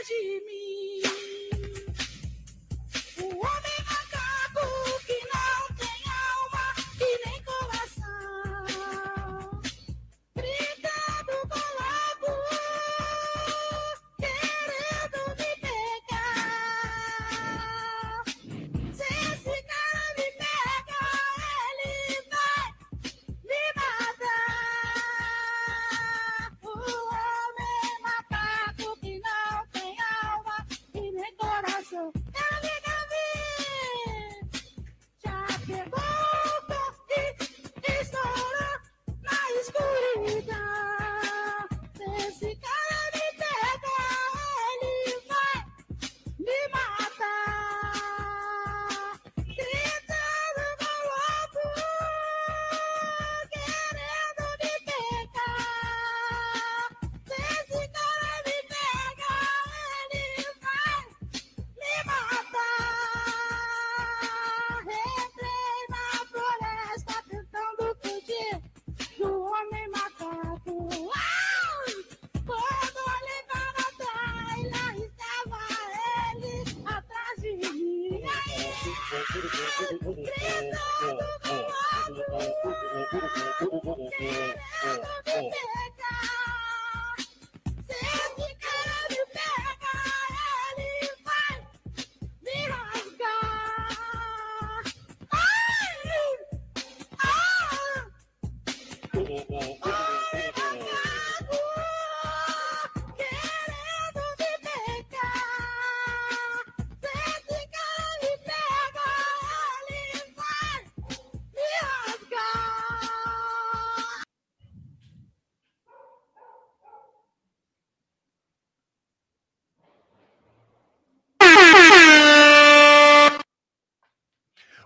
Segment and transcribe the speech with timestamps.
[0.00, 0.67] atrás de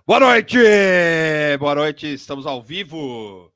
[0.05, 0.57] Boa noite!
[1.57, 3.49] Boa noite, estamos ao vivo.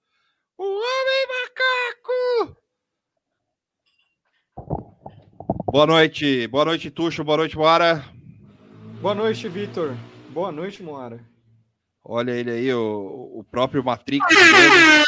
[0.57, 2.57] O Homem Macaco!
[5.69, 8.01] Boa noite, boa noite, Tuxo, boa noite, Moara.
[9.01, 9.93] Boa noite, Vitor.
[10.29, 11.19] Boa noite, Moara.
[12.01, 14.25] Olha ele aí, o, o próprio Matrix.
[14.33, 15.03] chegando.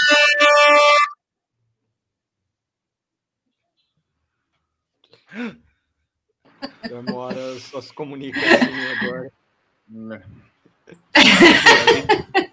[6.83, 9.31] A Moara só se comunica assim agora.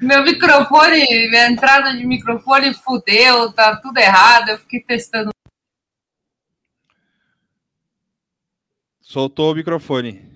[0.00, 4.50] Meu microfone, minha entrada de microfone fudeu, tá tudo errado.
[4.50, 5.30] Eu fiquei testando.
[9.00, 10.32] Soltou o microfone.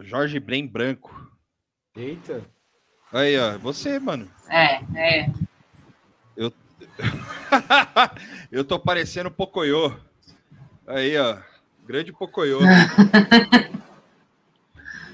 [0.00, 1.30] Jorge Blen Branco.
[1.94, 2.44] Eita.
[3.12, 4.30] Aí, ó, você, mano.
[4.48, 5.49] É, é.
[8.50, 9.98] Eu tô parecendo Pocoyo.
[10.86, 11.38] Aí, ó.
[11.86, 12.58] Grande Pocoyo.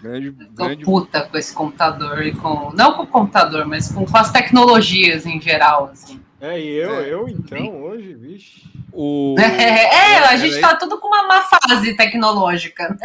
[0.03, 0.85] grande, Tô grande.
[0.85, 2.71] puta com esse computador e com.
[2.73, 6.21] Não com o computador, mas com, com as tecnologias em geral, assim.
[6.41, 7.13] É, e eu, É.
[7.13, 8.63] eu então, hoje, vixe.
[8.93, 9.35] O...
[9.41, 10.61] É, a gente Peraí.
[10.63, 12.97] tá tudo com uma má fase tecnológica.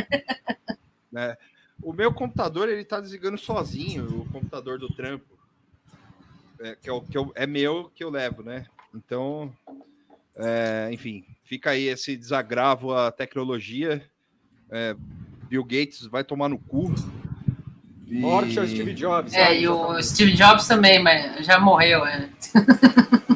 [1.12, 1.38] né?
[1.81, 5.25] O meu computador ele tá desligando sozinho, o computador do trampo.
[6.61, 8.66] É, que, é, o, que eu- é meu que eu levo, né?
[8.94, 9.51] Então,
[10.35, 14.03] é, enfim, fica aí esse desagravo à tecnologia.
[14.69, 14.95] É,
[15.50, 16.94] Bill Gates vai tomar no cu.
[18.07, 19.33] E- Morte ao Steve Jobs.
[19.33, 19.61] É, sabe?
[19.61, 22.29] e o Steve Jobs também, mas já morreu, é.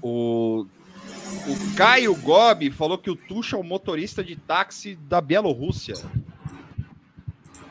[0.00, 5.96] O, o Caio Gobi falou que o Tuxa é o motorista de táxi da Bielorrússia,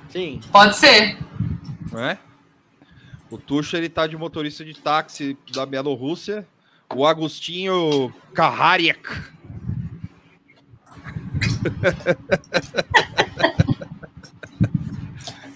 [0.09, 0.41] Sim.
[0.51, 1.17] Pode ser.
[1.91, 2.19] não é?
[3.29, 6.47] O Tuxa ele tá de motorista de táxi da Bielorrússia.
[6.95, 9.07] O Agostinho Kahariak.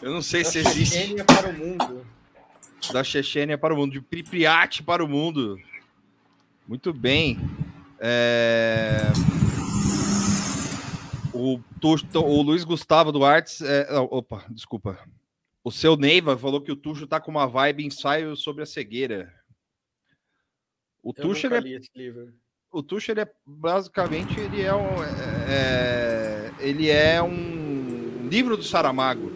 [0.01, 2.05] Eu não sei Da se existe Chechênia para o mundo.
[2.91, 5.59] da Chechênia para o mundo, de Pripyat para o mundo.
[6.67, 7.39] Muito bem.
[7.99, 9.01] É,
[11.33, 13.63] O, Tuxo- o Luiz Gustavo Duarte.
[13.65, 14.97] é, Opa, desculpa.
[15.63, 19.31] O seu Neiva falou que o Tuxo tá com uma vibe ensaio sobre a cegueira.
[21.03, 21.79] O Eu Tuxo, ele é,
[22.71, 25.03] o Tuxo, ele é basicamente ele é um,
[25.47, 29.29] é, ele é um livro do Saramago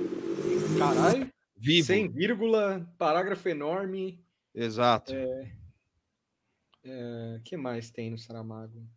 [0.77, 1.31] Caralho.
[1.55, 1.87] vivo.
[1.87, 4.23] Sem vírgula, parágrafo enorme.
[4.53, 5.13] Exato.
[6.83, 8.87] O que mais tem no Saramago?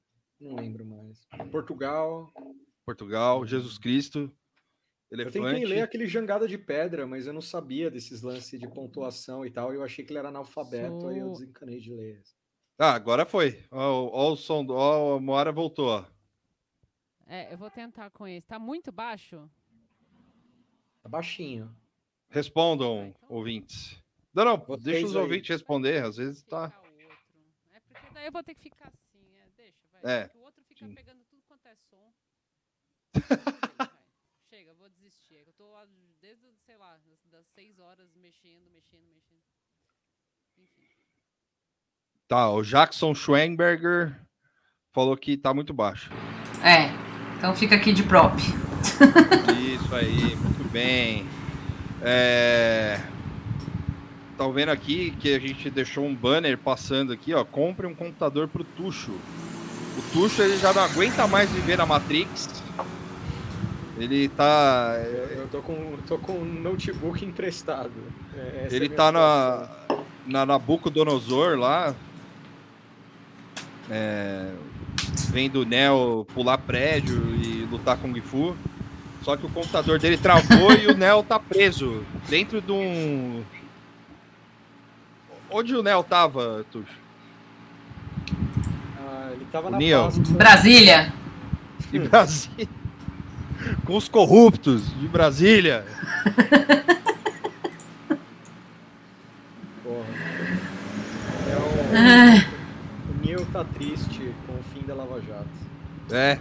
[0.41, 1.27] Não lembro mais.
[1.51, 2.33] Portugal.
[2.85, 4.33] Portugal, Jesus Cristo.
[5.11, 5.41] Eu elefante.
[5.41, 9.51] tentei ler aquele jangada de pedra, mas eu não sabia desses lances de pontuação e
[9.51, 9.73] tal.
[9.73, 12.23] e Eu achei que ele era analfabeto, aí eu desencanei de ler.
[12.79, 13.65] Ah, agora foi.
[13.71, 16.05] Ó, o- ó o som, do- ó, a Moara voltou, ó.
[17.27, 18.47] É, eu vou tentar com esse.
[18.47, 19.51] Tá muito baixo?
[21.03, 21.75] Tá baixinho.
[22.31, 24.03] Respondam, ouvintes.
[24.35, 25.23] Não, não, Vocês deixa os aí.
[25.23, 26.73] ouvintes responder, às vezes tá.
[27.73, 29.27] É porque daí eu vou ter que ficar assim.
[29.39, 30.03] É, deixa, vai.
[30.25, 30.95] É, o outro fica sim.
[30.95, 32.13] pegando tudo quanto é som.
[33.27, 33.43] Chega,
[33.79, 33.89] vai.
[34.51, 35.37] Chega, eu vou desistir.
[35.37, 35.87] É que Eu tô lá
[36.21, 39.43] desde, sei lá, das, das seis horas mexendo, mexendo, mexendo.
[40.59, 40.87] Enfim.
[42.29, 44.17] Tá, o Jackson Schwenberger
[44.93, 46.09] falou que tá muito baixo.
[46.63, 46.87] É.
[47.37, 48.39] Então fica aqui de prop.
[49.59, 51.27] Isso aí, muito bem.
[52.01, 53.01] É...
[54.37, 57.45] Tá vendo aqui que a gente deixou um banner passando aqui, ó.
[57.45, 59.11] Compre um computador pro Tuxo.
[59.97, 62.63] O Tuxo ele já não aguenta mais viver na Matrix.
[63.99, 64.97] Ele tá.
[65.05, 67.93] Eu, eu tô com, tô com um notebook emprestado.
[68.37, 69.69] É, é Ele minha tá na,
[70.27, 71.95] na Nabucodonosor lá.
[73.91, 74.53] É,
[75.31, 78.57] vendo o Neo pular prédio e lutar com o Fu.
[79.23, 83.43] Só que o computador dele travou e o Neo tá preso dentro de um.
[85.51, 86.93] Onde o Neo tava, Tuxo?
[88.99, 90.11] Ah, ele tava O na Neo.
[90.31, 91.13] Brasília.
[91.91, 92.69] De Brasília.
[93.85, 95.85] Com os corruptos de Brasília.
[99.83, 100.07] Porra.
[101.49, 101.61] É o,
[101.97, 102.45] Ah,
[103.11, 105.49] o Neo tá triste com o fim da Lava Jato.
[106.11, 106.39] É.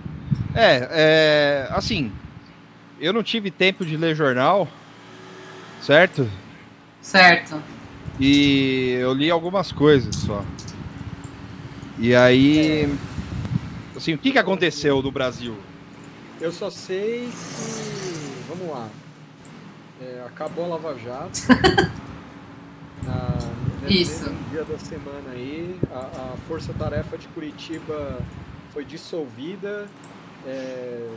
[0.56, 1.68] É, é.
[1.72, 2.12] Assim,
[3.00, 4.68] eu não tive tempo de ler jornal,
[5.82, 6.28] certo?
[7.02, 7.62] certo.
[8.20, 10.44] E eu li algumas coisas só.
[12.00, 12.92] E aí.
[13.96, 15.56] Assim, o que, que aconteceu no Brasil?
[16.40, 18.44] Eu só sei que.
[18.48, 18.88] Vamos lá.
[20.02, 21.40] É, acabou a Lava Jato.
[23.04, 23.38] Na-
[23.82, 24.30] no Isso.
[24.52, 28.20] dia da semana aí, a, a Força Tarefa de Curitiba
[28.74, 29.88] foi dissolvida.
[30.46, 31.10] é,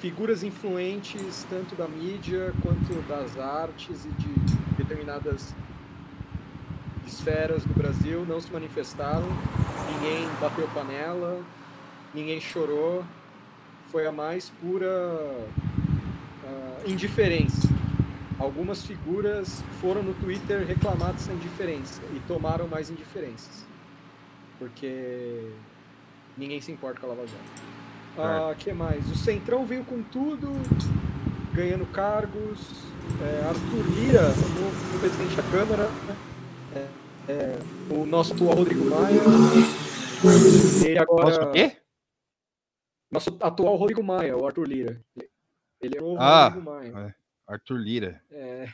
[0.00, 4.28] figuras influentes, tanto da mídia quanto das artes e de
[4.76, 5.54] determinadas
[7.06, 9.26] esferas do Brasil, não se manifestaram.
[9.92, 11.40] Ninguém bateu panela,
[12.12, 13.04] ninguém chorou,
[13.96, 15.48] foi a mais pura
[16.44, 17.66] ah, indiferença.
[18.38, 23.64] Algumas figuras foram no Twitter reclamar dessa indiferença e tomaram mais indiferenças.
[24.58, 25.50] Porque
[26.36, 27.40] ninguém se importa com a Lava Jato.
[28.18, 29.10] Ah, que mais?
[29.10, 30.52] O Centrão veio com tudo,
[31.54, 32.84] ganhando cargos.
[33.22, 34.28] É, Arthur Lira,
[34.94, 35.88] o presidente da Câmara.
[36.74, 36.86] É,
[37.32, 37.58] é,
[37.88, 39.22] o nosso atual Rodrigo Maia.
[40.84, 41.30] Ele agora.
[41.30, 41.85] Nossa, o quê?
[43.10, 45.00] Nosso atual Rodrigo Maia, o Arthur Lira.
[45.80, 47.16] Ele é o novo Ah, Rodrigo Maia.
[47.46, 48.22] Arthur Lira.
[48.30, 48.68] É.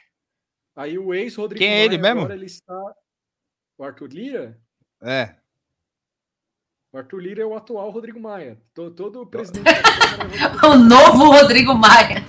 [0.74, 2.20] Aí o ex-Rodrigo Quem é Maia ele mesmo?
[2.20, 2.94] agora ele está.
[3.78, 4.58] O Arthur Lira?
[5.02, 5.34] É.
[6.92, 8.58] O Arthur Lira é o atual Rodrigo Maia.
[8.74, 12.22] To- Todo presidente da Câmara é Rodrigo O novo Rodrigo Maia.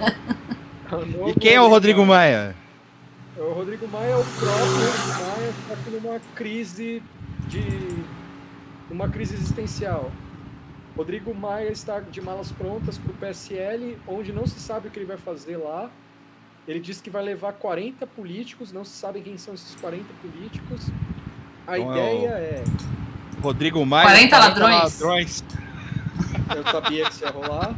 [1.22, 2.56] O E quem é o Rodrigo Maia?
[3.38, 7.02] O Rodrigo Maia é o próprio Rodrigo Maia que está numa crise
[7.48, 7.64] de.
[8.92, 10.12] uma crise existencial.
[10.96, 15.00] Rodrigo Maia está de malas prontas para o PSL, onde não se sabe o que
[15.00, 15.90] ele vai fazer lá.
[16.68, 20.90] Ele disse que vai levar 40 políticos, não se sabe quem são esses 40 políticos.
[21.68, 22.64] A Então é o- ideia é.
[23.42, 24.06] Rodrigo Maia.
[24.06, 25.00] 40 ladrões.
[25.00, 25.44] ladrões.
[26.56, 27.76] Eu sabia que isso ia rolar,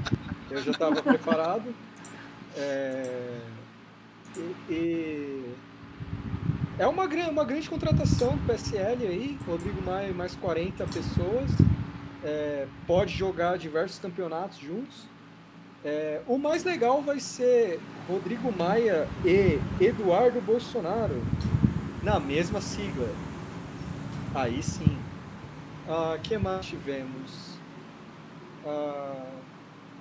[0.52, 1.74] eu já estava preparado.
[2.58, 3.40] É,
[4.38, 5.54] e, e-
[6.78, 11.50] é uma, uma grande contratação do PSL aí, Rodrigo Maia e mais 40 pessoas.
[12.26, 15.04] É, pode jogar diversos campeonatos juntos.
[15.84, 17.80] É, o mais legal vai ser
[18.10, 21.24] Rodrigo Maia e Eduardo Bolsonaro
[22.02, 23.10] na mesma sigla.
[24.34, 24.98] Aí sim.
[25.88, 27.60] O que mais tivemos?
[28.66, 29.26] Ah,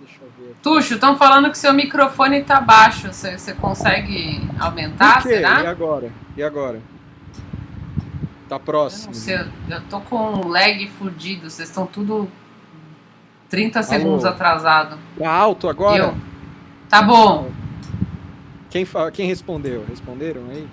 [0.01, 0.53] deixa eu ver.
[0.53, 0.61] aqui.
[0.63, 3.13] Tuxo, estão falando que seu microfone tá baixo.
[3.13, 5.29] Você você consegue aumentar, quê?
[5.29, 5.69] E será?
[5.69, 6.11] agora?
[6.35, 6.81] E agora?
[8.55, 9.07] Tá Eu próximo.
[9.07, 11.51] não sei, eu- eu tô com um lag fudido.
[11.51, 12.29] Vocês estão tudo
[13.49, 14.97] 30 segundos atrasado.
[15.19, 15.99] Tá alto agora?
[15.99, 16.15] Eu.
[16.89, 17.51] Tá bom.
[18.71, 19.85] Quem, Quem respondeu?
[19.89, 20.69] Responderam aí?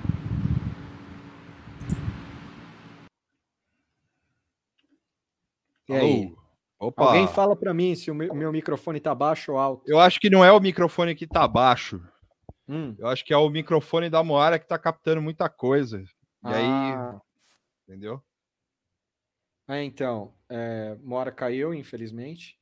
[5.89, 6.23] E aí?
[6.25, 6.37] Alô?
[6.79, 7.05] Opa.
[7.05, 9.83] Alguém fala pra mim se o meu, meu microfone tá baixo ou alto.
[9.85, 12.01] Eu acho que não é o microfone que tá baixo.
[12.67, 12.95] Hum.
[12.97, 16.01] Eu acho que é o microfone da Moara que tá captando muita coisa.
[16.43, 17.19] E aí, Ah,
[17.91, 18.23] entendeu?
[19.67, 20.33] é, então.
[20.49, 22.57] É, Mora caiu, infelizmente.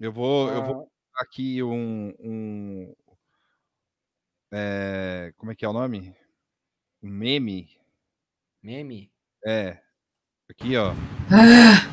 [0.00, 2.94] Eu vou, eu vou Ah, aqui um, um,
[4.50, 6.16] é, como é que é o nome?
[7.02, 7.68] Um meme.
[8.62, 9.12] Meme?
[9.44, 9.78] É.
[10.50, 10.92] Aqui, ó.
[11.30, 11.90] Ah,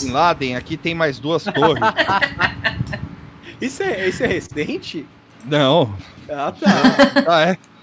[0.00, 1.82] Bin Laden, aqui tem mais duas torres.
[3.60, 5.06] Isso é, isso é recente?
[5.44, 5.96] Não.
[6.28, 6.66] Ah, tá.
[7.28, 7.73] Ah, é.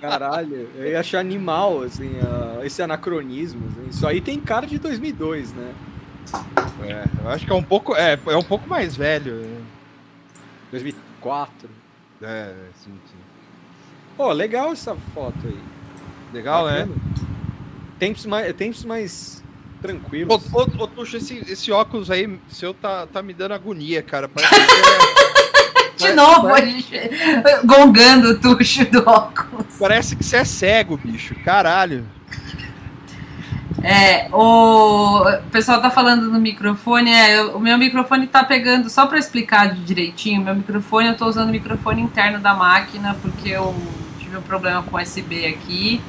[0.00, 0.68] Caralho.
[0.74, 3.60] Eu ia achar animal, assim, ah, esse anacronismo.
[3.70, 3.88] assim.
[3.90, 5.72] Isso aí tem cara de 2002, né?
[6.84, 7.94] É, Eu acho que é um pouco.
[7.94, 9.34] É, é um pouco mais velho.
[9.34, 9.60] né?
[10.70, 11.68] 2004.
[12.22, 13.18] É, sim, sim.
[14.16, 15.58] Pô, legal essa foto aí.
[16.32, 16.88] Legal, né?
[17.98, 19.44] Tempos mais, tempos mais
[19.78, 20.52] Ô, tranquilos.
[20.52, 24.28] ô, ô, Tuxo, esse, esse óculos aí seu tá, tá me dando agonia, cara.
[24.28, 25.41] Parece que,
[26.08, 26.92] de novo, a gente
[27.64, 29.66] gongando o tucho do óculos.
[29.78, 31.34] parece que você é cego, bicho.
[31.44, 32.06] Caralho.
[33.82, 39.06] É, o pessoal tá falando no microfone, é, eu- o meu microfone tá pegando, só
[39.06, 43.74] para explicar direitinho, meu microfone, eu tô usando o microfone interno da máquina, porque eu
[44.20, 46.00] tive um problema com USB aqui,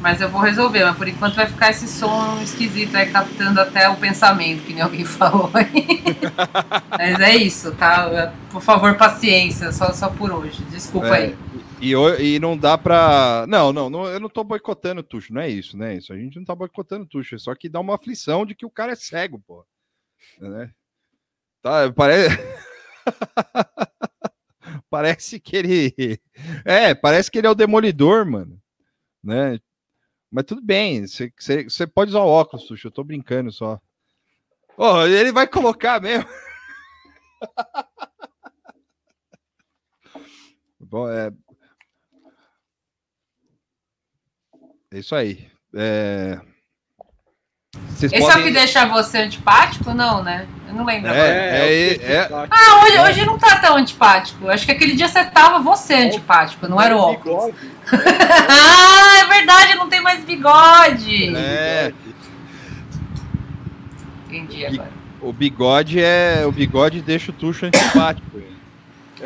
[0.00, 3.88] mas eu vou resolver, mas por enquanto vai ficar esse som esquisito aí, captando até
[3.88, 6.04] o pensamento, que nem alguém falou aí.
[6.90, 8.32] mas é isso, tá?
[8.50, 11.36] Por favor, paciência, só, só por hoje, desculpa É, aí.
[11.80, 13.46] E, e não dá pra.
[13.48, 15.96] Não, não, não, eu não tô boicotando o Tuxo, não é isso, né?
[15.96, 18.54] Isso a gente não tá boicotando o Tuxo, é só que dá uma aflição de
[18.54, 19.64] que o cara é cego, pô.
[20.38, 20.70] Né?
[21.62, 22.38] Tá, parece.
[24.90, 26.20] parece que ele.
[26.64, 28.60] É, parece que ele é o demolidor, mano.
[29.22, 29.58] Né?
[30.30, 31.32] Mas tudo bem, você-
[31.86, 33.80] pode usar o óculos, Tuxo, eu tô brincando só.
[34.76, 36.26] Ó, ele vai colocar mesmo.
[40.78, 41.30] Bom, é,
[44.92, 45.48] É isso aí.
[45.74, 46.40] É...
[48.00, 48.52] Vocês Esse é o que podem...
[48.54, 49.92] deixa você antipático?
[49.92, 50.46] Não, né?
[50.66, 51.10] Eu não lembro.
[51.10, 51.28] agora.
[51.28, 52.52] É, é- tá aqui.
[52.54, 54.48] Ah, hoje, hoje não tá tão antipático.
[54.48, 57.52] Acho que aquele dia você tava você antipático, não era o óculos.
[57.54, 57.70] Bigode.
[58.48, 61.36] Ah, é verdade, não tem mais bigode.
[61.36, 61.92] É,
[64.28, 64.90] Entendi agora.
[65.20, 66.44] o bigode é.
[66.46, 68.40] O bigode deixa o tucho antipático.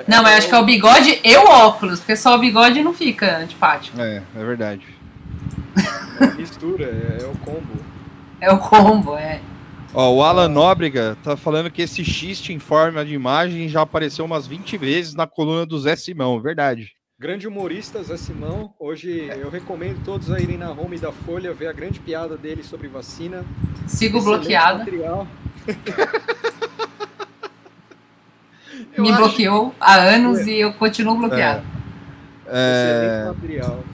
[0.09, 2.93] Não, mas acho que é o bigode e o óculos, porque só o bigode não
[2.93, 4.01] fica antipático.
[4.01, 4.83] É, é verdade.
[6.37, 7.84] Mistura, é, é o combo.
[8.45, 9.41] É o combo, é.
[9.95, 14.25] Ó, o Alan Nóbrega tá falando que esse xiste em forma de imagem já apareceu
[14.25, 16.93] umas 20 vezes na coluna do Zé Simão, verdade.
[17.19, 18.75] Grande humorista, Zé Simão.
[18.79, 22.65] Hoje eu recomendo todos a irem na home da Folha ver a grande piada dele
[22.65, 23.45] sobre vacina.
[23.87, 24.79] Sigo Excelente bloqueada.
[24.81, 25.27] material.
[28.99, 31.65] Me acho- bloqueou há anos e eu continuo bloqueado.
[32.47, 33.85] É, Excelente material.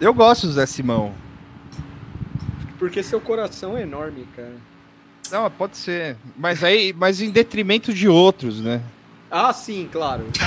[0.00, 1.12] eu gosto do Zé Simão.
[2.84, 4.52] Porque seu coração é enorme, cara.
[5.32, 6.16] Não, pode ser.
[6.36, 8.82] Mas aí, mas em detrimento de outros, né?
[9.30, 10.26] Ah, sim, claro.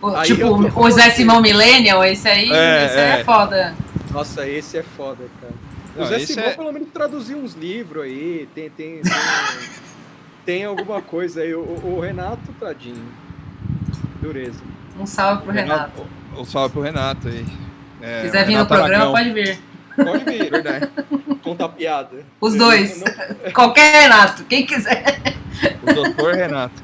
[0.00, 3.24] O- Aí tipo, eu o Zé Simão Millennial, esse aí, É, esse aí é é.
[3.24, 3.74] foda.
[4.12, 5.54] Nossa, esse é foda, cara.
[5.96, 9.12] O Não, Zé Simão é- pelo menos traduziu uns livros aí, tem, tem, tem,
[10.44, 11.54] tem alguma coisa aí.
[11.54, 13.02] O, o Renato, tadinho.
[14.20, 14.60] Dureza.
[15.00, 16.06] Um salve pro Renato.
[16.36, 17.44] Um salve pro Renato aí.
[18.02, 19.12] É, Se quiser vir no Renato programa, Aragão.
[19.12, 19.58] pode vir.
[19.96, 20.88] Pode vir, Verdade.
[21.42, 22.24] contar piada.
[22.40, 23.02] Os dois.
[23.02, 25.20] Não- Qualquer Renato, quem quiser.
[25.82, 26.82] O doutor Renato.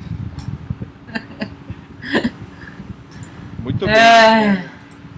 [3.58, 3.94] Muito bem.
[3.94, 4.64] É,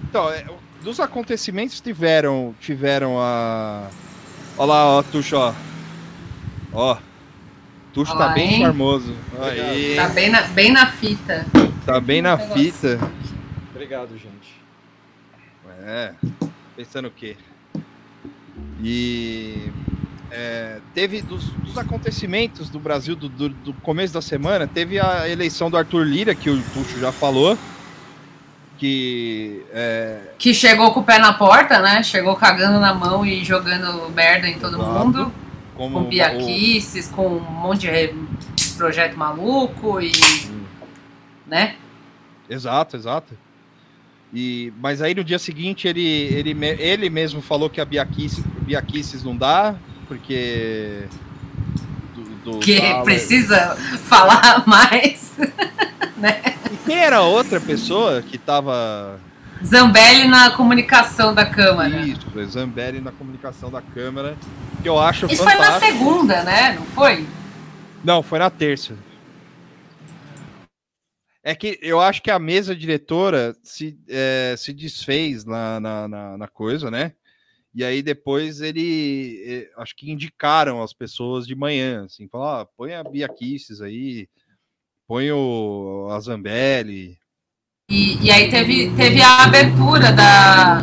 [0.09, 0.45] Então, é,
[0.81, 3.87] dos acontecimentos tiveram, tiveram a.
[4.57, 5.53] Olha lá, ó, Tuxo, ó.
[6.71, 6.97] Ó.
[7.93, 8.61] Tuxo Olha tá bem hein?
[8.61, 9.15] charmoso.
[9.41, 11.45] Aí, tá bem na, bem na fita.
[11.85, 12.99] tá bem na fita.
[13.71, 14.55] Obrigado, gente.
[15.87, 16.13] É.
[16.75, 17.35] Pensando o quê?
[18.83, 19.71] E.
[20.31, 25.27] é, teve dos, dos acontecimentos do Brasil do, do- do começo da semana, teve a
[25.29, 27.57] eleição do Arthur Lira, que o Tuxo já falou.
[28.77, 29.63] Que.
[29.71, 32.03] é, Que chegou com o pé na porta, né?
[32.03, 35.31] Chegou cagando na mão e jogando merda em todo mundo.
[35.75, 38.13] como Com biaquices, com um monte de
[38.77, 40.11] projeto maluco e.
[41.47, 41.75] né?
[42.49, 43.33] Exato, exato.
[44.35, 49.23] E, mas aí no dia seguinte ele, ele, ele mesmo falou que a Biaquices, Biaquices
[49.23, 49.75] não dá,
[50.09, 51.03] porque.
[52.13, 55.31] Do, do- Que da- precisa falar mais.
[56.71, 59.19] E quem era a outra pessoa que tava.
[59.63, 61.89] Zambelli na comunicação da Câmara.
[62.01, 64.35] Isso, é Zambelli na comunicação da Câmara,
[64.81, 65.85] que eu acho Isso foi na fantástico.
[65.97, 66.73] segunda, né?
[66.77, 67.25] Não foi?
[68.03, 68.95] Não, foi na terça.
[71.47, 76.37] É que eu acho que a mesa diretora se, é, se desfez na, na, na,
[76.39, 77.13] na coisa, né?
[77.71, 79.43] E aí depois ele.
[79.45, 83.79] eh, acho que indicaram as pessoas de manhã, assim, falaram, ah, põe a Bia Kisses
[83.79, 84.27] aí,
[85.07, 87.15] põe o a Zambelli.
[87.91, 90.79] E, e aí teve, teve a abertura da.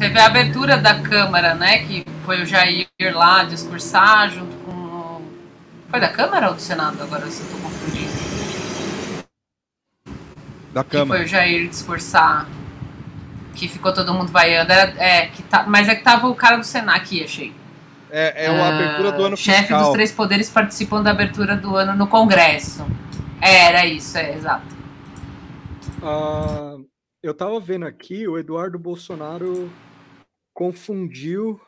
[0.00, 1.86] Teve a abertura da Câmara, né?
[1.86, 5.22] Que foi o Jair lá discursar junto com.
[5.88, 7.00] Foi da Câmara ou do Senado?
[7.00, 8.15] Agora eu tô confundindo.
[10.76, 12.46] Da Que foi o Jair discursar.
[13.54, 14.70] Que ficou todo mundo vaiando.
[14.70, 17.54] Era, é, que tá, mas é que tava o cara do Senado aqui, achei.
[18.10, 19.84] É, é a abertura do ano Chefe fiscal.
[19.84, 22.86] dos três poderes participam da abertura do ano no Congresso.
[23.40, 24.66] É, era isso, é, exato.
[26.02, 26.76] Ah,
[27.22, 29.72] eu tava vendo aqui, o Eduardo Bolsonaro
[30.52, 31.58] confundiu,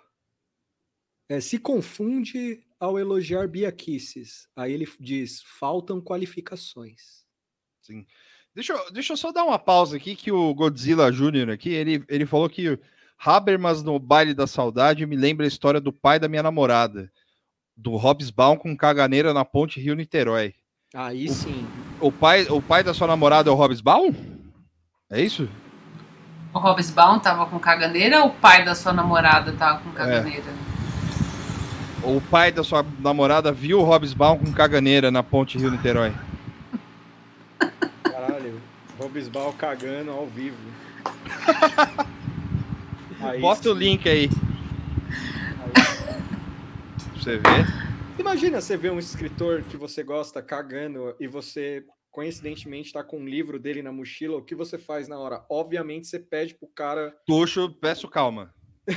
[1.30, 4.46] é, se confunde ao elogiar Bia Kicis.
[4.54, 7.26] Aí ele diz, faltam qualificações.
[8.58, 12.02] Deixa eu, deixa eu só dar uma pausa aqui, que o Godzilla Júnior aqui, ele,
[12.08, 12.76] ele falou que
[13.16, 17.08] Habermas no baile da saudade me lembra a história do pai da minha namorada,
[17.76, 20.54] do Hobbesbaum com caganeira na ponte Rio-Niterói.
[20.92, 21.68] Aí sim.
[22.00, 24.12] O pai, o pai da sua namorada é o Hobbesbaum?
[25.08, 25.48] É isso?
[26.52, 29.82] O Robesbaum tava com caganeira ou o pai da sua namorada tava É.
[29.84, 30.52] com caganeira?
[32.02, 36.12] O pai da sua namorada viu o Hobbesbaum com caganeira na ponte Rio-Niterói?
[38.98, 40.56] Robisbal cagando ao vivo.
[43.20, 44.30] Aí Bota o link aí,
[45.58, 45.82] Aí-
[47.16, 47.66] você ver.
[48.16, 53.26] Imagina você ver um escritor que você gosta cagando e você coincidentemente tá com um
[53.26, 55.44] livro dele na mochila, o que você faz na hora?
[55.50, 58.52] Obviamente você pede pro cara Tuxo, peço calma.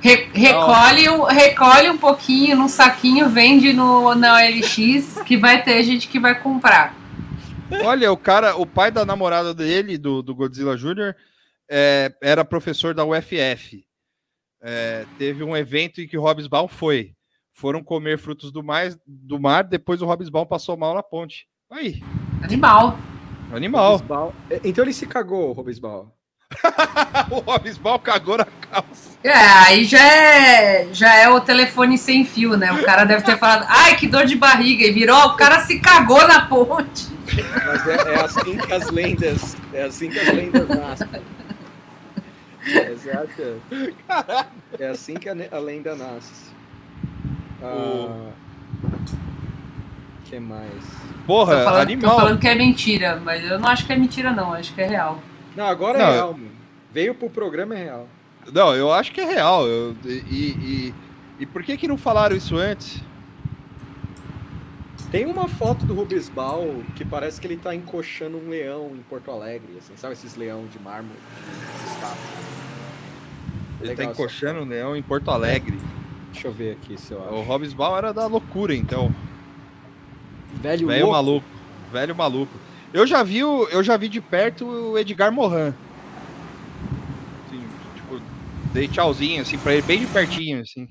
[0.00, 5.82] Re- recolhe, um, recolhe um pouquinho num saquinho, vende no, na OLX, que vai ter
[5.82, 6.94] gente que vai comprar.
[7.84, 11.14] Olha, o cara, o pai da namorada dele, do, do Godzilla Jr.,
[11.70, 13.84] é, era professor da UFF.
[14.62, 17.12] É, teve um evento em que o Hobbesbaum foi.
[17.52, 21.46] Foram comer frutos do mar, do mar depois o Hobbesbaum passou mal na ponte.
[21.70, 22.02] Aí,
[22.42, 22.98] Animal.
[23.52, 24.34] animal.
[24.50, 26.14] É, Então ele se cagou, Robisbal.
[27.30, 29.18] o Hobbesbaum cagou na calça.
[29.22, 32.72] É, aí já é, já é o telefone sem fio, né?
[32.72, 35.78] O cara deve ter falado, ai, que dor de barriga, e virou, o cara se
[35.80, 37.08] cagou na ponte.
[37.66, 39.56] Mas é, é assim que as lendas.
[39.72, 41.08] É assim que as lendas nascem.
[42.66, 43.60] Exato.
[44.78, 46.52] É assim que a, a lenda nasce.
[47.62, 48.30] Ah,
[50.24, 50.70] que mais?
[50.72, 52.16] Tô Porra, falando, tô animal.
[52.16, 54.86] falando que é mentira, mas eu não acho que é mentira, não, acho que é
[54.86, 55.18] real.
[55.56, 56.50] Não, agora Não, é real, mano.
[56.92, 58.08] Veio pro programa é real.
[58.52, 59.66] Não, eu acho que é real.
[59.66, 60.94] eu- e, e,
[61.40, 63.00] e por que que não falaram isso antes?
[65.14, 66.64] Tem uma foto do Rubisbal
[66.96, 70.66] que parece que ele tá encoxando um leão em Porto Alegre, assim, sabe esses leão
[70.66, 71.16] de mármore?
[73.78, 75.78] Ele Legal tá encoxando o leão em Porto Alegre.
[76.32, 77.42] Deixa eu ver aqui se eu O acho.
[77.42, 79.14] Hobbesbaum era da loucura, então.
[80.54, 81.46] Velho Velho maluco.
[81.92, 82.58] Velho maluco.
[82.92, 85.72] Eu já vi, o, eu já vi de perto o Edgar Morin.
[87.46, 88.20] Assim, tipo,
[88.72, 90.88] dei tchauzinho assim pra ele bem de pertinho assim.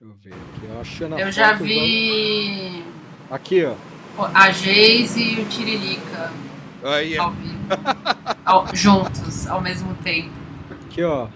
[0.00, 0.66] Deixa eu ver aqui.
[0.66, 3.74] Eu, achando a Eu já vi vamos- Aqui, ó.
[4.34, 6.30] a Geise e o Tiririca
[6.82, 7.56] Aí, ao vivo.
[8.44, 10.30] Ao- juntos, ao mesmo tempo.
[10.84, 11.28] Aqui, ó.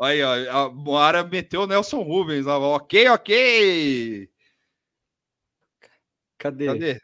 [0.00, 2.58] aí, ó, a Moara meteu o Nelson Rubens lá.
[2.58, 4.30] Ok, ok.
[6.38, 6.66] Cadê?
[6.66, 7.00] Cadê?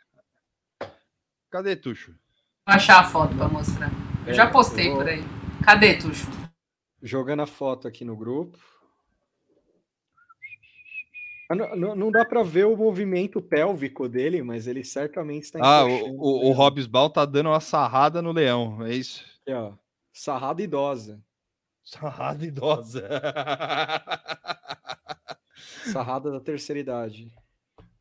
[1.51, 2.13] Cadê, Tuxo?
[2.67, 3.91] Vou achar a foto pra mostrar.
[4.27, 5.25] Eu já É, postei eu vou- por aí.
[5.65, 6.27] Cadê, Tuxo?
[7.03, 8.59] Jogando a foto aqui no grupo.
[11.51, 15.89] Não, não- dá pra ver o movimento pélvico dele, mas ele certamente está Ah, o,
[15.89, 16.53] o, o leão.
[16.53, 19.25] Hobbesbaum tá dando uma sarrada no leão, é isso?
[19.43, 19.73] Aqui, ó.
[20.13, 21.23] Sarrada idosa.
[21.83, 23.09] Sarrada idosa.
[25.91, 27.33] Sarrada da terceira idade.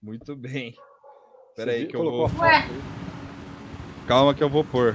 [0.02, 0.72] Muito bem.
[0.72, 2.30] Você Pera aí que eu vou...
[4.08, 4.94] Calma que eu vou pôr.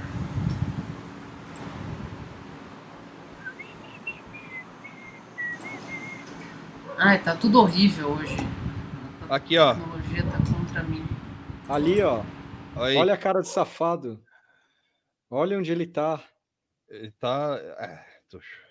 [7.05, 8.37] Ai, tá tudo horrível hoje.
[9.29, 9.73] Aqui, A ó.
[9.73, 11.05] tecnologia tá contra mim.
[11.67, 12.21] Ali, ó.
[12.77, 14.23] Aí, Olha a cara de safado.
[15.29, 16.21] Olha onde ele tá.
[16.89, 17.59] ele tá...
[17.77, 18.63] É, Tuxo.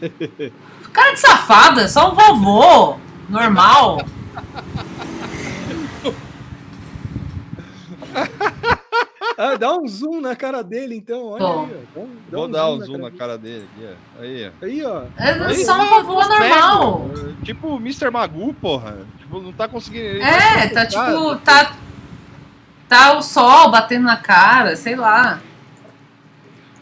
[0.92, 3.00] Cara de safada, só um vovô.
[3.28, 3.98] Normal.
[9.42, 11.28] Ah, dá um zoom na cara dele, então.
[11.28, 11.64] Olha aí, ó.
[11.64, 13.18] Dá um- dá Vou dar um na zoom cara na dele.
[13.18, 14.22] cara dele aqui, ó.
[14.22, 14.64] Aí, ó.
[14.66, 15.02] Aí, ó.
[15.16, 17.10] É só um vovô cego, normal.
[17.42, 18.10] Tipo o Mr.
[18.10, 18.98] Magu, porra.
[19.18, 20.20] Tipo, não tá conseguindo...
[20.22, 21.76] É, tá tá tipo, tá.
[22.86, 25.40] Tá o sol batendo na cara, sei lá.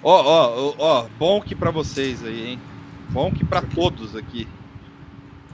[0.03, 2.61] Ó, ó, ó, bom que pra vocês aí, hein?
[3.11, 4.49] Bom que pra todos aqui.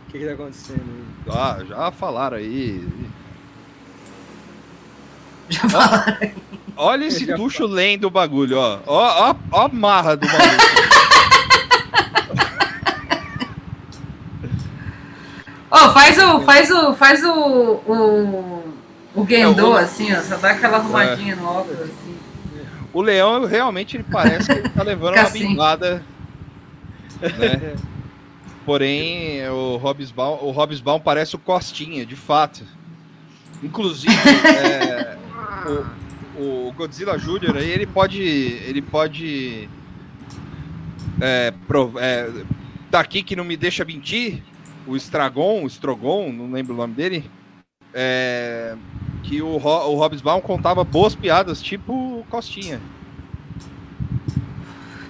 [0.09, 0.81] O que, que tá acontecendo
[1.27, 1.33] aí?
[1.37, 2.87] Ah, já falaram aí.
[5.51, 6.31] Já falaram.
[6.77, 8.79] Olha esse tucho lendo o bagulho, ó.
[8.87, 10.65] Ó, ó, ó a marra do maluco.
[15.71, 16.41] Ô, faz o.
[16.43, 16.95] Faz o.
[16.95, 17.31] Faz o.
[17.87, 18.65] O,
[19.15, 20.21] o Gendo, É, o- assim, ó.
[20.21, 22.17] Só dá aquela arrumadinha no óculos, assim.
[22.93, 25.49] o leão realmente ele parece que ele tá levando uma assim.
[25.49, 26.05] bimbada.
[27.21, 27.75] Né?
[28.65, 32.65] Porém, o Hobbsbaum, o Hobbsbaum parece o Costinha, de fato.
[33.63, 34.15] Inclusive,
[34.49, 35.17] é,
[35.67, 35.85] o,
[36.37, 37.57] o Godzilla Jr.
[37.57, 38.23] aí, ele pode.
[38.23, 39.69] Ele pode.
[41.21, 42.29] É, pro- é,
[42.91, 44.43] daqui que não me deixa mentir,
[44.87, 47.31] o Stragon, o Strogon, não lembro o nome dele.
[47.93, 48.75] é,
[49.23, 52.81] que o, Ro- o Hobbsbaum contava boas piadas, tipo o Costinha.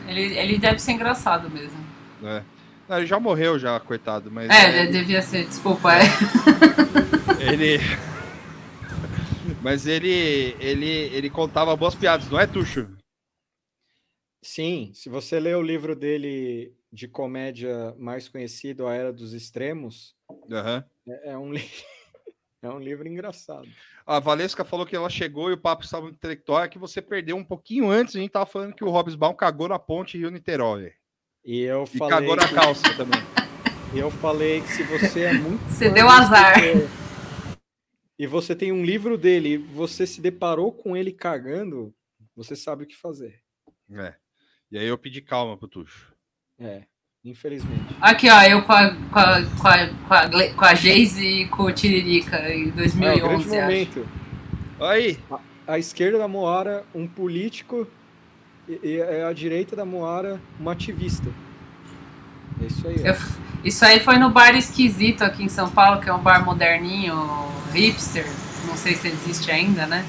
[0.07, 1.79] Ele, ele deve ser engraçado mesmo.
[2.21, 2.43] né?
[2.89, 4.51] Não, ele já morreu, já, coitado, mas.
[4.51, 5.95] É, é, de- devia ser, desculpa.
[5.95, 6.05] É.
[7.41, 7.81] ele.
[9.65, 10.11] Mas ele,
[10.61, 12.87] ele, ele contava boas piadas, não é, Tuxo?
[14.43, 20.15] Sim, se você ler o livro dele de comédia mais conhecido, A Era dos Extremos,
[20.53, 20.85] Aham.
[21.09, 21.63] é, é um, li-
[22.63, 23.67] é um livro engraçado.
[24.07, 27.01] A Valesca falou que ela chegou e o papo estava muito intelectual, é que você
[27.01, 30.93] perdeu um pouquinho antes, a gente tava falando que o Hobbsbaum cagou na ponte Rio-Niterói.
[31.43, 33.19] E eu E falei, cagou na calça também.
[33.95, 36.53] eu falei que se você é muito Você deu azar.
[36.59, 37.04] escritor,
[38.19, 41.93] E você tem um livro dele, e você se deparou com ele cagando,
[42.37, 43.41] você sabe o que fazer.
[43.91, 44.15] É.
[44.71, 46.13] E aí eu pedi calma pro Tuxo.
[46.59, 46.85] É,
[47.25, 47.97] infelizmente.
[48.01, 51.49] Aqui, ó, eu com a, com a, com a, com a, com a Geise e
[51.49, 53.49] com o Tiririca em É, o grande 2011, acho.
[53.49, 54.09] momento.
[54.81, 55.19] Aí,
[55.67, 57.87] À esquerda da Moara, um político,
[58.69, 61.29] e, e à direita da Moara, uma ativista.
[62.63, 62.97] É isso aí.
[63.05, 63.17] Eu-
[63.65, 67.17] isso aí foi no bar esquisito aqui em São Paulo, que é um bar moderninho,
[67.73, 68.27] hipster.
[68.67, 70.05] Não sei se existe ainda, né?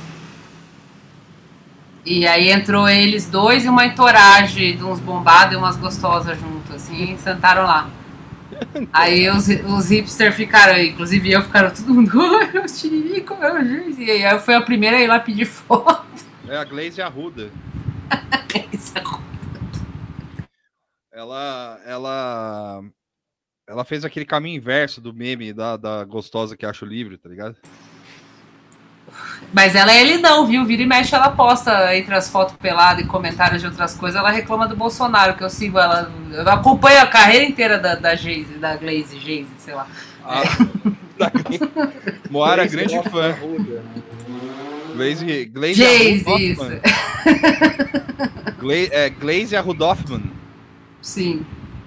[2.05, 6.73] E aí entrou eles dois e uma entourage de uns bombados e umas gostosas junto,
[6.73, 7.89] assim, e sentaram lá.
[8.93, 13.65] Aí os, os hipsters ficaram, inclusive eu, ficaram todo mundo, "Ai, o Tiririca, é o
[13.65, 16.05] juiz." E aí eu fui a primeira a ir lá pedir foto.
[16.47, 17.49] é a Glaze Arruda.
[21.15, 22.84] Ela, ela,
[23.69, 27.30] ela fez aquele caminho inverso do meme da, da gostosa que acha o livro, tá
[27.30, 27.56] ligado?
[29.54, 30.65] Mas ela é ele não, viu?
[30.65, 34.30] Vira e mexe, ela posta entre as fotos peladas e comentários de outras coisas, ela
[34.30, 36.12] reclama do Bolsonaro, que eu sigo ela.
[36.34, 39.88] Eu acompanho a carreira inteira da, da Geise, da Glaze, Geise, sei lá.
[40.21, 40.41] A,
[41.17, 41.32] da,
[42.30, 43.30] Moara, Glaze grande fã.
[43.30, 43.84] Arruda.
[44.97, 46.82] Glaze, Glaze Geise, Arruda
[48.60, 50.23] Gla- é, Glaze Arrudoffman
[51.05, 51.45] Sim,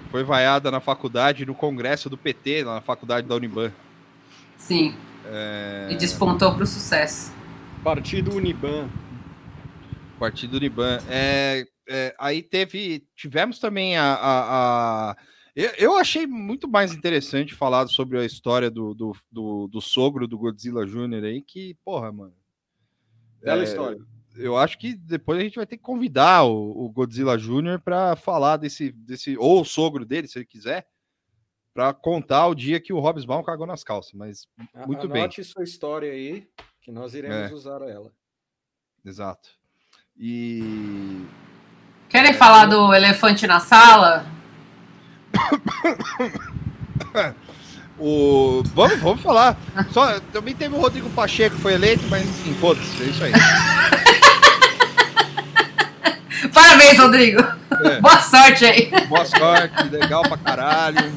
[0.09, 3.71] foi vaiada na faculdade, no congresso do PT, na faculdade da Uniban.
[4.57, 4.95] sim.
[5.25, 7.31] É, E despontou pro sucesso.
[7.83, 8.89] Partido Uniban.
[10.17, 10.99] Partido Uniban.
[11.09, 13.05] É, é, aí teve.
[13.15, 14.13] Tivemos também a.
[14.13, 15.15] a- a-
[15.55, 20.27] eu, eu achei muito mais interessante falar sobre a história do, do, do, do sogro
[20.27, 21.25] do Godzilla Jr.
[21.25, 22.33] aí, que, porra, mano.
[23.43, 23.99] Bela É, história.
[24.39, 27.79] Eu acho que depois a gente vai ter que convidar o, o Godzilla Jr.
[27.83, 29.37] para falar desse, desse.
[29.37, 30.87] Ou o sogro dele, se ele quiser,
[31.73, 34.13] para contar o dia que o Hobbsbaum cagou nas calças.
[34.13, 34.47] Mas,
[34.87, 35.23] muito bem.
[35.23, 36.47] Anote sua história aí,
[36.81, 37.53] que nós iremos É.
[37.53, 38.11] usar ela.
[39.05, 39.49] exato.
[40.17, 41.25] E.
[42.07, 44.25] Querem falar do elefante na sala?
[48.01, 48.63] O...
[48.73, 49.57] Vamos, vamos falar.
[49.91, 53.33] Só, também teve o Rodrigo Pacheco que foi eleito, mas enfim, foda-se, é isso aí.
[56.53, 57.41] Parabéns, Rodrigo!
[57.85, 58.01] É.
[58.01, 58.89] Boa sorte aí!
[59.07, 61.11] Boa sorte, legal pra caralho.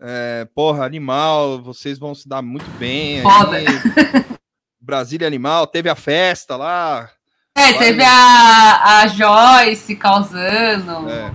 [0.00, 3.18] É, porra, animal, vocês vão se dar muito bem.
[3.18, 3.22] aí.
[3.22, 3.58] Foda.
[4.80, 7.10] Brasília Animal, teve a festa lá.
[7.56, 11.08] É, teve a, a Joyce causando.
[11.10, 11.32] É,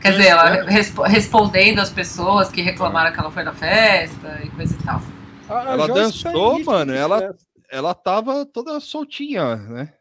[0.00, 4.48] Quer dizer, ela respo- respondendo as pessoas que reclamaram que ela foi na festa e
[4.50, 5.02] coisa e tal.
[5.48, 7.34] A- a Ela Joyce tá dançou, mano, ela-
[7.70, 9.92] ela tava toda soltinha, né?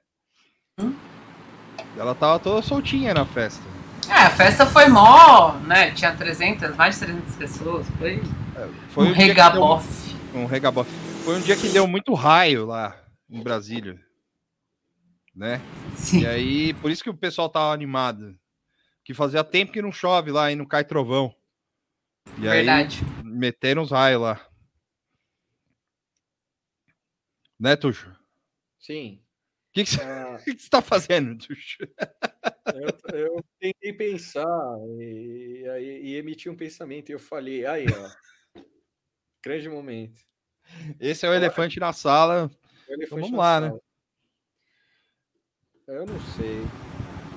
[1.99, 3.61] Ela tava toda soltinha na festa.
[4.07, 5.91] É, a festa foi mó, né?
[5.91, 7.87] Tinha 300, mais de 300 pessoas.
[7.99, 8.21] Foi,
[8.89, 10.15] Foi um deu- regabof.
[10.33, 10.89] Um regabof.
[11.25, 12.95] Foi um dia que deu muito raio lá
[13.29, 13.99] em Brasília.
[15.35, 15.61] Né?
[15.95, 16.21] Sim.
[16.21, 18.35] E aí, por isso que o pessoal tava animado.
[19.03, 21.33] Que fazia tempo que não chove lá e não cai trovão.
[22.37, 23.03] E Verdade.
[23.17, 24.39] aí, meteram os raios lá.
[27.59, 28.09] Né, Tuxo?
[28.79, 29.18] Sim.
[29.83, 31.37] Que, que, você, Ah, o que que você tá fazendo,
[32.73, 34.45] eu, eu tentei pensar
[34.99, 38.61] e, aí- e emitir um pensamento e eu falei, aí, ó.
[39.43, 40.21] Grande momento.
[40.99, 42.49] Esse é o elefante na sala.
[42.87, 43.67] Elefante vamos na lá, né?
[43.69, 43.81] sala.
[45.87, 46.61] Eu não sei.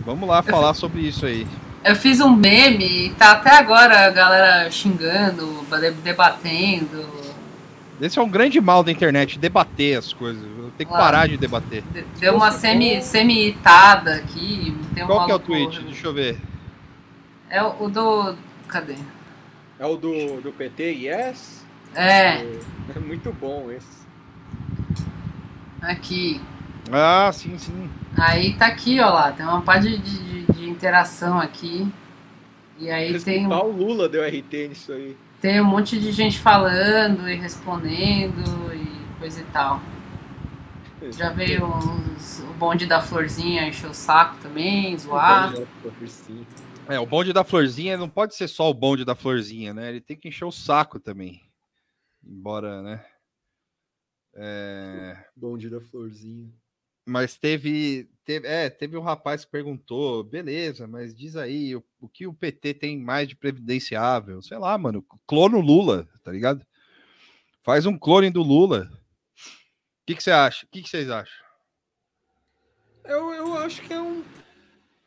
[0.00, 1.46] Vamos lá falar sobre isso aí.
[1.85, 7.21] Eu fiz um meme e tá até agora a galera xingando, de- debatendo.
[8.02, 10.42] Esse é um grande mal da internet, debater as coisas.
[10.76, 11.82] Tem que parar de debater.
[11.92, 14.76] De- Deu uma semi, semi-itada aqui.
[14.94, 15.82] Tem um Qual que é o tweet?
[15.84, 16.36] Deixa eu ver.
[17.48, 18.34] É o o do.
[18.66, 18.96] Cadê?
[19.78, 21.64] É o do, do PT, yes?
[21.94, 22.38] É,
[22.94, 24.02] É muito bom esse.
[25.80, 26.40] aqui.
[26.90, 27.88] Ah, sim, sim.
[28.18, 29.32] Aí tá aqui, ó lá.
[29.32, 31.86] Tem uma parte de, de- de interação aqui.
[32.78, 35.16] E aí tem, Respeitar o Lula deu RT nisso aí.
[35.42, 39.83] Tem um monte de gente falando e respondendo e coisa e tal.
[41.11, 45.52] Já veio uns, o bonde da florzinha encher o saco também, zoar.
[46.88, 49.88] É, o bonde da florzinha não pode ser só o bonde da florzinha, né?
[49.88, 51.42] Ele tem que encher o saco também.
[52.24, 53.05] Embora, né?
[54.35, 56.48] É, Bonde da florzinha.
[57.05, 62.08] Mas teve, teve, é, teve um rapaz que perguntou, beleza, mas diz aí, o, o
[62.08, 64.40] que o PT tem mais de previdenciável?
[64.42, 66.64] Sei lá, mano, clone o Lula, tá ligado?
[67.62, 68.90] Faz um clone do Lula.
[68.92, 70.66] O que, que você acha?
[70.66, 71.42] O que, que vocês acham?
[73.04, 74.22] Eu, eu acho que é um.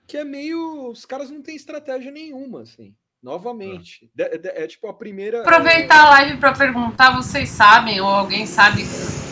[0.07, 0.89] Que é meio.
[0.89, 2.95] Os caras não têm estratégia nenhuma, assim.
[3.21, 4.09] Novamente.
[4.13, 5.41] De- de- é tipo a primeira.
[5.41, 8.83] Aproveitar a live para perguntar, vocês sabem, ou alguém sabe,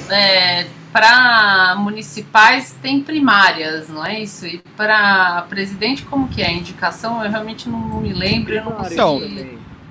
[0.10, 4.46] é, para municipais tem primárias, não é isso?
[4.46, 6.48] E para presidente, como que é?
[6.48, 9.20] A indicação, eu realmente não me lembro, eu não Então.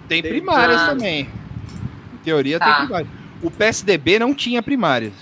[0.08, 0.86] Tem Tem- primárias Ah.
[0.88, 1.28] também.
[2.14, 2.76] Em teoria Tá.
[2.76, 3.12] tem primárias.
[3.42, 5.14] O PSDB não tinha primárias.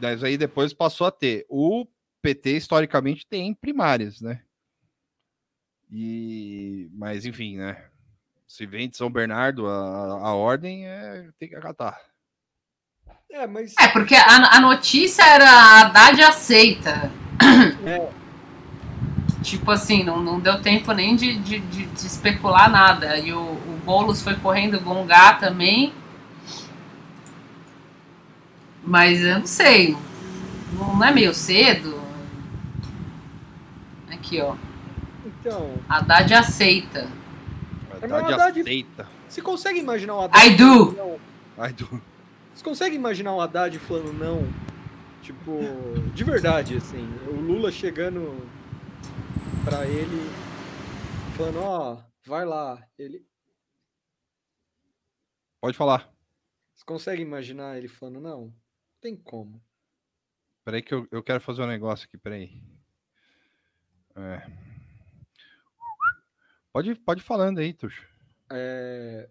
[0.00, 1.44] Mas aí depois passou a ter.
[1.48, 1.86] O
[2.22, 4.40] PT, historicamente, tem primárias, né?
[5.90, 6.88] E...
[6.94, 7.84] Mas, enfim, né?
[8.46, 11.28] Se vem de São Bernardo, a, a ordem é...
[11.38, 11.98] tem que acatar.
[13.34, 13.74] É, mas.
[13.76, 17.10] É, porque a, a notícia era a Haddad aceita.
[17.84, 18.08] É.
[19.42, 23.18] Tipo assim, não, não deu tempo nem de, de, de- de especular nada.
[23.18, 25.92] E o, o Boulos foi correndo gongar também.
[28.84, 29.96] Mas eu não sei.
[30.72, 32.00] Não, não é meio cedo?
[34.12, 34.54] Aqui, ó.
[35.26, 35.74] Então.
[35.88, 37.08] Haddad aceita.
[38.00, 39.08] É, Haddad aceita.
[39.28, 40.46] Você consegue imaginar o Haddad.
[40.46, 40.92] I do.
[40.92, 41.16] não?
[41.58, 42.00] Ai, do...
[42.54, 44.42] Você consegue imaginar o Haddad falando não?
[45.20, 45.58] Tipo,
[46.14, 47.04] de verdade, assim.
[47.28, 48.48] O Lula chegando
[49.64, 50.20] pra ele,
[51.36, 52.86] falando: Ó, vai lá.
[52.96, 53.26] Ele.
[55.60, 56.12] Pode falar.
[56.74, 58.40] Você consegue imaginar ele falando: não?
[58.46, 58.54] Não
[59.00, 59.60] tem como.
[60.64, 62.62] Peraí que eu, eu quero fazer um negócio aqui, peraí.
[64.16, 64.46] É.
[66.72, 68.06] Pode, pode ir falando aí, Tuxo.
[68.50, 69.28] É,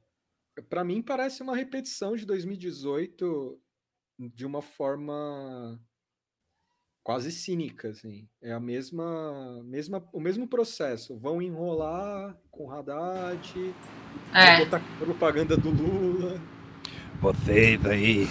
[0.61, 3.59] para mim parece uma repetição de 2018
[4.19, 5.79] de uma forma
[7.03, 8.27] quase cínica, assim.
[8.41, 11.17] É a mesma, mesma, o mesmo processo.
[11.19, 13.53] Vão enrolar com o Haddad,
[14.33, 14.57] É.
[14.57, 16.41] vão botar propaganda do Lula.
[17.19, 18.27] Vocês aí.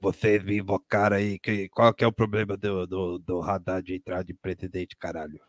[0.00, 1.38] Vocês me invocaram aí.
[1.38, 5.40] Que, qual que é o problema do, do, do Haddad entrar de presidente, caralho?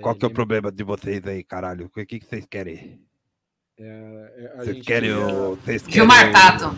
[0.00, 1.86] Qual que é o problema de vocês aí, caralho?
[1.86, 3.00] O que, que vocês querem?
[3.78, 5.56] é, a Vocês gente querem queria- o.
[5.56, 6.76] Vocês querem Gilmar o- Tato.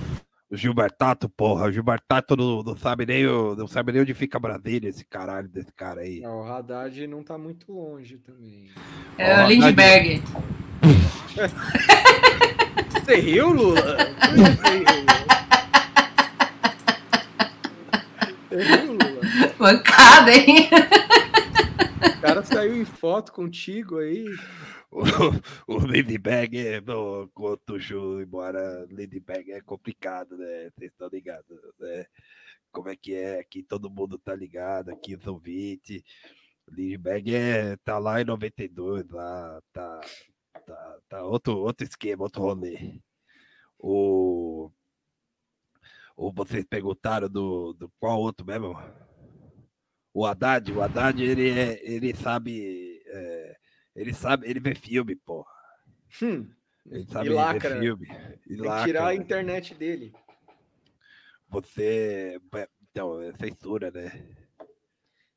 [0.51, 1.67] O Gilmar Tato, porra.
[1.67, 5.05] O Gilmar Tato não, não sabe nem o- não sabe nem onde fica Brasília, esse
[5.05, 6.23] caralho desse cara aí.
[6.25, 8.71] Ah, o Haddad não tá muito longe também.
[9.19, 10.23] É Ó, o Lindbergh.
[13.05, 13.81] Você riu, Lula?
[13.81, 14.45] Riu?
[18.49, 19.14] Você riu, Lula?
[19.59, 20.69] Bancada, hein?
[22.17, 24.27] O cara saiu em foto contigo aí.
[24.91, 25.03] O,
[25.75, 26.81] o Lindbergh é.
[26.81, 30.71] Não, quanto Ju, embora Lindbergh é complicado, né?
[30.71, 32.07] Vocês estão ligados, né?
[32.73, 33.41] Como é que é?
[33.41, 36.03] Aqui todo mundo tá ligado, aqui os ouvintes.
[36.69, 40.01] Lindbergh é, tá lá em 92, lá, tá,
[40.67, 43.01] tá, tá outro, outro esquema, outro rolê.
[43.79, 44.71] O,
[46.17, 48.75] o vocês perguntaram do, do qual outro mesmo?
[50.15, 53.03] O Haddad, o Haddad, ele, é, ele sabe.
[53.07, 53.57] é,
[53.97, 55.51] ele sabe, ele vê filme, porra.
[56.23, 56.49] Hum,
[56.89, 57.81] Ele sabe e ver lacra.
[57.81, 58.07] filme.
[58.49, 58.85] E lacra.
[58.87, 60.13] tirar a internet dele.
[61.49, 62.41] Você.
[62.91, 64.37] Então, é censura, né?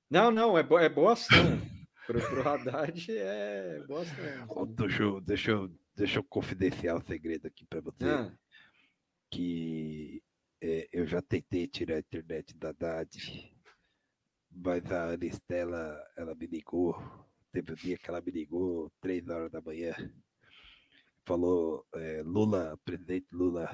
[0.10, 1.60] Não, não, é, bo é boa ação.
[2.06, 4.46] pro, pro Haddad é boa ação.
[4.50, 8.06] Ô, Tuxu, deixa eu, deixa eu confidenciar um segredo aqui pra você.
[8.06, 8.32] Ah,
[9.32, 10.22] Que
[10.62, 13.52] é, eu já tentei tirar a internet da Haddad,
[14.64, 16.96] mas a Anistela, ela me ligou.
[17.52, 19.94] Teve um dia que ela me ligou, três horas da manhã.
[21.26, 23.70] Falou, é, Lula, presidente Lula,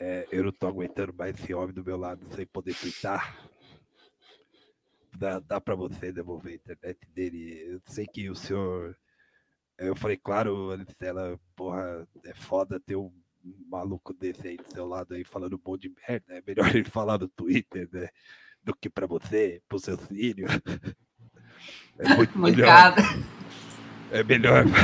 [0.00, 3.50] é, eu não tô aguentando mais esse homem do meu lado sem poder twittar.
[5.16, 7.62] dá, dá para você devolver a internet dele.
[7.66, 8.96] Eu sei que o senhor.
[9.76, 13.12] Eu falei, claro, Anicela, porra, é foda ter um
[13.68, 16.34] maluco desse aí do seu lado aí falando um monte de merda.
[16.34, 18.08] É melhor ele falar no Twitter, né?
[18.64, 20.46] Do que para você, pro seu filho.
[21.98, 22.66] É muito melhor.
[22.66, 23.02] Mancada.
[24.10, 24.64] É melhor.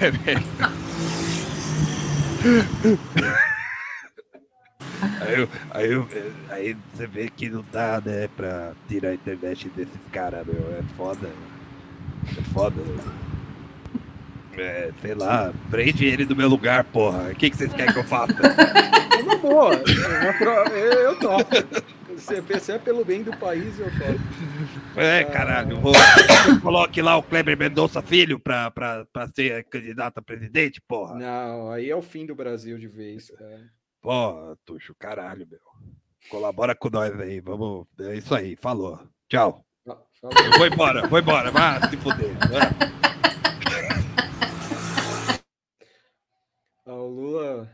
[0.00, 0.72] É melhor.
[5.20, 6.08] Aí, eu- aí, eu-
[6.50, 10.54] aí você vê que não dá, né, pra tirar a internet desses caras, meu.
[10.78, 11.28] É foda.
[12.38, 12.82] É foda.
[14.58, 17.30] É, sei lá, prende ele no meu lugar, porra.
[17.30, 18.32] O que, que vocês querem que eu faça?
[18.32, 19.74] É uma boa.
[19.74, 21.50] é Eu, topo.
[22.16, 25.00] Se se é pelo bem do país, eu topo.
[25.00, 25.78] É, caralho.
[25.80, 25.92] Vou,
[26.62, 31.14] coloque lá o Kleber Mendonça Filho pra, pra, pra ser candidato a presidente, porra.
[31.14, 33.60] Não, aí é o fim do Brasil de vez, cara.
[34.00, 35.60] Pô, Tuxo, caralho, meu.
[36.30, 37.86] Colabora com nós aí, vamos.
[38.00, 39.00] É isso aí, falou.
[39.28, 39.64] Tchau.
[39.88, 40.58] Ah, falou.
[40.58, 41.50] vou embora, vou embora.
[41.50, 42.34] Vai se fuder.
[42.48, 42.96] vai.
[47.36, 47.68] O Lula.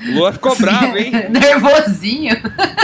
[0.00, 1.10] O Lua ficou bravo, hein?
[1.30, 2.36] Nervosinho.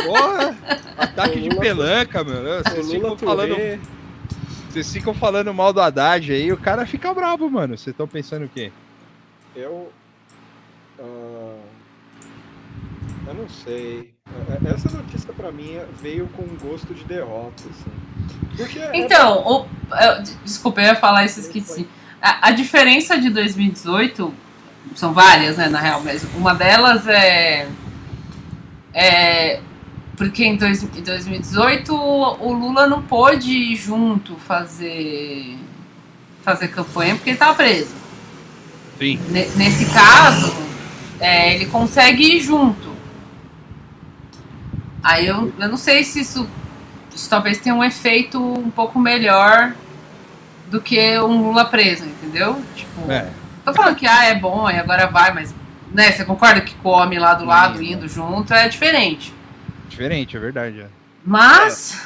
[0.05, 0.57] Porra!
[0.99, 2.37] Ataque O de Lula- pelanca, meu.
[2.37, 3.57] O Vocês ficam, Lula falando,
[4.71, 7.77] vocês ficam falando mal do Haddad aí, o cara fica bravo, mano.
[7.79, 8.73] Vocês estão pensando o quê?
[9.55, 9.93] Eu.
[10.99, 11.57] ah,
[13.29, 14.13] eu não sei.
[14.67, 18.79] É- Essa notícia pra mim veio com gosto de derrota, assim.
[18.81, 19.67] É- Então, o,
[20.03, 21.87] eu- desculpa, eu ia falar isso, esqueci.
[22.21, 24.35] A, a diferença de 2018
[24.95, 27.69] são várias, né, na real, mas uma delas é.
[28.93, 29.61] é
[30.17, 35.59] porque em, dois, em 2018 o, Lula não pôde ir junto fazer,
[36.43, 37.93] fazer campanha porque ele estava preso.
[38.97, 39.19] Sim.
[39.29, 40.55] Ne- nesse caso,
[41.19, 42.95] é, ele consegue ir junto.
[45.03, 46.49] Aí eu, eu não sei se isso,
[47.13, 49.75] isso talvez tenha um efeito um pouco melhor
[50.71, 52.63] do que um Lula preso, entendeu?
[52.77, 53.29] Tipo, É.
[53.65, 55.55] tô falando que ah, é bom, aí agora vai, mas
[55.93, 57.93] né, você concorda que com o homem lá do lado Sim.
[57.93, 59.33] indo junto é diferente.
[59.89, 60.81] Diferente, é verdade.
[60.81, 60.91] é.
[61.25, 62.01] Mas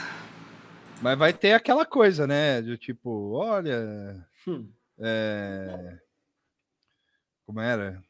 [1.00, 2.60] Mas vai ter aquela coisa, né?
[2.62, 4.24] Do tipo, olha.
[4.46, 4.68] Hum.
[4.98, 5.98] é,
[7.46, 8.02] Como era?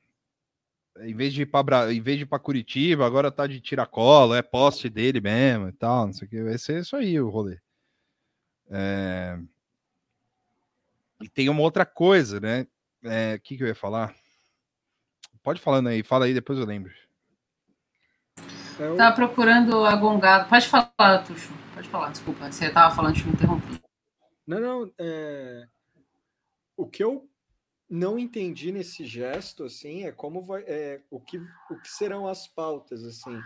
[1.01, 1.93] Em vez de ir pra Bra...
[1.93, 5.73] em vez de ir pra Curitiba, agora tá de tiracolo, é poste dele mesmo e
[5.73, 6.43] tal, não sei o que.
[6.43, 7.59] Vai ser isso aí o rolê.
[8.71, 9.39] É,
[11.23, 12.67] E tem uma outra coisa, né?
[13.05, 14.15] É, O que, que eu ia falar?
[15.43, 16.93] Pode falando aí, fala aí, depois eu lembro.
[18.81, 20.49] é o- tá procurando a gongada.
[20.49, 21.53] Pode falar, Tuxo.
[21.75, 22.51] Pode falar, desculpa.
[22.51, 23.81] Você tava falando de me interromper.
[24.47, 24.93] Não, não.
[24.99, 25.67] é,
[26.77, 27.29] O que eu
[27.91, 30.63] não entendi nesse gesto, assim, é como vai.
[30.67, 31.39] É, o, que,
[31.71, 33.41] o que serão as pautas, assim.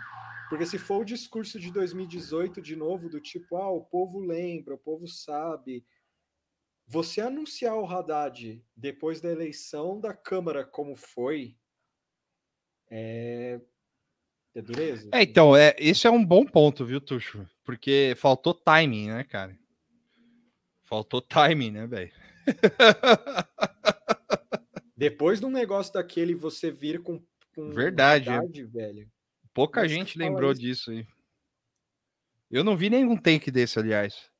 [0.49, 4.75] Porque se for o discurso de 2018 de novo, do tipo, ah, o povo lembra,
[4.75, 5.85] o povo sabe.
[6.93, 11.57] Você anunciar o Haddad depois da eleição da Câmara como foi,
[12.87, 13.59] é.
[14.53, 15.09] É dureza.
[15.11, 17.49] É, então, é, esse é um bom ponto, viu, Tuxo?
[17.63, 19.57] Porque faltou timing, né, cara?
[20.83, 22.11] Faltou timing, né, velho?
[24.95, 27.19] Depois de um negócio daquele, você vir com.
[27.55, 28.29] com Verdade.
[28.29, 29.11] Haddad, velho.
[29.51, 30.61] Pouca Mas gente lembrou isso.
[30.61, 31.07] disso aí.
[32.51, 34.31] Eu não vi nenhum take desse, aliás.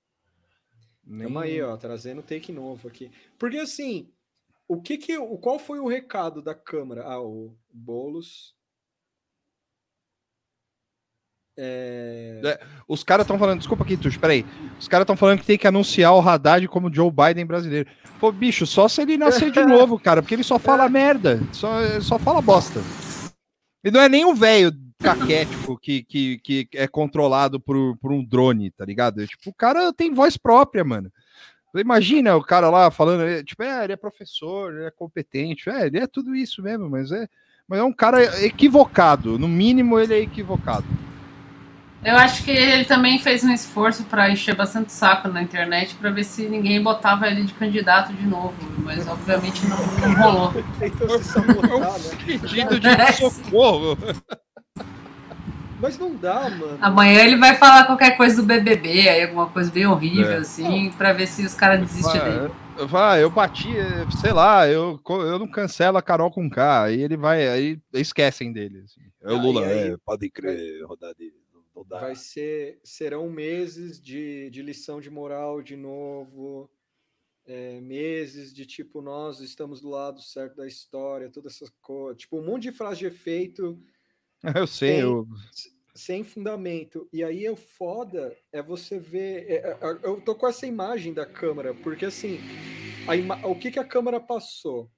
[1.05, 3.11] Tamo aí, ó, trazendo take novo aqui.
[3.37, 4.09] Porque assim,
[4.67, 7.03] o que que o qual foi o recado da Câmara?
[7.03, 8.55] Ah, o Bolos
[11.57, 14.45] é, Os caras estão falando, desculpa aqui, Tuxo, peraí.
[14.79, 17.89] Os caras estão falando que tem que anunciar o Haddad como Joe Biden brasileiro.
[18.19, 21.99] Pô, bicho, só se ele nascer de novo, cara, porque ele só fala merda, só,
[22.01, 22.79] só fala bosta.
[23.83, 24.71] E não é nem um velho
[25.03, 29.21] caquético que, que, que é controlado por, por um drone, tá ligado?
[29.21, 31.11] É, Tipo, o cara tem voz própria, mano.
[31.75, 35.87] Imagina o cara lá falando, é, tipo, é, ele é professor, ele é competente, é,
[35.87, 37.27] ele é tudo isso mesmo, mas é,
[37.67, 40.85] mas é um cara equivocado, no mínimo ele é equivocado.
[42.05, 46.11] Eu acho que ele também fez um esforço para encher bastante saco na internet para
[46.11, 50.63] ver se ninguém botava ele de candidato de novo, mas obviamente não, não rolou.
[50.77, 52.09] tentou se sabotar, né?
[52.41, 53.97] Pedido de socorro.
[55.83, 56.77] Mas não dá, mano.
[56.81, 60.37] Amanhã ele vai falar qualquer coisa do BBB, aí alguma coisa bem horrível É.
[60.37, 62.53] assim, para ver se os caras desistem dele.
[62.87, 63.67] Vai, eu bati,
[64.21, 68.51] sei lá, eu, eu não cancelo a Carol com K, aí ele vai, aí esquecem
[68.51, 68.79] dele.
[68.85, 69.01] assim.
[69.21, 71.31] É o Lula, aí- é, pode crer, rodar de.
[71.75, 71.99] Não dá.
[71.99, 76.69] Vai ser serão meses de, de lição de moral de novo.
[77.45, 82.21] é, meses de tipo, nós estamos do lado certo da história, todas essas coisas.
[82.21, 83.77] Tipo, um monte de frase de efeito.
[84.55, 85.27] Eu sei, Tem- eu,
[85.93, 87.07] sem fundamento.
[87.13, 89.45] E aí o foda é você ver.
[89.49, 92.39] é, é, eu tô com essa imagem da Câmara, porque assim,
[93.15, 94.89] ima- o que, que a Câmara passou?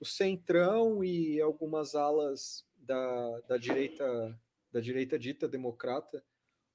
[0.00, 4.38] O Centrão e algumas alas da, da direita
[4.72, 6.24] da direita dita democrata,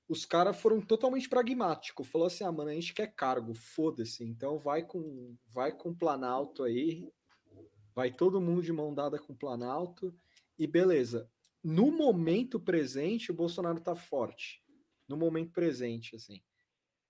[0.07, 2.07] os caras foram totalmente pragmáticos.
[2.07, 4.23] Falou assim: ah, mano, a gente quer cargo, foda-se.
[4.23, 7.11] Então vai com, vai com o Planalto aí,
[7.95, 10.13] vai todo mundo de mão dada com Planalto,
[10.59, 11.29] e beleza
[11.67, 14.61] no momento presente, o Bolsonaro tá forte.
[15.05, 16.41] No momento presente, assim.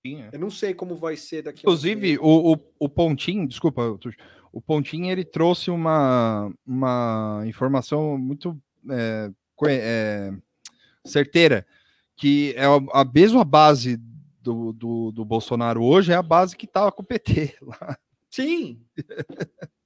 [0.04, 0.30] Sim, é.
[0.32, 2.18] Eu não sei como vai ser daqui a Inclusive, meses.
[2.20, 3.96] o, o, o Pontinho, desculpa,
[4.52, 9.30] o Pontinho ele trouxe uma, uma informação muito é,
[9.68, 10.32] é,
[11.04, 11.64] certeira,
[12.16, 13.96] que é a, a mesma base
[14.42, 17.96] do, do, do Bolsonaro hoje é a base que estava com o PT lá.
[18.28, 18.84] Sim!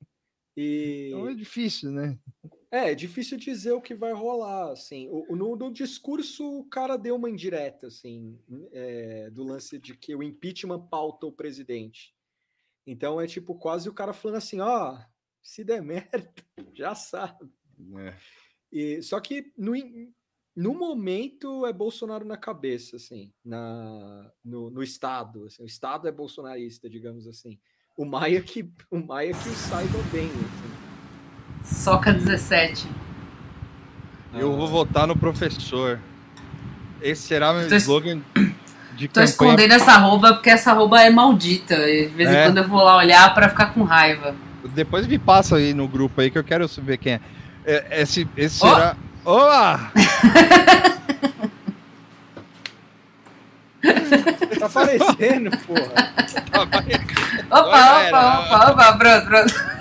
[0.54, 2.18] E Então é difícil, né?
[2.72, 5.06] É, é difícil dizer o que vai rolar, assim.
[5.10, 8.40] O, no, no discurso, o cara deu uma indireta, assim,
[8.72, 12.14] é, do lance de que o impeachment pauta o presidente.
[12.86, 14.98] Então é tipo quase o cara falando assim, ó,
[15.42, 16.32] se der merda,
[16.72, 17.52] já sabe.
[17.98, 18.16] É.
[18.72, 19.74] E, só que no,
[20.56, 25.44] no momento é Bolsonaro na cabeça, assim, na, no, no Estado.
[25.44, 27.60] assim, o Estado é bolsonarista, digamos assim.
[27.98, 30.30] O Maia que o Maia que o saiba bem.
[30.30, 30.91] assim.
[31.72, 32.86] Soca 17.
[34.34, 35.98] Eu vou votar no professor.
[37.00, 38.20] Esse será meu Tô slogan
[38.94, 39.24] de Tô campanha.
[39.24, 41.74] escondendo essa arroba porque essa arroba é maldita.
[41.74, 42.44] E de vez em É.
[42.44, 44.34] quando eu vou lá olhar pra ficar com raiva.
[44.74, 47.20] Depois me passa aí no grupo aí que eu quero ver quem é.
[47.64, 48.74] É, Esse, esse Ó.
[48.74, 48.96] será.
[49.24, 49.90] Olá!
[54.58, 56.12] Tá aparecendo, porra.
[56.54, 57.06] Opa, Galera.
[57.50, 59.71] opa, opa, opa, pronto, pronto.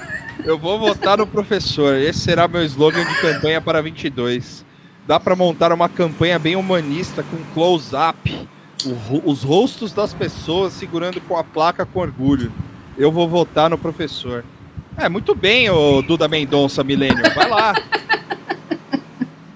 [0.44, 1.96] Eu vou votar no professor.
[1.96, 4.66] Esse será meu slogan de campanha para 22.
[5.08, 8.48] Dá para montar uma campanha bem humanista com close-up,
[8.86, 12.52] o os rostos das pessoas segurando com a placa com orgulho.
[12.98, 14.44] Eu vou votar no professor.
[14.98, 17.24] É, muito bem, ô Duda Mendonça Milênio.
[17.34, 17.74] Vai lá.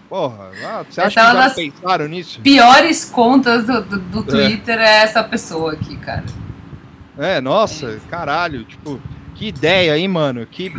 [0.10, 2.40] Porra, ah, você acha é que já pensaram nisso?
[2.42, 5.04] Piores contas do, do, do Twitter é.
[5.04, 6.24] essa pessoa aqui, cara.
[7.18, 9.00] É, nossa, caralho, tipo,
[9.36, 10.46] que ideia, hein, mano?
[10.46, 10.72] Que,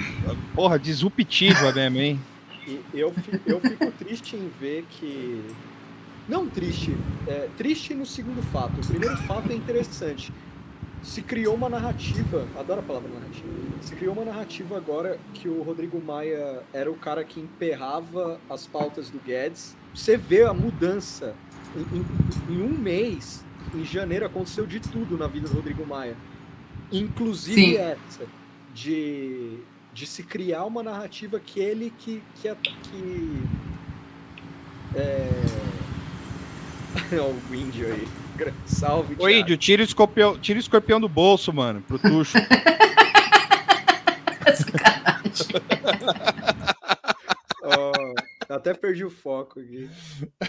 [0.55, 2.21] porra, disruptiva mesmo, hein?
[2.67, 3.15] E eu,
[3.47, 5.45] eu fico triste em ver que.
[6.29, 6.97] Não triste,
[7.29, 8.81] é, triste no segundo fato.
[8.81, 10.33] O primeiro fato é interessante.
[11.01, 13.47] Se criou uma narrativa, adoro a palavra narrativa.
[13.81, 18.67] Se criou uma narrativa agora que o Rodrigo Maia era o cara que emperrava as
[18.67, 19.77] pautas do Guedes.
[19.95, 21.33] Você vê a mudança.
[21.77, 26.17] Em, em- em um mês, em janeiro, aconteceu de tudo na vida do Rodrigo Maia.
[26.91, 27.77] Inclusive Sim.
[27.77, 28.25] essa,
[28.77, 29.59] de,
[29.95, 33.43] de se criar uma narrativa que ele que, que, é- que
[34.95, 35.29] é...
[37.51, 38.07] O índio aí.
[38.67, 39.31] Salve, Ô, Thiago.
[39.31, 42.37] índio, tira o, escorpião, tira o escorpião do bolso, mano, pro tucho.
[47.63, 47.93] Ó,
[48.49, 49.89] até perdi o foco aqui.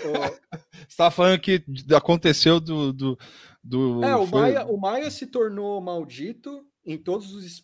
[0.05, 0.57] Ó,
[0.87, 1.63] Você tava falando que
[1.95, 2.93] aconteceu do.
[2.93, 3.17] do,
[3.63, 7.63] do é, o foi- Maia, o Maia se tornou maldito em todos os-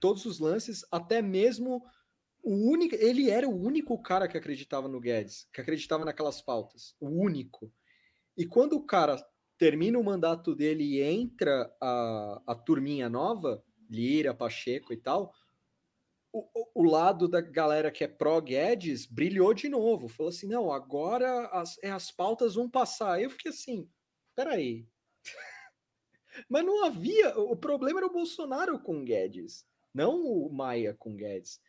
[0.00, 1.84] todos os lances, até mesmo
[2.42, 2.94] o único.
[2.96, 6.94] Ele era o único cara que acreditava no Guedes, que acreditava naquelas pautas.
[7.00, 7.72] O único.
[8.36, 9.24] E quando o cara
[9.58, 15.32] termina o mandato dele e entra a, a turminha nova, Lira, Pacheco e tal,
[16.32, 20.08] o, o- lado da galera que é pró-Guedes brilhou de novo.
[20.08, 23.20] Falou assim: não, agora as, é, as pautas vão passar.
[23.20, 23.88] Eu fiquei assim:
[24.34, 24.88] peraí.
[26.48, 27.38] Mas não havia.
[27.38, 31.60] O problema era o Bolsonaro com o Guedes, não o Maia com o Guedes.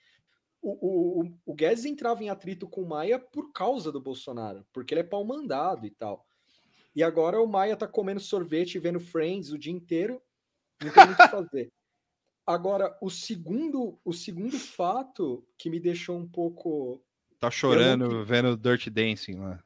[0.62, 4.94] O, o, o- Guedes entrava em atrito com o Maia por causa do Bolsonaro, porque
[4.94, 6.26] ele é pau mandado e tal.
[6.96, 10.22] E agora o Maia tá comendo sorvete e vendo Friends o dia inteiro,
[10.82, 11.72] não tem muito o que fazer.
[12.46, 17.02] Agora, o segundo, o segundo fato que me deixou um pouco.
[17.40, 19.64] Tá chorando vendo Dirty Dancing lá.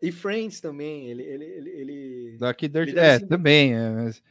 [0.00, 1.22] E Friends também, ele.
[1.22, 2.92] ele, ele, ele, Daqui Dirty.
[2.92, 3.74] Ele É, se- também.
[3.74, 4.22] É, mas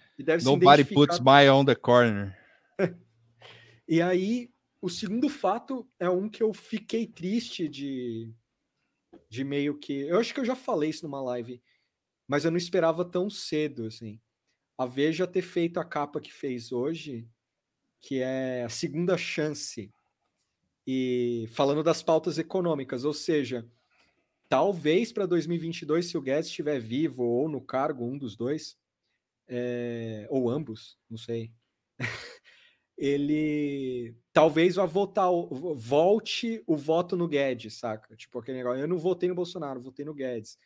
[0.44, 2.36] nobody puts my on the corner.
[3.92, 4.50] E aí,
[4.82, 8.34] o segundo fato é um que eu fiquei triste de,
[9.28, 9.92] de meio que.
[10.04, 11.62] Eu acho que eu já falei isso numa live,
[12.26, 14.18] mas eu não esperava tão cedo, assim.
[14.78, 17.28] A Veja ter feito a capa que fez hoje,
[18.00, 19.94] que é a segunda chance,
[20.88, 23.70] e falando das pautas econômicas, ou seja,
[24.48, 28.78] talvez para 2022, se o Guedes estiver vivo ou no cargo, um dos dois,
[29.50, 31.52] é, ou ambos, não sei
[33.02, 35.28] ele talvez vá votar,
[35.76, 38.16] volte o voto no Guedes, saca?
[38.16, 40.60] Tipo aquele negócio, eu não votei no Bolsonaro, votei no Guedes.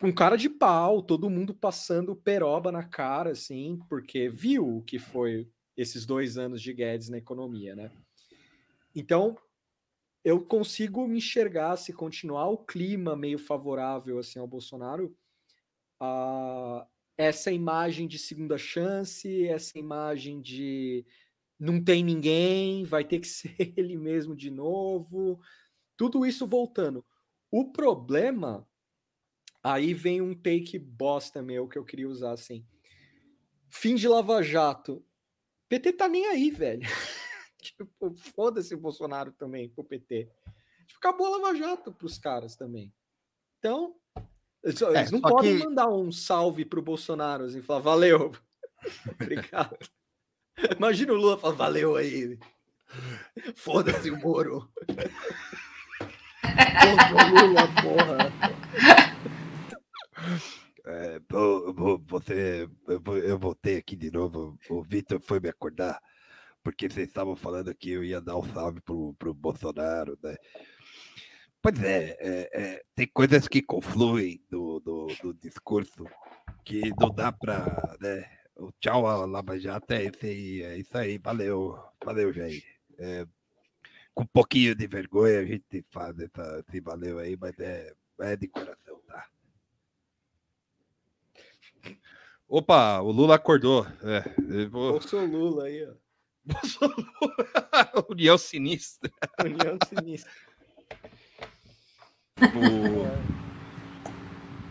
[0.00, 5.00] com cara de pau, todo mundo passando peroba na cara, assim, porque viu o que
[5.00, 7.90] foi esses dois anos de Guedes na economia, né?
[8.94, 9.36] Então,
[10.24, 15.12] eu consigo me enxergar se continuar o clima meio favorável assim ao Bolsonaro,
[16.00, 16.86] uh,
[17.16, 21.04] essa imagem de segunda chance, essa imagem de
[21.62, 25.40] não tem ninguém, vai ter que ser ele mesmo de novo,
[25.96, 27.04] tudo isso voltando.
[27.50, 28.66] O problema,
[29.62, 32.66] aí vem um take bosta meu que eu queria usar assim.
[33.70, 35.04] Fim de Lava Jato.
[35.68, 36.82] PT tá nem aí, velho.
[37.62, 40.28] tipo, foda-se o Bolsonaro também pro PT.
[40.86, 42.92] Tipo, acabou a Lava Jato pros caras também.
[43.58, 43.94] Então,
[44.64, 45.64] eles, é, não podem que...
[45.64, 48.32] mandar um salve pro Bolsonaro assim, falar valeu.
[49.20, 49.78] Obrigado.
[50.76, 52.38] Imagina o Lula falar valeu aí.
[53.54, 54.68] Foda-se o Moro.
[57.30, 58.32] Lula, porra.
[60.84, 61.20] É,
[62.06, 62.68] você,
[63.24, 64.58] eu voltei aqui de novo.
[64.68, 66.00] O Vitor foi me acordar
[66.62, 70.36] porque vocês estavam falando que eu ia dar um salve pro, pro Bolsonaro, né?
[71.60, 76.04] Pois é, é, é tem coisas que confluem do, do, do, discurso
[76.64, 78.28] que não dá para, né?
[78.56, 82.62] O tchau a Lava Jato é esse aí, é isso aí, valeu, valeu, Jair.
[82.98, 83.26] É,
[84.14, 88.36] com um pouquinho de vergonha a gente faz essa, esse valeu aí, mas é, é
[88.36, 89.26] de coração, tá?
[92.46, 93.86] Opa, o Lula acordou.
[94.02, 95.00] É, eu vou...
[95.00, 95.94] o Lula aí, ó.
[98.10, 99.10] União Sinistra.
[99.44, 100.30] União Sinistra.
[102.42, 103.51] O...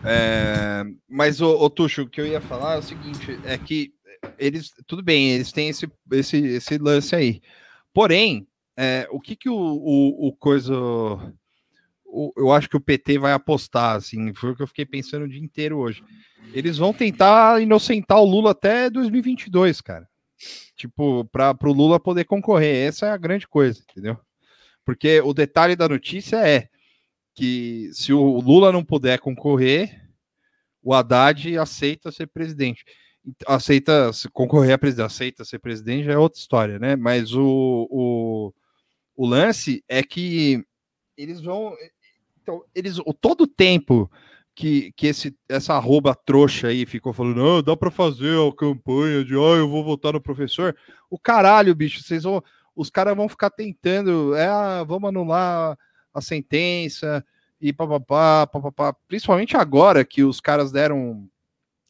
[0.03, 3.93] É, mas o, o Tuxo, o que eu ia falar é o seguinte: é que
[4.37, 7.41] eles, tudo bem, eles têm esse, esse, esse lance aí.
[7.93, 8.47] Porém,
[8.77, 10.73] é, o que que o, o, o coisa.
[12.05, 15.23] O, eu acho que o PT vai apostar, assim, foi o que eu fiquei pensando
[15.23, 16.03] o dia inteiro hoje.
[16.53, 20.07] Eles vão tentar inocentar o Lula até 2022, cara.
[20.75, 22.87] Tipo, para o Lula poder concorrer.
[22.87, 24.17] Essa é a grande coisa, entendeu?
[24.83, 26.67] Porque o detalhe da notícia é
[27.33, 30.01] que se o Lula não puder concorrer,
[30.83, 32.83] o Haddad aceita ser presidente.
[33.47, 36.95] Aceita concorrer a presidente, aceita ser presidente já é outra história, né?
[36.95, 38.53] Mas o, o,
[39.15, 40.63] o lance é que
[41.15, 41.73] eles vão.
[42.41, 44.09] Então, eles, o todo tempo
[44.55, 49.23] que, que esse, essa arroba trouxa aí ficou falando, não, dá para fazer a campanha
[49.23, 50.75] de, ah, eu vou votar no professor.
[51.09, 52.43] O caralho, bicho, vocês vão,
[52.75, 55.77] os caras vão ficar tentando, é, ah, vamos anular
[56.13, 57.25] a sentença
[57.59, 58.93] e papapá, papapá.
[59.07, 61.29] Principalmente agora que os caras deram,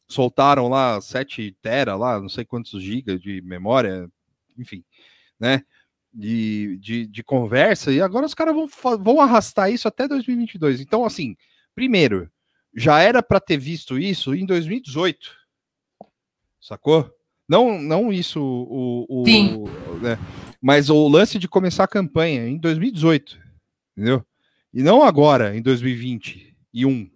[0.07, 4.09] soltaram lá 7 tera lá, não sei quantos gigas de memória,
[4.57, 4.83] enfim,
[5.39, 5.63] né?
[6.13, 8.67] De, de, de conversa, e agora os caras vão,
[8.97, 10.81] vão arrastar isso até 2022.
[10.81, 11.37] Então, assim,
[11.73, 12.29] primeiro,
[12.75, 15.31] já era para ter visto isso em 2018.
[16.59, 17.09] Sacou?
[17.47, 19.55] Não, não isso o, o, Sim.
[19.55, 20.17] o né?
[20.61, 23.37] mas o lance de começar a campanha em 2018,
[23.95, 24.25] entendeu?
[24.73, 27.09] E não agora, em 2021.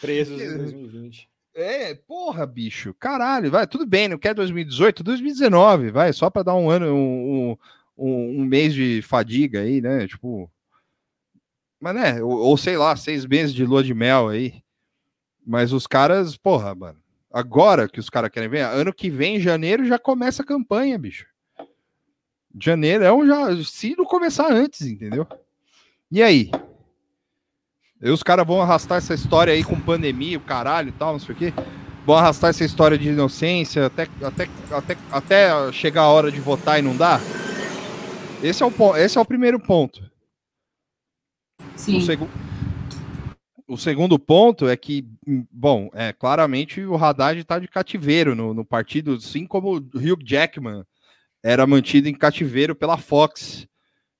[0.00, 1.28] Presos em 2020.
[1.56, 6.56] É, porra, bicho, caralho, vai, tudo bem, não quer 2018, 2019, vai, só para dar
[6.56, 7.56] um ano, um,
[7.96, 10.08] um, um mês de fadiga aí, né?
[10.08, 10.50] Tipo,
[11.84, 14.62] mas né, ou, ou, sei lá, seis meses de lua de mel aí.
[15.46, 16.98] Mas os caras, porra, mano.
[17.30, 21.26] Agora que os caras querem ver, ano que vem, janeiro, já começa a campanha, bicho.
[22.60, 23.64] Janeiro é um já.
[23.64, 25.26] Se não começar antes, entendeu?
[26.10, 26.50] E aí?
[28.00, 31.18] E os caras vão arrastar essa história aí com pandemia, o caralho e tal, não
[31.18, 31.52] sei o quê.
[32.06, 36.78] Vão arrastar essa história de inocência até, até, até, até chegar a hora de votar
[36.78, 37.18] e não dá?
[38.42, 40.04] Esse é o, esse é o primeiro ponto.
[41.76, 41.96] Sim.
[41.96, 42.28] O, segu...
[43.66, 45.08] o segundo ponto é que,
[45.50, 50.22] bom, é claramente o Haddad está de cativeiro no, no partido, assim como o Hugh
[50.22, 50.84] Jackman
[51.44, 53.68] era mantido em cativeiro pela Fox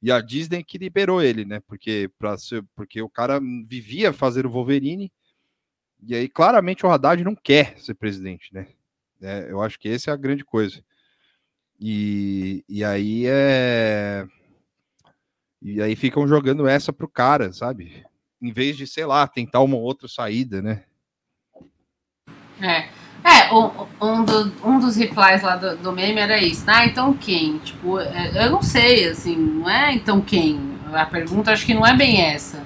[0.03, 1.59] e a Disney que liberou ele, né?
[1.61, 5.11] Porque, pra ser, porque o cara vivia fazer o Wolverine
[6.07, 8.69] e aí claramente o Haddad não quer ser presidente, né?
[9.23, 10.85] É, eu acho que essa é a grande coisa.
[11.81, 14.27] E, e aí é
[15.63, 18.05] e aí ficam jogando essa pro cara, sabe?
[18.41, 20.85] Em vez de, sei lá, tentar uma outra saída, né?
[22.61, 23.04] É.
[23.25, 23.71] É, um,
[24.03, 26.63] um, do, um dos replies lá do, do, meme era isso.
[26.67, 27.57] Ah, então quem?
[27.59, 30.61] Tipo, é, eu não sei, assim, não é então quem?
[30.93, 32.63] A pergunta acho que não é bem essa.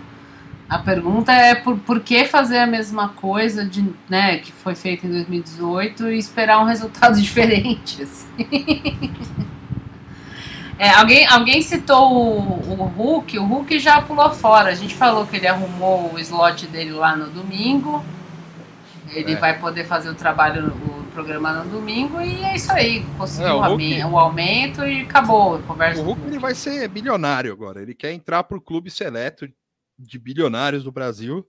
[0.69, 5.07] A pergunta é por, por que fazer a mesma coisa de, né, que foi feita
[5.07, 9.15] em 2018 e esperar um resultado diferente, assim.
[10.79, 14.71] É, alguém, alguém citou o, o Hulk, o Hulk já pulou fora.
[14.71, 18.05] A gente falou que ele arrumou o slot dele lá no domingo.
[19.13, 19.37] Ele É.
[19.37, 23.05] vai poder fazer o trabalho, o programa no domingo, e é isso aí.
[23.17, 26.01] Conseguiu É, o Hulk- aumento e acabou conversa.
[26.01, 27.81] O Hulk ele vai ser bilionário agora.
[27.83, 29.49] Ele quer entrar para o clube seleto
[29.99, 31.49] de bilionários do Brasil,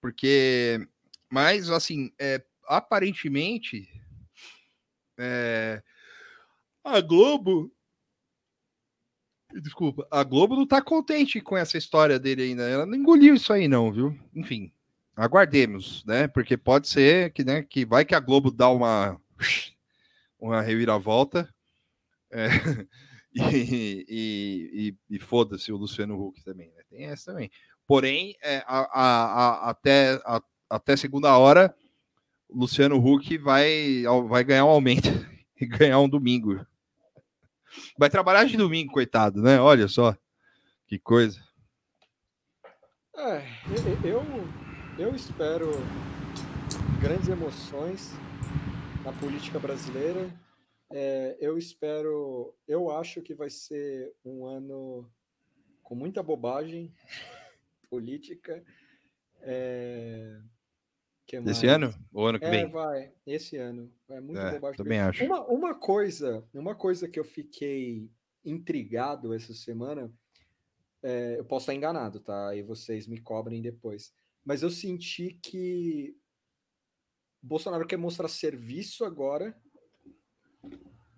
[0.00, 0.86] porque,
[1.30, 3.88] mas assim, é, aparentemente,
[5.18, 5.82] é,
[6.84, 7.70] a Globo,
[9.54, 12.62] desculpa, a Globo não tá contente com essa história dele ainda.
[12.68, 14.18] Ela não engoliu isso aí não, viu?
[14.34, 14.72] Enfim,
[15.16, 16.28] aguardemos, né?
[16.28, 19.18] Porque pode ser que, né, que vai que a Globo dá uma
[20.38, 21.48] uma reviravolta.
[22.30, 22.48] É,
[23.34, 26.82] e, e, e, e foda-se o Luciano Huck também, né?
[26.90, 27.50] Tem essa também.
[27.86, 30.20] Porém, é, a, a, a, até,
[30.68, 31.74] até segunda hora,
[32.50, 35.08] Luciano Huck vai, vai ganhar um aumento
[35.60, 36.64] e ganhar um domingo.
[37.98, 39.60] Vai trabalhar de domingo, coitado, né?
[39.60, 40.16] Olha só
[40.86, 41.40] que coisa.
[43.16, 43.42] É,
[44.04, 44.22] eu,
[44.98, 45.70] eu, espero
[47.00, 48.10] grandes emoções
[49.04, 50.30] na política brasileira.
[50.90, 55.10] É, eu espero, eu acho que vai ser um ano
[55.82, 56.92] com muita bobagem
[57.90, 58.64] política.
[59.42, 60.40] É,
[61.26, 61.92] que Esse ano?
[62.12, 62.70] Ou ano que É, vem?
[62.70, 63.92] vai, esse ano.
[64.08, 64.76] É muito É, bobagem.
[64.76, 65.24] também acho.
[65.24, 68.10] Uma, uma coisa, uma coisa que eu fiquei
[68.44, 70.10] intrigado essa semana,
[71.02, 72.48] é, eu posso estar enganado, tá?
[72.48, 74.14] Aí vocês me cobrem depois.
[74.46, 76.16] Mas eu senti que
[77.42, 79.60] Bolsonaro quer mostrar serviço agora,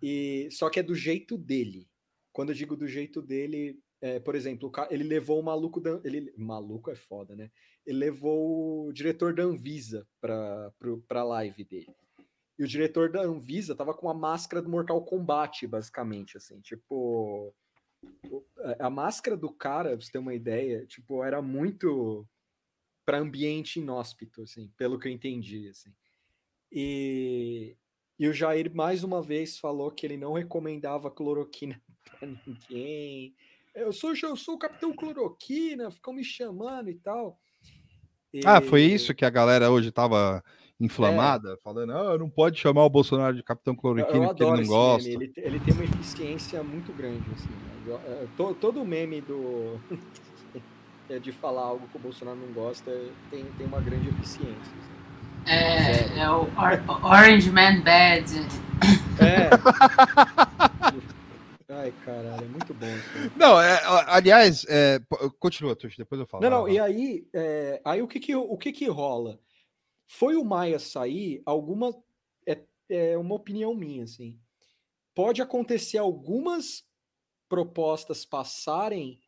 [0.02, 1.86] e só que é do jeito dele.
[2.32, 6.32] Quando eu digo do jeito dele, é, por exemplo, ele levou o maluco da, ele
[6.38, 7.50] maluco é foda, né?
[7.84, 10.72] Ele levou o diretor da Anvisa para
[11.06, 11.94] para live dele.
[12.58, 17.54] E o diretor da Anvisa tava com a máscara do Mortal Kombat, basicamente, assim, tipo
[18.78, 22.26] a máscara do cara, pra você ter uma ideia, tipo, era muito
[23.08, 25.88] para ambiente inóspito, assim, pelo que eu entendi, assim.
[26.70, 27.74] E,
[28.18, 33.34] e o Jair mais uma vez falou que ele não recomendava cloroquina para ninguém.
[33.74, 37.40] Eu sou, eu sou o Capitão Cloroquina, ficam me chamando e tal.
[38.44, 40.44] Ah, foi E- isso que a galera hoje tava
[40.78, 44.52] inflamada, falando, ah, não pode chamar o Bolsonaro de Capitão Eu, eu Cloroquina porque ele
[44.52, 45.08] não gosta.
[45.08, 47.24] Ele, ele tem uma eficiência muito grande.
[47.32, 48.28] Assim, né?
[48.28, 49.80] É, todo meme do
[51.08, 52.90] é de falar algo que o Bolsonaro não gosta
[53.30, 54.52] tem, tem uma grande eficiência.
[54.60, 54.98] assim.
[55.46, 58.30] É, é o Or- Orange Man Bad.
[59.20, 59.48] É.
[61.70, 63.08] Ai, caralho, é muito bom isso.
[63.18, 63.30] aí.
[63.36, 65.00] Não, é, aliás, é,
[65.38, 66.42] continua, Tuxo, depois eu falo.
[66.42, 69.38] Não, não, e aí, é, aí o que que, o que que rola?
[70.06, 71.94] Foi o Maia sair, alguma,
[72.46, 74.38] é, é uma opinião minha, assim,
[75.14, 76.84] pode acontecer algumas
[77.48, 79.20] propostas passarem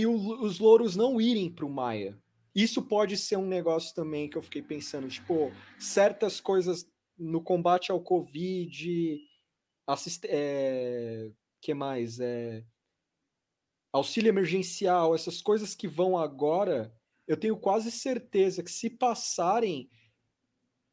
[0.00, 2.18] e o- os louros não irem para o Maia.
[2.54, 6.86] Isso pode ser um negócio também que eu fiquei pensando, tipo, certas coisas
[7.18, 9.20] no combate ao Covid,
[9.86, 11.30] assist, é,
[11.60, 12.18] que mais?
[12.20, 12.64] É,
[13.92, 16.94] auxílio emergencial, essas coisas que vão agora,
[17.26, 19.88] eu tenho quase certeza que se passarem,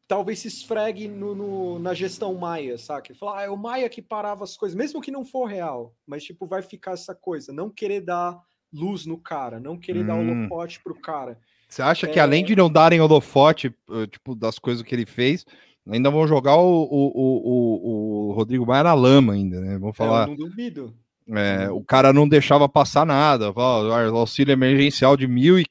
[0.07, 3.13] talvez se esfregue no, no- na gestão Maia, sabe?
[3.13, 6.23] Falar, ah, é o Maia que parava as coisas, mesmo que não for real, mas
[6.23, 8.39] tipo, vai ficar essa coisa, não querer dar
[8.73, 10.29] luz no cara, não querer dar Hum.
[10.31, 11.37] holofote pro cara.
[11.69, 15.05] Você acha que é- além de não darem holofote, eh, tipo, das coisas que ele
[15.05, 15.45] fez,
[15.87, 19.77] ainda vão jogar o, o, o, o- Rodrigo Maia na lama ainda, né?
[19.77, 20.23] Vamos É, falar.
[20.23, 20.93] eu não duvido.
[21.29, 23.53] É, o cara não deixava passar nada.
[23.53, 25.65] fala, O auxílio emergencial de mil e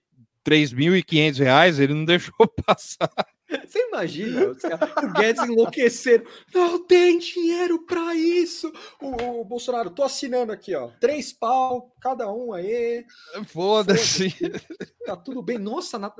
[0.44, 2.34] 3.500 reais, ele não deixou
[2.66, 3.10] passar.
[3.66, 6.24] Você imagina os caras- o Guedes enlouqueceram.
[6.54, 8.72] Não tem dinheiro pra isso.
[9.00, 10.88] O, o Bolsonaro, tô assinando aqui, ó.
[11.00, 13.04] Três pau, cada um aí.
[13.46, 14.34] Foda-se.
[15.04, 15.58] Tá tudo bem.
[15.58, 16.12] Nossa, na-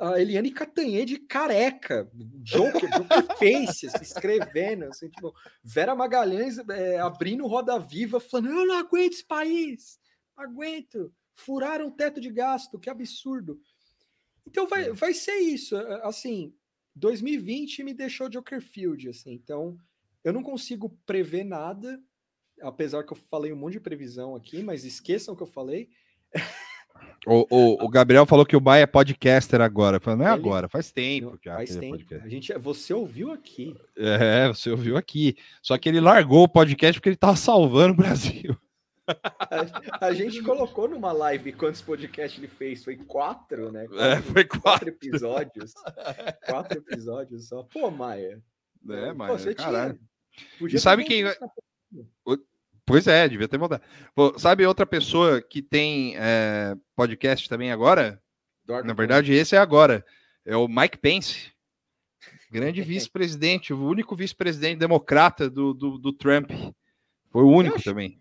[0.00, 2.10] a Eliane Catanhede careca.
[2.42, 4.86] Joker, Joker Face, se escrevendo.
[4.86, 9.98] Assim, tipo, Vera Magalhães é, abrindo Roda Viva, falando: Eu não aguento esse país.
[10.36, 11.12] Não aguento.
[11.36, 13.58] Furaram o teto de gasto, que absurdo.
[14.46, 15.76] Então vai, vai ser isso.
[15.76, 16.52] é, Assim,
[16.96, 19.32] 2020 me deixou Jokerfield, assim.
[19.32, 19.76] Então,
[20.22, 22.00] eu não consigo prever nada,
[22.62, 25.88] apesar que eu falei um monte de previsão aqui, mas esqueçam o que eu falei.
[27.26, 29.98] O, o, o Gabriel falou que o Maia é podcaster agora.
[29.98, 31.56] Falei, não é Ele- agora, faz tempo já.
[31.56, 31.92] Faz é tempo.
[31.96, 32.24] podcaster.
[32.24, 33.74] A gente, você ouviu aqui.
[33.96, 35.34] É, você ouviu aqui.
[35.62, 38.54] Só que ele largou o podcast porque ele tava salvando o Brasil.
[39.06, 42.82] A, a gente colocou numa live quantos podcasts ele fez?
[42.84, 43.86] Foi quatro, né?
[43.92, 44.88] É, foi quatro.
[44.88, 45.72] episódios.
[46.46, 47.62] quatro episódios só.
[47.64, 48.42] Pô, Maia.
[48.88, 49.98] É, Pô, mas, você caralho.
[50.58, 51.24] tinha- E sabe quem.
[52.86, 53.58] Pois é, devia ter.
[54.14, 58.20] Pô, sabe outra pessoa que tem é, podcast também agora?
[58.64, 60.04] Dorme Na verdade, esse é agora.
[60.44, 61.52] É o Mike Pence,
[62.50, 66.50] grande vice-presidente, o único vice-presidente democrata do, do, do Trump.
[67.30, 68.20] Foi o único também.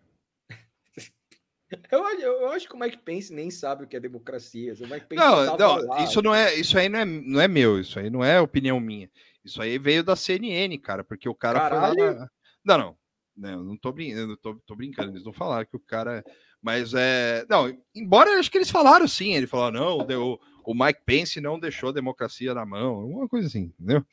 [1.92, 4.74] Eu, acho- eu acho que o Mike Pence nem sabe o que é democracia.
[4.80, 7.80] O Mike Pence Não, não, isso não é, isso aí não é, não é meu,
[7.80, 9.10] isso aí não é opinião minha.
[9.44, 11.82] Isso aí veio da CNN, cara, porque o cara foi lá.
[11.96, 12.20] Caralho!
[12.20, 12.30] na-
[12.66, 12.98] Não, não.
[13.36, 14.10] Não, eu não tô, brin...
[14.12, 16.24] eu não tô, tô brincando, eles não falaram que o cara.
[16.62, 17.46] Mas é.
[17.50, 19.34] Não, embora eu acho que eles falaram sim.
[19.34, 23.48] Ele falou, não, o, o Mike Pence não deixou a democracia na mão, alguma coisa
[23.48, 24.06] assim, entendeu?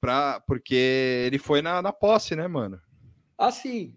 [0.00, 0.40] Pra...
[0.46, 0.74] Porque
[1.26, 2.80] ele foi na, na posse, né, mano?
[3.38, 3.94] Ah, sim.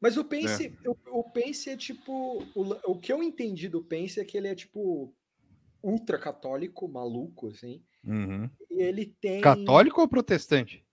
[0.00, 2.42] Mas o Pence, o, o Pence é tipo.
[2.54, 5.14] O, o que eu entendi do Pence é que ele é tipo
[5.82, 7.82] ultra católico, maluco, assim.
[8.04, 8.50] Uhum.
[8.70, 9.40] E ele tem.
[9.40, 10.84] Católico ou protestante?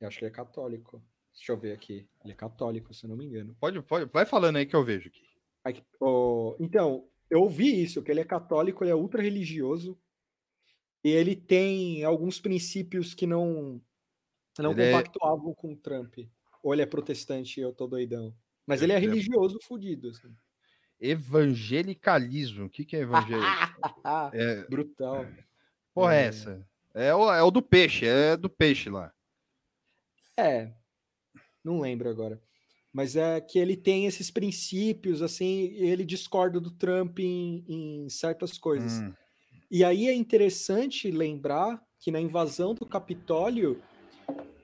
[0.00, 1.02] Eu acho que ele é católico.
[1.32, 2.08] Deixa eu ver aqui.
[2.22, 3.56] Ele é católico, se eu não me engano.
[3.58, 5.24] Pode, pode, vai falando aí que eu vejo aqui.
[5.64, 9.98] Aqui, ó, então, eu ouvi isso, que ele é católico, ele é ultra religioso.
[11.02, 13.80] E ele tem alguns princípios que não,
[14.58, 16.18] não Ele é- compactuavam com o Trump.
[16.64, 18.34] Ou ele é protestante e eu tô doidão.
[18.66, 20.08] Mas ele é Ele é- religioso fudido.
[20.08, 20.34] Assim.
[20.98, 22.64] Evangelicalismo.
[22.64, 23.74] O que, que é evangelicalismo?
[24.32, 25.26] é, Brutal.
[25.92, 26.26] porra, é É.
[26.26, 26.66] essa?
[26.94, 29.12] É o, é o do peixe, é do peixe lá.
[30.36, 30.72] É,
[31.62, 32.40] não lembro agora.
[32.92, 38.56] Mas é que ele tem esses princípios, assim, ele discorda do Trump em, em certas
[38.56, 39.00] coisas.
[39.00, 39.12] Hum.
[39.70, 43.82] E aí é interessante lembrar que na invasão do Capitólio,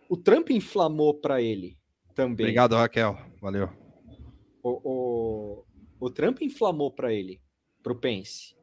[0.08, 1.76] o Trump inflamou para ele
[2.20, 2.44] também.
[2.44, 3.16] Obrigado, Raquel.
[3.40, 3.70] Valeu.
[4.62, 5.64] O, o,
[5.98, 7.40] o Trump inflamou para ele,
[7.82, 8.54] pro Pence.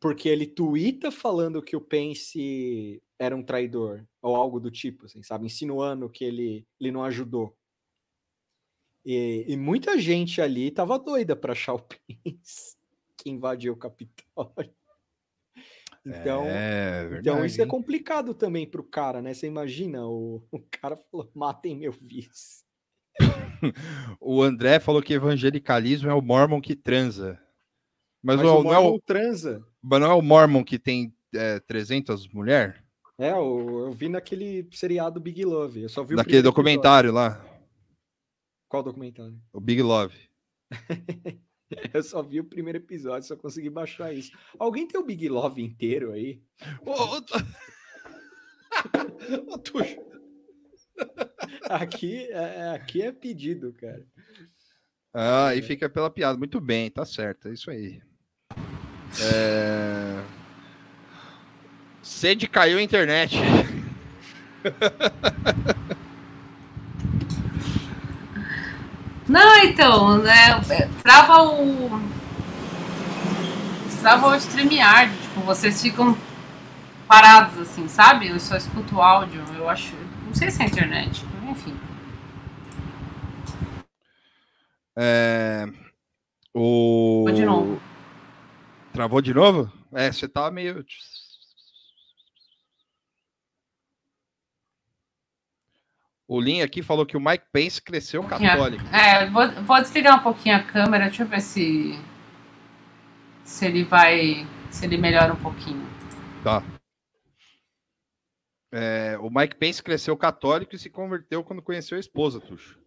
[0.00, 5.22] Porque ele tuita falando que o Pence era um traidor, ou algo do tipo, assim,
[5.22, 5.46] sabe?
[5.46, 7.56] Insinuando que ele, ele não ajudou.
[9.04, 12.76] E, e muita gente ali tava doida para achar o Pence
[13.16, 14.74] que invadiu o Capitólio.
[16.06, 19.34] Então, é, então isso é complicado também pro cara, né?
[19.34, 22.64] Você imagina, o, o cara falou, matem meu vice.
[24.20, 27.38] O André falou que evangelicalismo é o mormon que transa.
[28.22, 29.66] Mas, Mas o- o não, é o, Mormon transa.
[29.82, 32.76] mas não é o mormon que tem é, 300 mulheres?
[33.18, 35.82] É, eu, eu vi naquele seriado Big Love.
[35.82, 36.52] Eu só vi o Daquele primeiro episódio.
[36.52, 37.44] documentário lá,
[38.68, 39.36] Qual documentário?
[39.52, 40.16] o Big Love.
[41.92, 44.32] Eu só vi o primeiro episódio, só consegui baixar isso.
[44.58, 46.40] Alguém tem o Big Love inteiro aí?
[46.84, 47.18] Ô, ô,
[49.54, 50.08] ô, Tuxo,
[51.68, 54.04] Aqui é, aqui é pedido, cara.
[55.12, 56.38] Ah, aí fica pela piada.
[56.38, 57.48] Muito bem, tá certo.
[57.48, 58.00] É isso aí.
[59.20, 60.22] É...
[62.02, 63.36] Sede caiu a internet.
[69.28, 70.60] Não, então, né?
[70.70, 72.00] é, Trava o.
[74.00, 75.14] Trava o StreamYard.
[75.20, 76.16] Tipo, vocês ficam
[77.06, 78.28] parados assim, sabe?
[78.28, 79.42] Eu só escuto o áudio.
[79.54, 79.94] Eu acho.
[80.26, 81.24] Não sei se é internet.
[81.48, 81.76] Enfim.
[84.96, 85.66] É...
[86.54, 87.24] O...
[87.24, 87.80] Vou de novo.
[88.92, 89.72] Travou de novo?
[89.92, 90.84] É, você tá meio.
[96.28, 98.84] O Lin aqui falou que o Mike Pence cresceu católico.
[98.94, 101.06] É, vou, vou desligar um pouquinho a câmera.
[101.06, 101.98] Deixa eu ver se.
[103.42, 104.46] Se ele vai.
[104.70, 105.88] Se ele melhora um pouquinho.
[106.44, 106.62] Tá.
[108.70, 112.78] É, o Mike Pence cresceu católico e se converteu quando conheceu a esposa, Tuxo.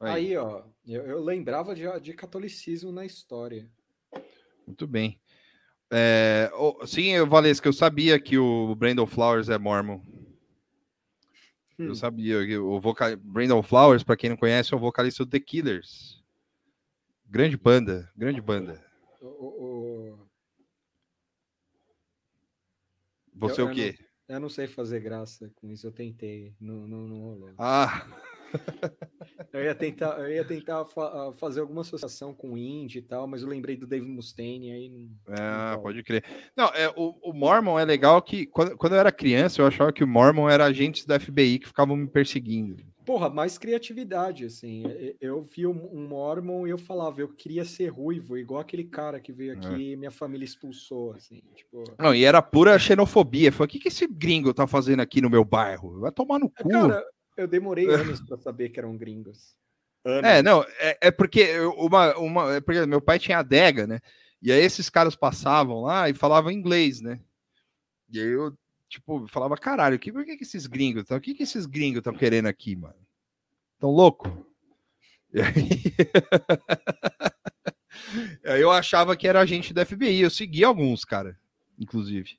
[0.00, 3.68] Aí, Aí, ó, eu, eu lembrava de, de catolicismo na história.
[4.66, 5.20] muito bem.
[5.92, 10.00] É, ô, sim, Valesca, eu sabia que o Brandon Flowers é mormon.
[11.80, 11.94] Eu Hum.
[11.94, 12.44] sabia.
[12.46, 13.16] que O vocal...
[13.16, 16.22] Brandon Flowers, para quem não conhece, é o vocalista do The Killers.
[17.26, 18.84] Grande banda, grande banda.
[19.20, 20.30] O- o- o-
[23.34, 23.98] Você Eu- o eu quê?
[24.28, 27.54] eu não sei fazer graça com isso, eu tentei, não, não, não rolou.
[27.56, 28.06] Ah,
[29.52, 33.26] Eu ia tentar, eu ia tentar fa- ah, fazer alguma associação com indie e tal,
[33.26, 34.88] mas eu lembrei do Dave Mustaine aí.
[34.88, 35.82] não- Ah, rola.
[35.82, 36.24] pode crer.
[36.56, 39.92] Não, é, o, o Mormon é legal que quando, quando eu era criança, eu achava
[39.92, 42.76] que o Mormon era agentes da FBI que ficavam me perseguindo.
[43.04, 44.84] Porra, mais criatividade, assim.
[45.20, 49.32] Eu vi um, Mormon e eu falava, eu queria ser ruivo, igual aquele cara que
[49.32, 51.42] veio aqui e minha família expulsou, assim.
[51.56, 53.50] Tipo, Não, e era pura xenofobia.
[53.50, 55.98] Falei, o que, que esse gringo tá fazendo aqui no meu bairro?
[56.00, 56.68] Vai tomar no cu.
[56.68, 57.04] cara,
[57.40, 59.54] eu demorei anos pra saber que eram gringos.
[60.04, 60.30] Anos.
[60.30, 64.00] É, não, é, é porque uma, uma, é porque meu pai tinha adega, né?
[64.40, 67.20] E aí esses caras passavam lá e falavam inglês, né?
[68.08, 68.56] E aí eu,
[68.88, 71.98] tipo, falava, caralho, que, por que, que esses gringos, tão- o que, que esses gringos
[71.98, 72.96] estão querendo aqui, mano?
[73.78, 74.46] Tão louco?
[75.32, 75.94] E aí...
[78.44, 80.20] aí eu achava que era agente da FBI.
[80.20, 81.38] Eu segui alguns, cara,
[81.78, 82.38] inclusive.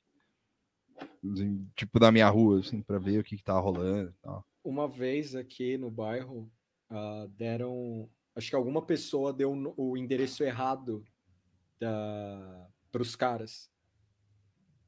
[1.76, 4.44] Tipo, na minha rua, assim, pra ver o que, que tava rolando e tal.
[4.64, 6.50] Uma vez aqui no bairro,
[6.88, 8.08] ah, deram.
[8.34, 11.04] Acho que alguma pessoa deu o endereço errado
[11.78, 13.70] para os caras.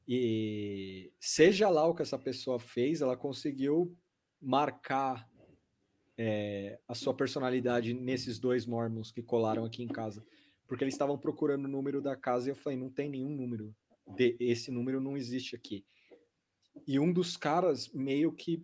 [0.07, 3.97] E seja lá o que essa pessoa fez, ela conseguiu
[4.39, 5.27] marcar
[6.17, 10.23] é, a sua personalidade nesses dois mormons que colaram aqui em casa.
[10.67, 13.75] Porque eles estavam procurando o número da casa e eu falei, não tem nenhum número.
[14.15, 15.83] De, esse número não existe aqui.
[16.87, 18.63] E um dos caras meio que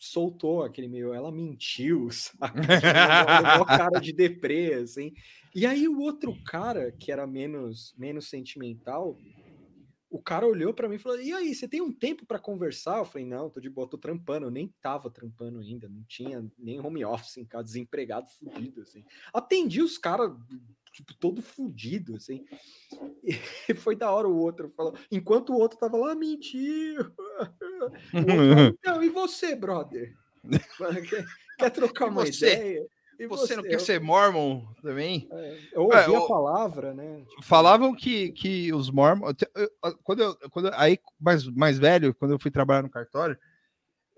[0.00, 2.60] soltou aquele meio, ela mentiu, sabe?
[3.68, 5.12] Cara de deprê, assim.
[5.54, 9.18] E aí o outro cara, que era menos, menos sentimental,
[10.10, 12.98] o cara olhou pra mim e falou: E aí, você tem um tempo pra conversar?
[12.98, 14.46] Eu falei: Não, tô de boa, tô trampando.
[14.46, 19.04] Eu nem tava trampando ainda, não tinha nem home office em casa, desempregado, fudido, assim.
[19.32, 20.32] Atendi os caras,
[20.92, 22.44] tipo, todo fudido, assim.
[23.22, 23.30] E
[23.92, 26.96] foi da hora o outro falou, enquanto o outro tava lá, mentiu.
[27.80, 27.92] Falou,
[28.84, 30.14] não, e você, brother?
[31.08, 31.24] Quer,
[31.58, 32.54] quer trocar uma você?
[32.54, 32.86] ideia?
[33.18, 35.28] E Você não Eu- quer ser mormon também?
[35.30, 37.22] é, Eu ouvi É, a eu- palavra, né?
[37.28, 39.34] tipo, Falavam que, que os mormons.
[40.02, 43.36] Quando eu, quando eu- aí, mais, mais velho, quando eu fui trabalhar no cartório,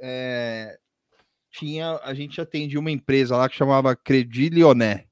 [0.00, 0.78] é,
[1.50, 5.04] tinha, a gente atendia uma empresa lá que chamava Credit Lyonnais,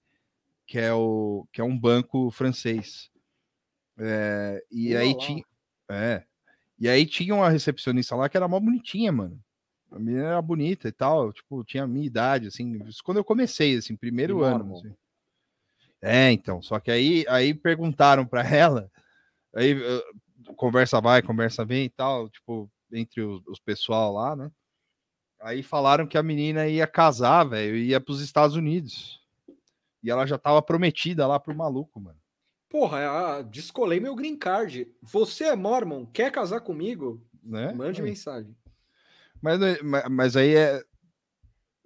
[0.70, 3.10] que é, o, que é um banco francês.
[3.98, 5.42] É, e aí tinha.
[5.90, 6.22] É,
[6.78, 9.42] e aí tinha uma recepcionista lá que era mó bonitinha, mano.
[9.90, 13.24] A menina era bonita e tal, tipo, tinha a minha idade, assim, isso quando eu
[13.24, 14.76] comecei, assim, primeiro E ano.
[14.76, 14.94] assim.
[16.00, 18.88] É, então, só que aí, aí perguntaram para ela,
[19.52, 20.04] aí eh,
[20.54, 24.52] conversa vai, conversa vem e tal, tipo, entre os, os pessoal lá, né?
[25.40, 29.19] Aí falaram que a menina ia casar, velho, ia para os Estados Unidos.
[30.02, 32.18] E ela já tava prometida lá pro maluco, mano.
[32.68, 34.86] Porra, ah, descolei meu green card.
[35.02, 36.06] Você é mormon?
[36.06, 37.26] Quer casar comigo?
[37.42, 37.72] Né?
[37.72, 38.08] Mande Aí.
[38.08, 38.56] mensagem.
[39.42, 40.82] Mas, mas, mas aí é,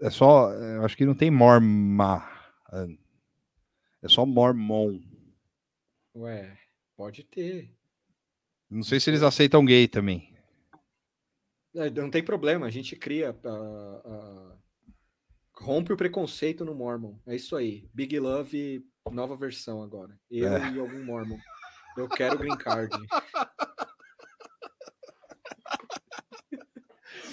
[0.00, 2.28] é só, é, eu acho que não tem morma,
[4.02, 5.00] é só mormon.
[6.16, 6.58] Ué,
[6.96, 7.74] pode ter.
[8.68, 10.34] Não sei se eles aceitam gay também.
[11.74, 13.30] É, Não tem problema, a gente cria.
[13.44, 14.56] ah, ah,
[15.57, 17.14] rompe o preconceito no Mormon.
[17.26, 17.88] É isso aí.
[17.94, 20.18] Big Love, nova versão agora.
[20.30, 20.70] Eu É.
[20.72, 21.38] e algum Mormon.
[21.96, 22.90] Eu quero green card.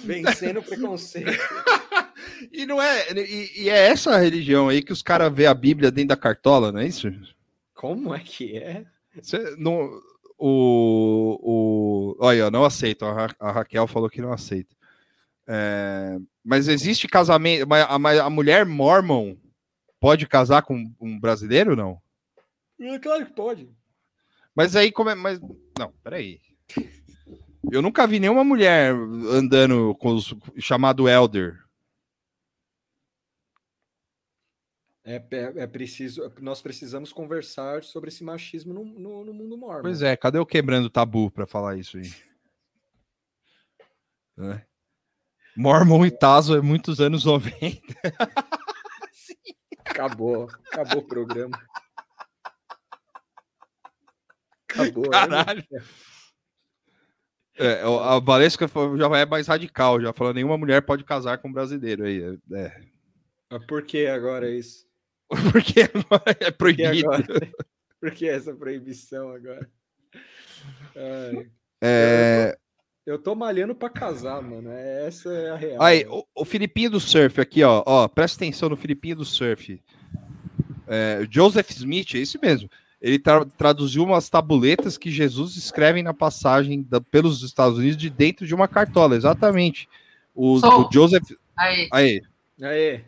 [0.03, 1.31] Vencendo o preconceito.
[2.51, 5.91] E não é, e, e é essa religião aí que os caras vê a Bíblia
[5.91, 7.07] dentro da cartola, não é isso?
[7.73, 8.83] Como é que é?
[9.59, 9.91] Não,
[10.39, 13.05] o, o, olha, não aceito.
[13.05, 14.75] A, Ra- a Raquel falou que não aceita.
[15.53, 19.35] É, mas existe casamento, a, mas a mulher mormon
[19.99, 22.01] pode casar com um brasileiro, não?
[22.79, 23.69] É claro que pode.
[24.55, 25.41] Mas aí como é, mas
[25.77, 26.39] não, peraí.
[27.69, 31.61] Eu nunca vi nenhuma mulher andando com os chamado elder.
[35.03, 39.81] É, é, é preciso, nós precisamos conversar sobre esse machismo no, no, no mundo mormon.
[39.81, 42.09] Pois é, cadê o quebrando tabu para falar isso aí?
[44.37, 44.65] Né?
[45.55, 47.81] Mormon e Tazo é muitos anos 90.
[49.85, 51.59] Acabou, acabou o programa.
[54.69, 55.03] Acabou.
[55.03, 55.09] né?
[55.11, 55.65] Caralho.
[57.57, 61.53] É, a Valesca já é mais radical, já falou nenhuma mulher pode casar com um
[61.53, 62.23] brasileiro aí.
[62.53, 62.81] É, é.
[63.51, 64.87] Mas Por que agora isso?
[65.51, 67.11] porque agora é Por que proibido.
[67.11, 67.51] agora?
[67.99, 69.69] Por que essa proibição agora?
[70.95, 72.57] Ai, É,
[73.05, 74.69] eu tô malhando pra casar, mano.
[74.71, 75.81] é- Essa é a real.
[75.81, 79.81] Aí, o, o Filipinho do Surf aqui, ó, ó, presta atenção no Filipinho do Surf.
[80.87, 82.69] É, Joseph Smith, é isso mesmo.
[83.01, 88.09] Ele tra- traduziu umas tabuletas que Jesus escreve na passagem da- pelos Estados Unidos de
[88.09, 89.87] dentro de uma cartola, exatamente.
[90.35, 91.23] O, o Joseph,
[91.57, 91.87] Aí.
[91.91, 92.21] aí,
[92.61, 93.01] Aê,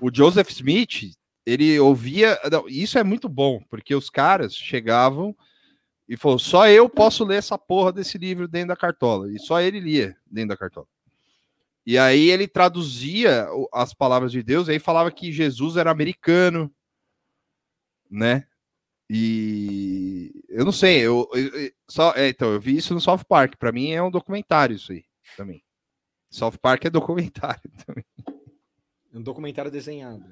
[0.00, 1.12] o Joseph Smith,
[1.46, 2.38] ele ouvia.
[2.52, 5.34] não, isso é muito bom, porque os caras chegavam
[6.08, 9.30] e falou: só eu posso ler essa porra desse livro dentro da cartola.
[9.32, 10.86] E só ele lia dentro da cartola.
[11.86, 16.70] E aí ele traduzia as palavras de Deus, e aí falava que Jesus era americano,
[18.10, 18.46] né?
[19.10, 23.24] E eu não sei, eu, eu- eu- só, é, então, eu vi isso no South
[23.26, 23.54] Park.
[23.58, 25.02] Para mim é um documentário isso aí
[25.36, 25.64] também.
[26.30, 28.04] South Park é documentário também.
[29.14, 30.22] um documentário desenhado.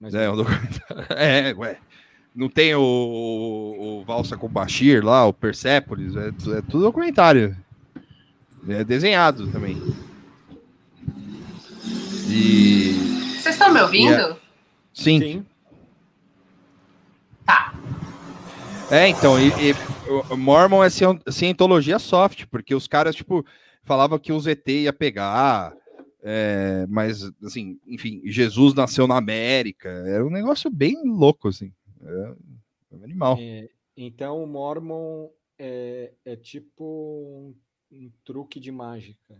[0.00, 1.06] Mas É, um documentário.
[1.14, 1.78] É, ué.
[2.34, 7.56] Não tem o, o, Valsa com Bashir lá, o Persepolis, é, é tudo documentário.
[8.68, 9.76] É desenhado também.
[12.28, 12.94] E.
[13.38, 14.36] Vocês estão me ouvindo?
[14.94, 15.46] Sim, Sim.
[17.44, 17.74] Tá.
[18.90, 19.74] É, então, e, e
[20.30, 23.44] o Mormon é cien- cientologia soft, porque os caras, tipo,
[23.84, 25.74] falavam que o ZT ia pegar,
[26.22, 31.72] é, mas, assim, enfim, Jesus nasceu na América, era um negócio bem louco, assim,
[32.02, 32.34] é,
[32.92, 33.36] um animal.
[33.40, 35.28] É, então o Mormon
[35.58, 37.54] é, é tipo um,
[37.90, 39.36] um truque de mágica.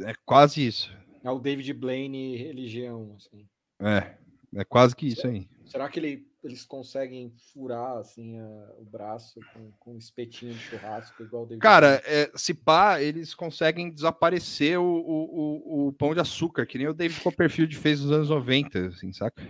[0.00, 3.46] É quase isso, É o David Blaine religião, assim.
[3.80, 4.16] é,
[4.54, 5.48] é quase que isso aí.
[5.66, 10.58] Será que ele- eles conseguem furar assim a- o braço com, com um espetinho de
[10.58, 15.92] churrasco igual o David Cara, é, se pá, eles conseguem desaparecer o, o, o, o
[15.92, 19.40] pão de açúcar, que nem o David Copperfield fez nos anos 90, assim, saca?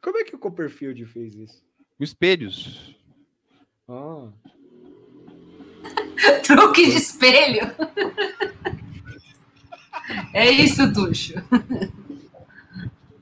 [0.00, 1.62] Como é que o Copperfield fez isso?
[1.96, 2.96] Com espelhos.
[3.88, 4.28] Ah,
[6.46, 7.74] Truque de espelho.
[10.32, 11.34] É isso, Tuxo.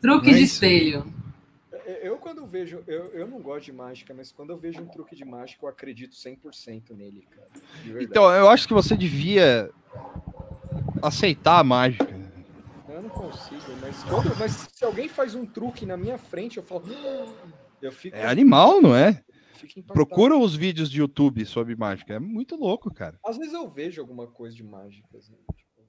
[0.00, 0.54] Truque é de isso?
[0.54, 1.12] espelho.
[2.02, 5.16] eu quando vejo, eu, eu não gosto de mágica, mas quando eu vejo um truque
[5.16, 7.48] de mágica, eu acredito 100% nele, cara.
[8.02, 9.70] Então, eu acho que você devia
[11.02, 12.15] aceitar a mágica.
[12.96, 16.62] Eu não consigo, mas, quando, mas se alguém faz um truque na minha frente, eu
[16.62, 16.84] falo.
[16.88, 19.22] "Ah", Eu fico, É animal, não é?
[19.88, 22.14] Procura os vídeos de YouTube sobre mágica.
[22.14, 23.18] É muito louco, cara.
[23.22, 25.86] Às vezes eu vejo alguma coisa de mágica, assim, tipo,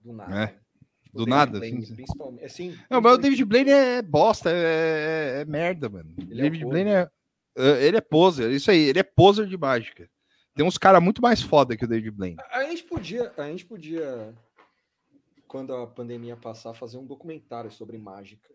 [0.00, 0.32] do nada.
[0.32, 0.54] É, né?
[1.02, 1.94] Tipo, do nada, Blaine, assim, sim.
[1.96, 2.44] principalmente.
[2.44, 6.14] Assim, Não, mas o David Blaine é bosta, é, é- é merda, mano.
[6.18, 7.10] Ele é David o Blaine é,
[7.56, 10.08] é- Ele é poser, isso aí, ele é poser de mágica.
[10.54, 12.36] Tem uns caras muito mais foda que o David Blaine.
[12.52, 14.32] A gente podia, a gente podia,
[15.48, 18.48] quando a pandemia passar, fazer um documentário sobre mágica.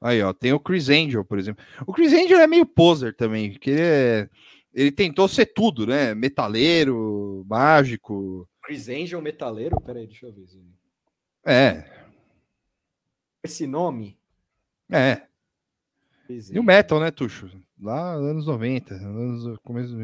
[0.00, 1.64] Aí, ó, tem o Chris Angel, por exemplo.
[1.86, 4.28] O Chris Angel é meio poser também, porque ele, é-
[4.72, 6.14] ele tentou ser tudo, né?
[6.14, 8.48] Metaleiro, mágico.
[8.62, 9.80] Chris Angel Metaleiro?
[9.80, 10.46] Peraí, deixa eu ver.
[11.44, 11.84] É,
[13.42, 14.18] Esse nome?
[14.90, 15.26] é.
[16.28, 17.50] E o metal, né, Tuxo?
[17.80, 19.96] Lá anos 90, anos, começo.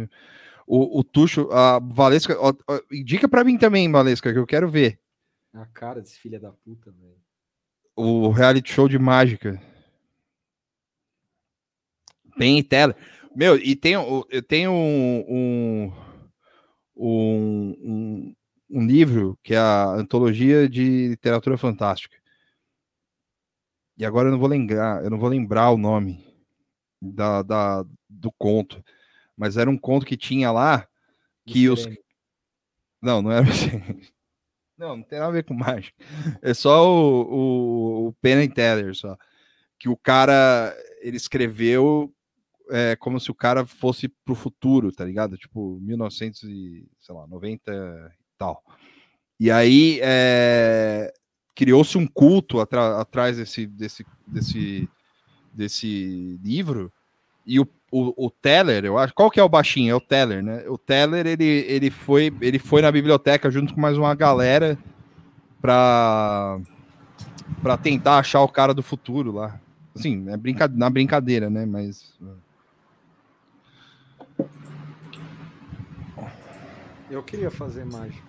[0.66, 4.68] O, o Tuxo, a Valesca, ó, ó, indica pra mim também, Valesca, que eu quero
[4.68, 4.98] ver
[5.56, 7.16] A cara desse filho da puta, velho.
[7.96, 9.58] o reality show de mágica.
[12.36, 12.94] Tem tela.
[13.34, 15.92] Meu, e tem, eu tenho um, um,
[16.94, 18.34] um,
[18.68, 22.18] um, livro que é a Antologia de Literatura Fantástica.
[23.96, 26.22] E agora eu não vou lembrar, eu não vou lembrar o nome
[27.00, 28.84] da, da, do conto.
[29.34, 30.86] Mas era um conto que tinha lá
[31.46, 31.88] que os.
[33.00, 33.46] Não, não era.
[34.78, 35.96] Não, não tem nada a ver com mágica.
[36.42, 39.16] É só o, o, o Penn and Teller, só.
[39.78, 42.12] Que o cara, ele escreveu
[42.70, 45.36] é, como se o cara fosse pro futuro, tá ligado?
[45.36, 48.62] Tipo, 1990 e tal.
[49.38, 51.12] E aí é,
[51.54, 54.88] criou-se um culto atrás desse, desse, desse,
[55.52, 56.92] desse livro.
[57.44, 59.14] E o, o, o Teller, eu acho.
[59.14, 59.92] Qual que é o baixinho?
[59.92, 60.64] É o Teller, né?
[60.68, 64.76] O Teller, ele, ele, foi, ele foi na biblioteca junto com mais uma galera
[65.60, 66.58] pra,
[67.62, 69.58] pra tentar achar o cara do futuro lá.
[69.94, 71.64] Assim, é brinca, na brincadeira, né?
[71.64, 72.14] Mas.
[77.10, 78.26] Eu queria fazer mágica.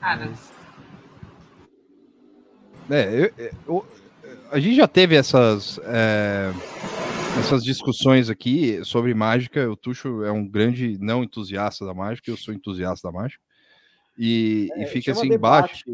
[0.00, 0.52] Cara, mas-
[2.90, 3.86] É, eu- eu-
[4.50, 6.52] a gente já teve essas, é,
[7.38, 9.70] essas discussões aqui sobre mágica.
[9.70, 13.42] O Tuxo é um grande não entusiasta da mágica, eu sou entusiasta da mágica.
[14.16, 15.84] E, e É, fica chama assim embaixo.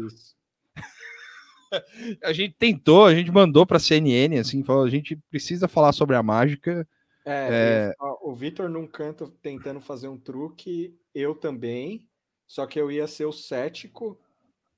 [2.23, 5.91] A gente tentou, a gente mandou para a CNN, assim, falou, a gente precisa falar
[5.91, 6.87] sobre a mágica.
[7.25, 12.07] É, ó, o Vitor num canto tentando fazer um truque, eu também.
[12.47, 14.17] Só que eu ia ser o cético,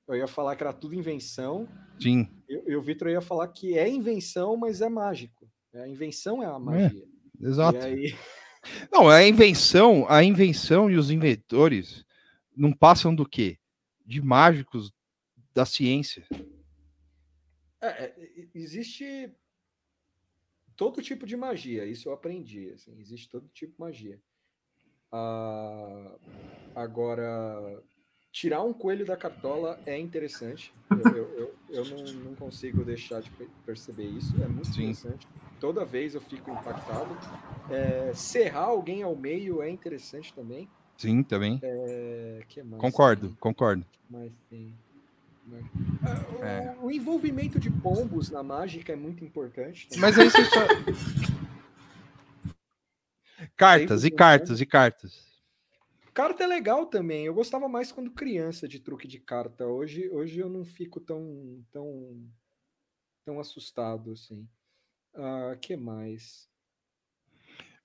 [0.08, 1.68] eu ia falar que era tudo invenção,
[2.00, 5.50] Sim, e, o Vitor ia falar que é invenção, mas é mágico.
[5.74, 7.04] A invenção é a magia.
[7.40, 7.78] exato.
[7.78, 8.14] E aí,
[8.92, 12.04] Não, a invenção, a invenção e os inventores
[12.56, 13.58] não passam do quê?
[14.04, 14.92] De mágicos
[15.54, 16.26] da ciência.
[17.80, 18.14] é, é,
[18.54, 19.32] existe
[20.76, 22.70] todo tipo de magia, isso eu aprendi.
[22.70, 24.20] assim, existe todo tipo de magia.
[25.10, 26.16] Ah,
[26.74, 27.82] agora,
[28.32, 30.72] tirar um coelho da cartola é interessante.
[30.90, 34.34] Eu, eu, eu, eu não, não consigo deixar de pe- perceber isso.
[34.42, 34.90] É muito Sim.
[34.90, 35.26] interessante.
[35.60, 37.16] Toda vez eu fico impactado.
[37.70, 40.68] É, serrar alguém ao meio é interessante também.
[40.96, 41.60] Sim, também.
[41.62, 42.40] É,
[42.78, 43.36] Concordo, tem?
[43.36, 43.84] concordo.
[44.10, 44.74] Mas tem.
[45.46, 45.64] Mas-
[46.02, 46.76] Ah, o- É.
[46.80, 49.88] O envolvimento de pombos na mágica é muito importante.
[49.88, 50.00] também.
[50.00, 50.66] Mas aí você só.
[53.56, 55.27] Cartas e cartas e cartas.
[56.18, 57.26] Carta é legal também.
[57.26, 59.64] Eu gostava mais quando criança de truque de carta.
[59.68, 62.28] Hoje, hoje eu não fico tão, tão,
[63.24, 64.44] tão assustado assim.
[65.14, 66.50] Ah, que mais?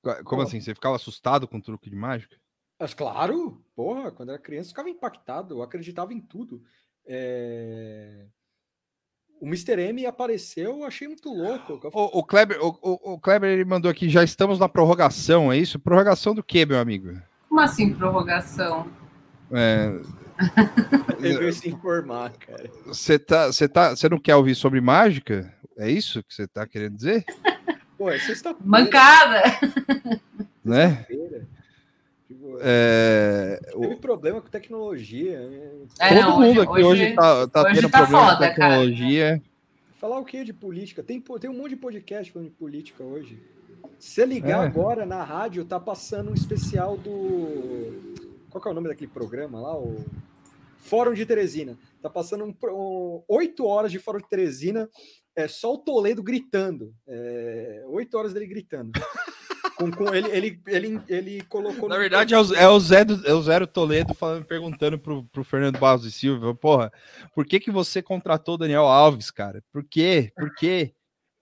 [0.01, 0.47] Co- Como Pô.
[0.47, 0.59] assim?
[0.59, 2.35] Você ficava assustado com truque de mágica?
[2.79, 6.63] Mas claro, porra, quando era criança eu ficava impactado, eu acreditava em tudo.
[7.05, 8.25] É,
[9.39, 9.79] O Mr.
[9.79, 11.79] M apareceu, eu achei muito louco.
[11.93, 12.79] O, o Kleber, o,
[13.13, 15.77] o- Kleber ele mandou aqui, já estamos na prorrogação, é isso?
[15.79, 17.21] Prorrogação do quê, meu amigo?
[17.53, 18.87] Como assim, prorrogação?
[19.51, 19.93] É,
[21.21, 22.67] Ele se informar, cara.
[22.87, 25.53] Você tá, você tá, você não quer ouvir sobre mágica?
[25.77, 27.23] É isso que você tá querendo dizer?
[27.95, 28.65] Pô, é sexta-feira.
[28.65, 29.43] Mancada!
[30.65, 30.95] Né?
[30.95, 31.47] sexta-feira.
[32.27, 35.39] Tipo, É, o- Teve problema com tecnologia.
[35.47, 35.69] né?
[35.99, 38.73] É, todo não, mundo aqui hoje, tá, tá hoje tendo tá problema foda, com cara.
[38.77, 39.41] tecnologia.
[40.01, 41.03] Falar o que de política?
[41.03, 43.37] Tem, tem um monte de podcast falando de política hoje.
[43.99, 44.67] Se você ligar É.
[44.67, 48.13] agora na rádio, tá passando um especial do.
[48.49, 49.77] Qual que é o nome daquele programa lá?
[49.77, 50.03] O
[50.79, 51.77] Fórum de Teresina.
[52.01, 54.89] Tá passando um, um, oito horas de Fórum de Teresina,
[55.35, 56.93] é só o Toledo gritando.
[57.07, 58.91] É, oito horas dele gritando.
[59.75, 61.89] Com, com- ele, ele, ele, ele colocou.
[61.89, 64.99] Na no- verdade, é o, é o Zé do, é o Zero Toledo falando, perguntando
[64.99, 66.91] pro, pro Fernando Barros e Silva, porra,
[67.33, 69.63] por que que você contratou o Daniel Alves, cara?
[69.73, 70.31] Por quê?
[70.35, 70.93] Por quê?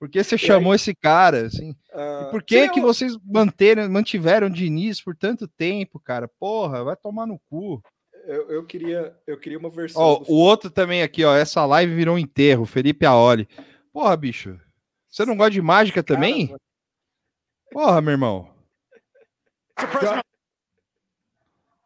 [0.01, 1.75] Por que você chamou esse cara, assim?
[1.93, 6.27] E por que sim, que eu- vocês manteram, mantiveram o Diniz por tanto tempo, cara?
[6.39, 7.79] Porra, vai tomar no cu.
[8.25, 10.01] Eu, eu queria, eu queria uma versão.
[10.01, 13.47] Ó, do- o outro também aqui, ó, essa live virou um enterro, Felipe Aoli.
[13.93, 14.59] Porra, bicho,
[15.07, 16.47] você não gosta de mágica também?
[16.47, 16.59] Cara,
[17.71, 18.51] Porra, meu irmão.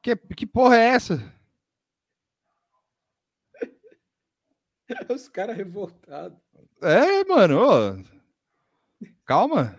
[0.01, 1.33] Que, que porra é essa?
[5.13, 6.44] Os caras revoltados.
[6.85, 7.97] É, mano, ô.
[9.25, 9.75] Calma.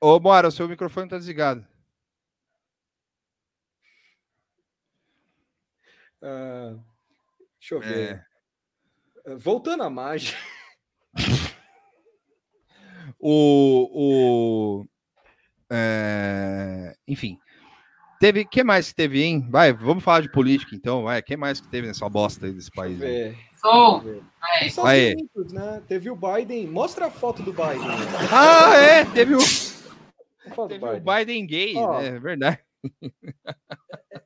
[0.00, 1.66] Ô, Moara, o seu microfone tá desligado.
[6.22, 6.78] Ah,
[7.60, 8.14] deixa eu ver.
[8.14, 8.24] É.
[9.26, 10.38] Ah, Voltando à mágica.
[13.20, 14.82] O.
[14.82, 14.86] o
[15.70, 17.36] é, Enfim.
[18.20, 18.44] Teve.
[18.44, 19.44] que mais que teve, hein?
[19.50, 21.20] Vai, vamos falar de política então, vai.
[21.20, 23.02] que mais que teve nessa bosta aí desse país?
[23.02, 23.08] aí?
[23.08, 23.08] Sou.
[23.08, 23.47] ver.
[23.64, 24.60] É.
[24.60, 25.14] Os Estados Aê.
[25.14, 25.82] Unidos, né?
[25.86, 26.66] Teve o Biden.
[26.66, 27.86] Mostra a foto do Biden.
[27.88, 28.28] né?
[28.32, 29.38] Ah, é, teve o,
[30.68, 31.02] teve o Biden.
[31.04, 31.98] Biden gay, Ó.
[31.98, 32.06] né?
[32.06, 32.58] É verdade.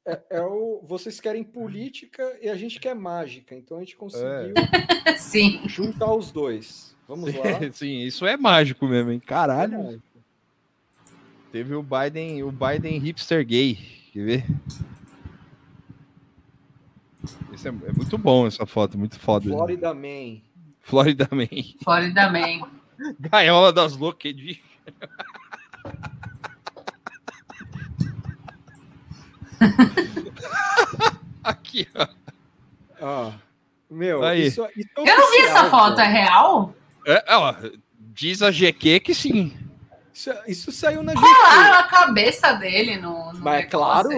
[0.07, 3.55] É, é o, vocês querem política e a gente quer mágica.
[3.55, 4.55] Então a gente conseguiu
[5.19, 5.61] Sim.
[5.67, 6.95] juntar os dois.
[7.09, 7.45] Vamos lá.
[7.73, 9.21] Sim, isso é mágico mesmo, hein?
[9.21, 10.03] Caralho.
[11.51, 13.79] Teve o Biden, o Biden hipster gay.
[14.13, 14.45] Quer ver?
[17.53, 19.49] Isso é, é muito bom essa foto, muito foda.
[19.49, 19.55] né?
[19.57, 20.41] Florida Man.
[20.81, 21.47] Florida Man.
[21.83, 22.69] Florida Man.
[23.21, 24.63] Gaiola das loucas de.
[31.45, 32.07] Aqui, ó.
[33.01, 33.33] Ah,
[33.91, 34.47] meu, Aí.
[34.47, 36.09] isso, isso é Eu não vi oficial, essa foto, é cara.
[36.09, 36.75] real?
[37.05, 37.55] É, ó,
[37.99, 39.53] diz a GQ que sim.
[40.15, 41.25] Isso, isso saiu na GQ.
[41.25, 43.33] Colaram a cabeça dele no.
[43.33, 44.11] no Mas é claro.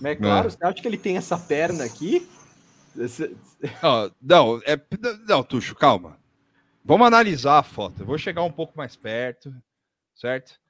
[0.00, 2.28] Mas é claro, você acha que ele tem essa perna aqui?
[4.20, 4.80] Não, é,
[5.26, 6.18] não, Tuxo, calma.
[6.84, 8.02] Vamos analisar a foto.
[8.02, 9.54] Eu vou chegar um pouco mais perto,
[10.14, 10.60] certo?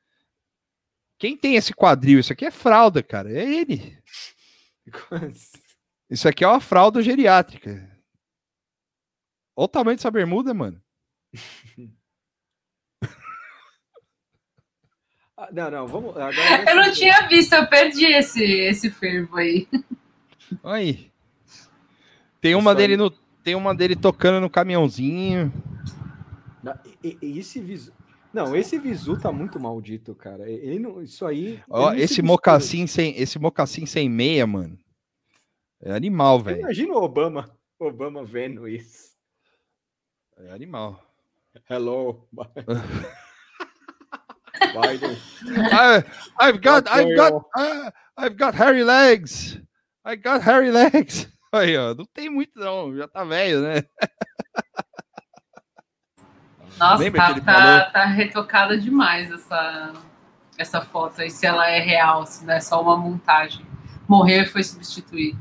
[1.18, 2.20] Quem tem esse quadril?
[2.20, 3.30] Isso aqui é fralda, cara.
[3.30, 3.98] É ele.
[6.10, 7.70] Isso aqui é uma fralda geriátrica.
[9.56, 10.82] Olha o tamanho dessa bermuda, mano.
[15.36, 16.16] Ah, não, não, vamos.
[16.16, 19.66] Agora Eu não tinha visto, eu perdi esse, esse fervo aí.
[20.62, 21.12] Olha aí.
[22.44, 22.86] Tem uma Isso aí.
[22.88, 23.10] dele no,
[23.42, 25.50] tem uma dele tocando no caminhãozinho.
[26.62, 27.90] Não, e- e- esse visu.
[28.34, 30.46] Não, esse visu tá muito maldito, cara.
[30.46, 31.62] Ele não, isso aí.
[31.70, 34.78] Ó, esse mocassim sem, esse mocassim sem meia, mano.
[35.80, 36.58] É animal, velho.
[36.60, 37.48] Imagina o Obama,
[37.78, 39.14] Obama vendo isso.
[40.36, 41.02] É animal.
[41.70, 42.28] Hello.
[44.74, 45.16] Biden.
[45.72, 46.04] I,
[46.38, 49.58] I've got, I've got, uh, I've got hairy legs.
[50.04, 51.26] I got hairy legs.
[51.54, 53.84] Aí, ó, não tem muito não, já tá velho, né?
[56.76, 59.92] Nossa, Lembra tá, tá, tá retocada demais essa,
[60.58, 63.64] essa foto aí, se ela é real, se não é só uma montagem.
[64.08, 65.38] Morreu e foi substituído.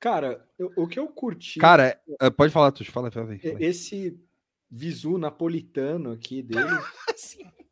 [0.00, 1.60] Cara, eu- o que eu curti.
[1.60, 3.38] Cara, é, pode falar, Tuxo, fala, fala aí.
[3.38, 3.64] fala aí.
[3.64, 4.20] esse
[4.68, 6.66] visu napolitano aqui dele,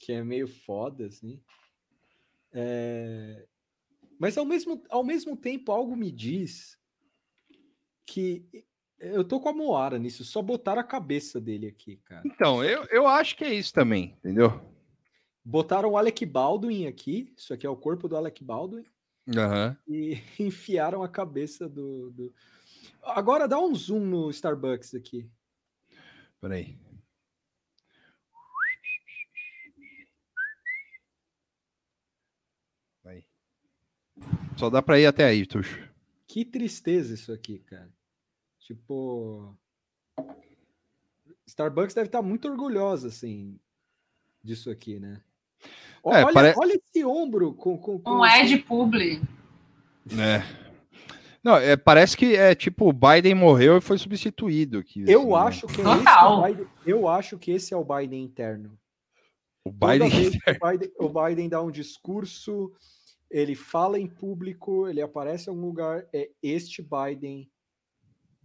[0.00, 1.40] que é meio foda, assim.
[2.52, 3.46] É,
[4.18, 6.76] Mas ao mesmo, ao mesmo tempo, algo me diz
[8.06, 8.64] que
[8.98, 12.22] eu tô com a Moara nisso, só botaram a cabeça dele aqui, cara.
[12.24, 14.60] Então, eu, eu acho que é isso também, entendeu?
[15.44, 18.84] Botaram o Alec Baldwin aqui, isso aqui é o corpo do Alec Baldwin,
[19.36, 19.76] Aham.
[19.86, 22.34] e enfiaram a cabeça do, do-
[23.02, 25.28] Agora dá um zoom no Starbucks aqui.
[26.40, 26.78] Peraí.
[34.56, 35.86] Só dá pra ir até aí, Tuxo.
[36.26, 37.92] Que tristeza isso aqui, cara.
[38.66, 39.56] Tipo.
[41.46, 43.58] Starbucks deve estar muito orgulhosa, assim,
[44.42, 45.22] disso aqui, né?
[46.04, 47.78] É, olha, pare- olha esse ombro com.
[47.78, 49.22] com, com Um Ed Publi.
[50.12, 50.42] É.
[51.42, 55.04] Não, é, parece que é tipo, o Biden morreu e foi substituído aqui.
[55.06, 55.48] Eu assim, né?
[55.48, 56.32] acho que é Total.
[56.32, 58.76] esse o Biden, eu acho que esse é o Biden interno.
[59.64, 60.08] O Biden.
[60.08, 62.72] o Biden, o Biden dá um discurso,
[63.30, 67.48] ele fala em público, ele aparece em algum lugar, é este Biden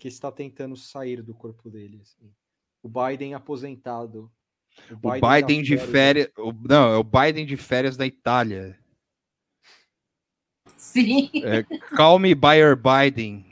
[0.02, 2.00] que está tentando sair do corpo dele.
[2.02, 2.34] assim.
[2.82, 4.32] O Biden aposentado.
[4.90, 6.28] O da Biden de férias.
[6.40, 8.80] o- não, é o Biden de férias da Itália.
[10.76, 11.30] Sim.
[11.44, 11.62] É,
[11.96, 13.46] Call Me By Your Biden.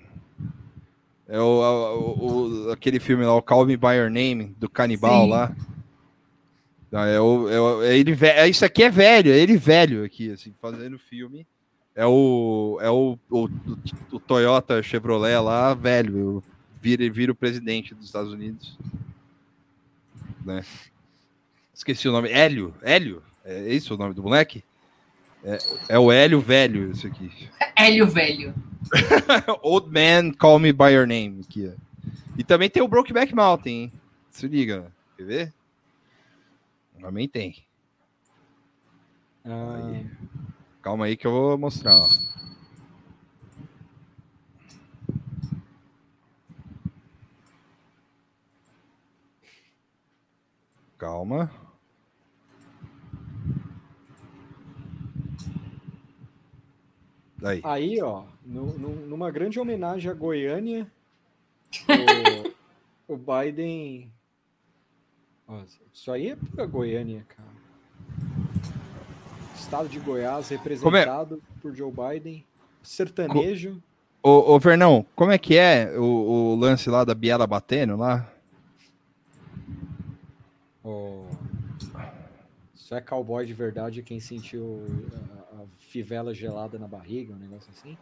[1.28, 5.26] É o, o- o- aquele filme lá, o Call Me By Your Name, do canibal
[5.26, 5.30] Sim.
[5.30, 5.56] lá.
[6.92, 10.04] Não, é, o, é, o- é ele, é, isso aqui é velho, é ele velho
[10.04, 11.46] aqui, assim, fazendo filme.
[12.00, 13.50] É o, é o, o,
[14.10, 16.42] o Toyota Chevrolet lá, velho.
[16.82, 18.78] Vira, vira o presidente dos Estados Unidos.
[20.46, 20.64] Né?
[21.74, 22.30] Esqueci o nome.
[22.30, 22.74] Hélio.
[22.82, 23.22] Hélio?
[23.44, 24.64] É isso o nome do moleque?
[25.44, 25.58] É,
[25.90, 27.50] é o Hélio velho, isso aqui.
[27.76, 28.56] Hélio Velho.
[29.62, 31.42] Old Man, Call Me By Your Name.
[31.42, 31.70] Aqui.
[32.38, 33.92] E também tem o Brokeback Mountain, hein?
[34.32, 34.90] Se liga.
[35.18, 35.54] Quer ver?
[37.02, 37.62] Também tem.
[39.44, 40.02] Ah,
[40.82, 41.96] Calma aí que eu vou mostrar.
[41.98, 42.08] Ó.
[50.98, 51.50] Calma.
[57.42, 57.62] Aí.
[57.64, 60.92] aí, ó, nu- nu- numa grande homenagem a Goiânia,
[63.08, 64.12] o, o Biden.
[65.94, 67.49] Isso aí é pra Goiânia, cara.
[69.60, 72.44] Estado de Goiás, representado por Joe Biden,
[72.82, 73.82] sertanejo.
[74.24, 78.28] Ô, ô, Vernão, como é que é o, o lance lá da Biela batendo lá?
[80.84, 81.22] ó,
[82.76, 84.84] Isso é cowboy de verdade quem sentiu
[85.14, 87.98] a, a fivela gelada na barriga, um negócio assim?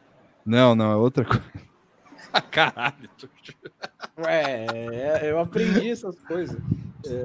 [0.46, 1.44] Não, não, é outra coisa.
[2.50, 3.10] Caralho.
[4.18, 6.60] Ué, é, eu aprendi essas coisas.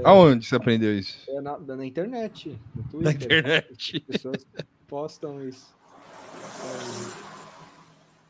[0.05, 1.19] Aonde você aprendeu isso?
[1.31, 3.03] É na, na internet, no Twitter.
[3.03, 3.97] Na internet.
[4.09, 4.47] As pessoas
[4.86, 5.74] postam isso.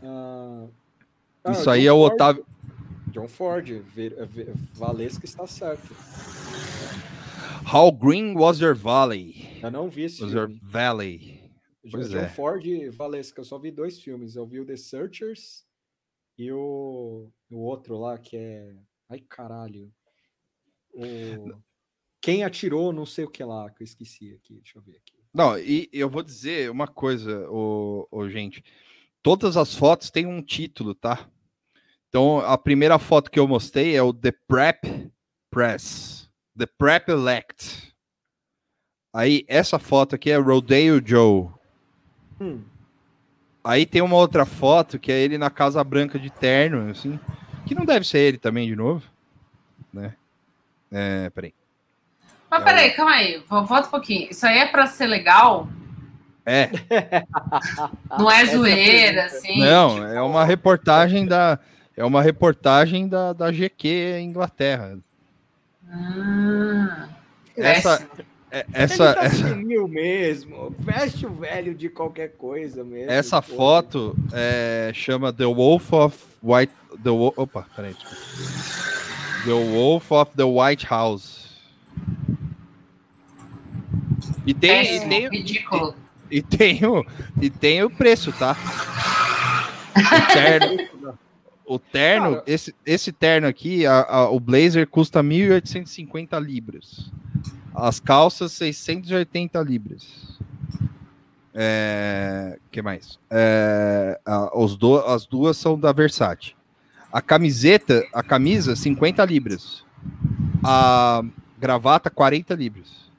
[0.03, 0.67] Ah,
[1.45, 2.47] ah, Isso John aí é o Ford- Otávio.
[3.09, 5.95] John Ford, Ve- Ve- Valesca está certo.
[7.73, 9.61] How Green Was Your Valley?
[9.63, 10.61] Eu não vi esse Was Your filme.
[10.65, 11.43] Valley?
[11.85, 12.29] Jo- pois John é.
[12.29, 14.35] Ford e Valesca, eu só vi dois filmes.
[14.35, 15.65] Eu vi o The Searchers
[16.39, 18.75] e o, o outro lá que é.
[19.11, 19.93] Ai, caralho.
[22.21, 24.55] Quem atirou, não sei o que lá, que eu esqueci aqui.
[24.55, 25.13] Deixa eu ver aqui.
[25.35, 28.63] Não, e eu vou dizer uma coisa, ô, ô, gente.
[29.23, 31.29] Todas as fotos têm um título, tá?
[32.09, 35.11] Então, a primeira foto que eu mostrei é o The Prep
[35.51, 36.29] Press.
[36.57, 37.95] The Prep Elect.
[39.15, 41.49] Aí, essa foto aqui é Rodeo Joe.
[42.41, 42.63] Hum,
[43.65, 47.19] Aí tem uma outra foto que é ele na Casa Branca de terno, assim.
[47.65, 49.05] Que não deve ser ele também, de novo.
[49.93, 50.17] Né?
[50.93, 51.55] É, peraí.
[52.51, 53.43] Mas peraí, calma aí.
[53.49, 54.29] vo- Volta um pouquinho.
[54.31, 55.67] Isso aí é pra ser legal?
[56.45, 56.69] É,
[58.19, 59.59] Não é é a zoeira, assim?
[59.61, 61.59] não, tipo, é uma reportagem da.
[61.97, 64.99] É uma reportagem da, da GQ Inglaterra.
[65.89, 67.09] Ah,
[67.57, 68.07] Essa,
[68.51, 69.55] é- essa, Ele tá essa,
[69.89, 70.75] mesmo.
[70.79, 73.11] Veste o velho de qualquer coisa mesmo.
[73.11, 73.55] essa pô.
[73.55, 76.73] foto é, chama The Wolf of White.
[77.03, 77.95] The, Wo- opa, peraí.
[77.95, 78.92] desculpa.
[79.45, 81.43] The Wolf of the White House.
[84.47, 85.95] E tem, e tem, ridículo.
[86.31, 87.05] e, tem o,
[87.41, 88.57] e tem o preço, tá?
[89.95, 90.89] O terno,
[91.67, 97.11] o terno esse, esse terno aqui, a- a- o blazer custa 1.850 libras.
[97.75, 100.39] As calças, 680 libras.
[101.55, 103.19] É, que mais?
[103.31, 106.55] É, a- os do, as duas são da Versace.
[107.13, 109.85] A camiseta, a camisa, 50 libras.
[110.65, 111.23] A
[111.59, 113.11] gravata, 40 libras.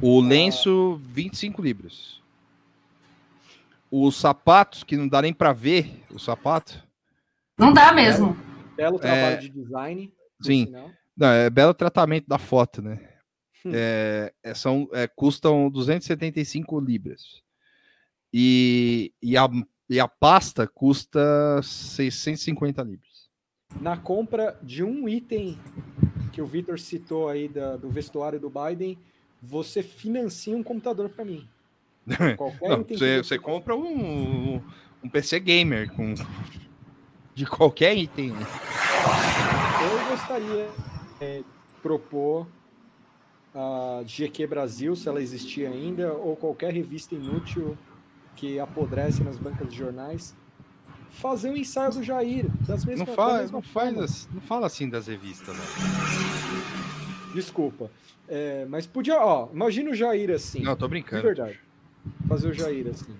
[0.00, 2.20] O lenço, 25 libras.
[3.90, 6.82] Os sapatos, que não dá nem pra ver o sapato.
[7.58, 8.36] Não dá mesmo.
[8.76, 10.12] Belo trabalho É, de design.
[10.42, 10.72] sim.
[11.16, 12.98] Não, é belo tratamento da foto, né?
[13.64, 13.70] Hum.
[13.72, 17.40] É, é, são, é, custam 275 libras.
[18.32, 19.48] E, e, a,
[19.88, 23.28] e a pasta custa 650 libras.
[23.80, 25.58] Na compra de um item
[26.32, 28.98] que o Vitor citou aí da- do vestuário do Biden,
[29.42, 31.48] você financia um computador para mim.
[32.36, 34.62] Qualquer Não, item você, você compra um,
[35.02, 36.14] um PC gamer com
[37.34, 38.30] de qualquer item.
[38.30, 40.68] Eu gostaria
[41.20, 41.44] de
[41.82, 42.46] propor
[43.54, 47.76] a GQ Brasil, se ela existir ainda, ou qualquer revista inútil
[48.36, 50.36] que apodrece nas bancas de jornais,
[51.10, 52.46] fazer um ensaio do Jair.
[52.66, 57.34] Das Não, mesmas, da fala, mesma não, faz, assim- não fala assim das revistas, não.
[57.34, 57.90] Desculpa.
[58.28, 60.60] É, mas podia, ó, imagina o Jair assim.
[60.62, 61.22] Não, tô de brincando.
[61.22, 61.58] verdade.
[62.28, 63.14] Fazer o Jair assim.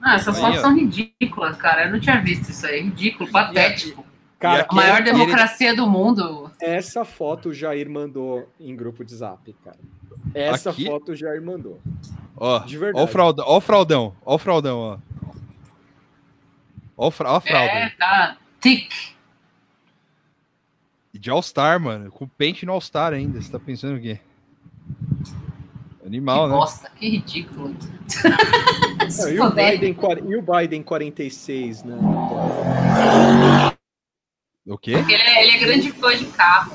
[0.00, 0.62] Ah, essas Aí, fotos ó.
[0.62, 1.86] são ridículas, cara.
[1.86, 2.82] Eu não tinha visto isso aí.
[2.82, 4.04] Ridículo, patético.
[4.38, 6.50] Cara, aqui- A maior democracia do mundo.
[6.60, 9.78] essa foto o Jair mandou em grupo de zap, cara.
[10.34, 10.86] Essa Aqui?
[10.86, 11.80] foto o Jair mandou.
[12.36, 13.12] Ó, De ó o verdade.
[13.12, 14.98] fraudão, ó o fraudão, ó o fraudão, ó.
[16.96, 17.72] Ó, o fra- ó a fralda.
[17.72, 18.36] É, tá.
[18.60, 18.92] Tic.
[21.12, 22.10] De All-Star, mano.
[22.10, 23.40] Com pente no All-Star ainda.
[23.40, 24.18] Você tá pensando o quê?
[26.06, 26.54] Animal, que né?
[26.56, 27.74] bosta, que ridículo.
[29.18, 29.50] Não, e, o.
[29.50, 29.96] Biden,
[30.28, 31.96] e o Biden 46, né?
[34.66, 34.92] O quê?
[34.92, 36.72] Ele é, ele é grande fã de carro.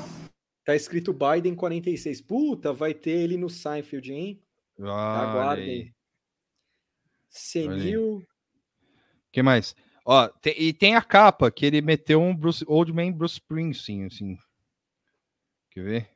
[0.64, 2.20] Tá escrito Biden 46.
[2.20, 4.42] Puta, vai ter ele no Seinfeld, hein?
[4.78, 5.64] Aguardem.
[5.82, 5.94] aí.
[7.28, 8.16] Senil.
[8.18, 8.26] O
[9.32, 9.74] que mais?
[10.04, 14.06] Ó, te- e tem a capa que ele meteu um Bruce, Old Man Bruce Springsteen,
[14.06, 14.36] assim.
[15.70, 16.10] Quer ver?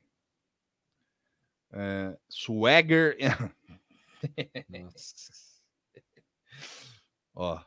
[1.73, 3.17] É, swagger.
[7.35, 7.61] Ó.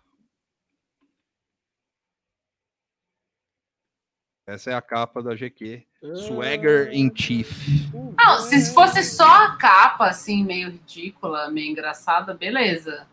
[4.48, 5.84] Essa é a capa da GQ.
[6.26, 7.52] Swagger in Chief.
[7.94, 13.06] Não, se fosse só a capa, assim, meio ridícula, meio engraçada, beleza.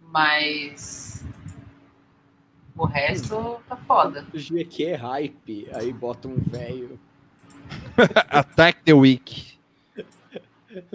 [0.00, 1.22] Mas.
[2.74, 4.26] O resto tá foda.
[4.32, 5.68] GQ é hype.
[5.74, 6.98] Aí bota um velho.
[8.30, 9.58] Attack the Week.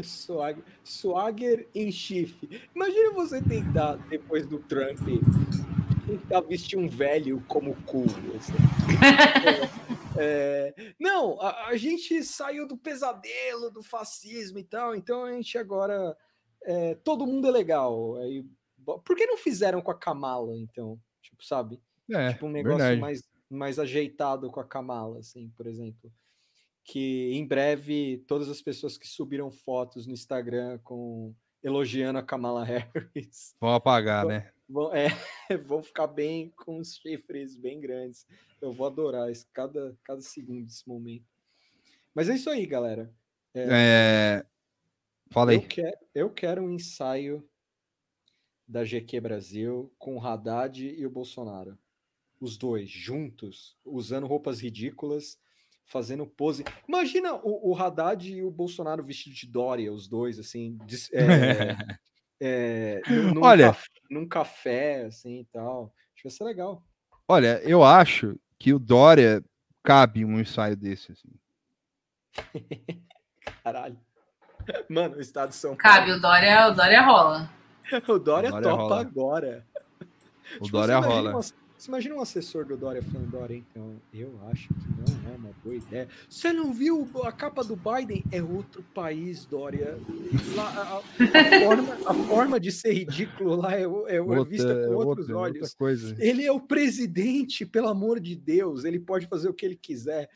[0.02, 2.61] Swag, swagger em chifre.
[2.76, 4.99] Imagina você tentar, depois do Trump,
[6.02, 8.06] tentar vestir um velho como cool.
[8.38, 8.53] assim.
[10.18, 15.32] É, é, não, a, a gente saiu do pesadelo, do fascismo e tal, então a
[15.32, 16.18] gente agora.
[16.64, 18.18] é, todo mundo é legal.
[18.18, 18.45] Aí,
[18.84, 20.99] por que não fizeram com a Kamala, então?
[21.22, 21.82] Tipo, sabe?
[22.10, 22.99] É, tipo um negócio verdade.
[22.99, 26.11] mais, mais ajeitado com a Kamala, assim, por exemplo.
[26.84, 31.34] Que em breve todas as pessoas que subiram fotos no Instagram com
[31.64, 34.52] elogiando a Kamala Harris Vão apagar, né?
[34.72, 35.08] vão, é,
[35.66, 38.26] vão ficar bem com os chifres bem grandes.
[38.62, 41.26] Eu vou adorar isso, cada, cada segundo desse momento.
[42.14, 43.14] Mas é isso aí, galera.
[43.54, 44.46] É...
[45.30, 45.68] Fala Eu aí.
[45.68, 47.48] quero, eu quero um ensaio
[48.68, 51.78] da GQ Brasil com o Haddad e o Bolsonaro.
[52.40, 55.40] Os dois juntos, usando roupas ridículas,
[55.92, 56.64] fazendo pose.
[56.88, 61.76] Imagina o, o Haddad e o Bolsonaro vestidos de Dória, os dois, assim, dis- é,
[62.40, 63.68] é, num, num Olha.
[63.68, 65.94] caf- num café, assim e tal.
[66.14, 66.84] Acho que vai ser legal.
[67.28, 69.44] Olha, eu acho que o Dória
[69.84, 71.12] cabe um ensaio desse.
[71.12, 71.30] Assim.
[73.64, 74.00] Caralho.
[74.90, 77.40] Mano, o estado de São Cabe, o Dória, o Dória rola.
[77.40, 77.62] Paulo.
[78.08, 79.02] O Dória, O Dória topa rola.
[79.02, 79.68] agora.
[80.60, 81.34] O Tipo, Dória rola.
[81.34, 84.74] um ass- Você imagina um assessor do Dória falando, Dória, então, eu acho que
[85.24, 86.08] não é uma boa ideia.
[86.30, 88.24] Você não viu a capa do Biden?
[88.32, 89.98] É outro país, Dória.
[90.56, 94.88] Lá, a, a- forma, a forma de ser ridículo lá é, é, é Outra- vista
[94.88, 95.76] com outros outra- olhos.
[95.80, 96.16] outra.
[96.24, 98.84] Ele é o presidente, pelo amor de Deus.
[98.86, 100.30] Ele pode fazer o que ele quiser.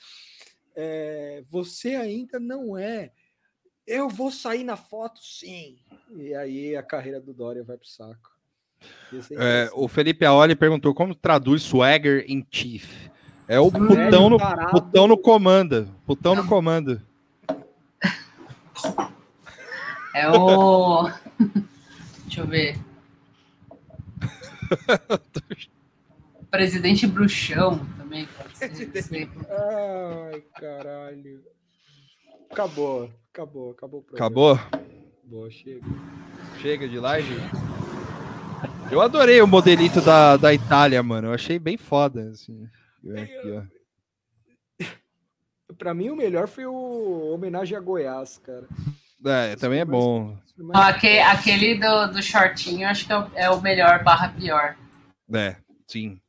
[0.76, 3.12] É, você ainda não é.
[3.86, 5.78] Eu vou sair na foto, sim.
[6.16, 8.35] E aí a carreira do Dória vai pro saco.
[9.32, 13.10] É, o Felipe Aoli perguntou como traduz swagger in chief.
[13.48, 14.38] É o putão no,
[14.72, 15.88] putão no comanda.
[16.06, 17.02] Putão no comando.
[20.14, 21.10] É o.
[22.26, 22.78] Deixa eu ver.
[26.50, 29.30] Presidente Bruxão também pode ser.
[29.50, 31.44] Ai, caralho.
[32.50, 34.26] Acabou, acabou, acabou o programa.
[34.26, 34.54] Acabou?
[34.54, 35.82] Acabou, chega.
[36.62, 37.36] Chega de live.
[38.92, 41.30] Eu adorei o modelito da, da Itália, mano.
[41.30, 42.30] Eu achei bem foda.
[42.30, 42.68] Assim.
[43.18, 43.64] Aqui, ó.
[45.78, 48.66] Pra mim, o melhor foi o homenagem a Goiás, cara.
[49.26, 50.38] É, também é bom.
[50.74, 54.78] Ó, aque- Aquele do, do shortinho, acho que é o, é o melhor barra pior.
[55.34, 55.56] É,
[55.88, 56.22] sim.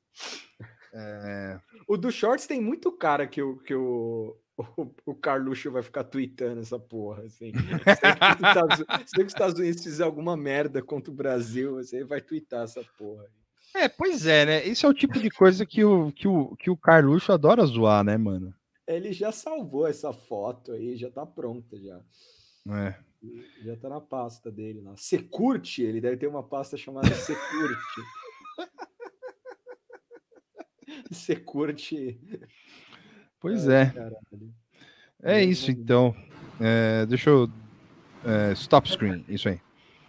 [0.92, 4.34] É, O do Shorts tem muito cara que o, que o,
[4.76, 7.52] o, o Carluxo vai ficar tweetando essa porra, assim.
[9.14, 13.24] Que, os Estados, Unidos fizer alguma merda contra o Brasil, você vai tweetar essa porra.
[13.74, 14.66] É, pois é, né?
[14.66, 18.02] Esse é o tipo de coisa que o, que o, que o Carluxo adora zoar,
[18.02, 18.54] né, mano?
[18.86, 22.00] Ele já salvou essa foto aí, já tá pronta já.
[22.68, 22.94] É.
[23.62, 24.96] Já tá na pasta dele lá.
[24.96, 28.00] Securte, ele deve ter uma pasta chamada Securte.
[31.12, 32.20] Securte.
[33.40, 33.86] Pois Ai, é.
[33.86, 34.54] caralho.
[35.22, 36.14] É isso então.
[36.60, 37.50] É, deixa eu.
[38.24, 39.60] é, stop screen, isso aí.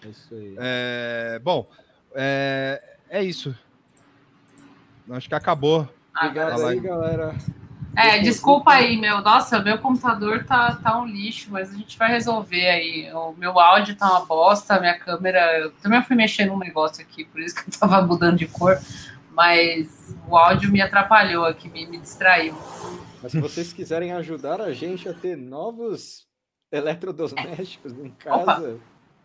[0.03, 0.55] É isso aí.
[0.57, 1.69] É, bom,
[2.13, 3.55] é, é isso.
[5.09, 5.87] Acho que acabou.
[6.15, 7.35] Obrigado aí, galera.
[7.95, 9.21] É, desculpa aí, meu.
[9.21, 13.11] Nossa, meu computador tá, tá um lixo, mas a gente vai resolver aí.
[13.11, 15.57] O meu áudio tá uma bosta, a minha câmera.
[15.57, 18.79] Eu também fui mexer num negócio aqui, por isso que eu tava mudando de cor.
[19.31, 22.55] Mas o áudio me atrapalhou aqui, me, me distraiu.
[23.21, 26.25] Mas se vocês quiserem ajudar a gente a ter novos
[26.71, 28.77] eletrodomésticos em casa.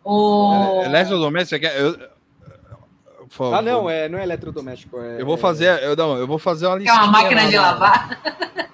[0.03, 0.81] O...
[0.81, 4.99] É, Eletrodoméstico, você quer- eu- eu- Ah, não, é, não é eletrodoméstico.
[4.99, 7.01] É, Eu vou fazer, eu não, eu vou fazer uma É listinha.
[7.03, 8.21] uma máquina lá de lavar?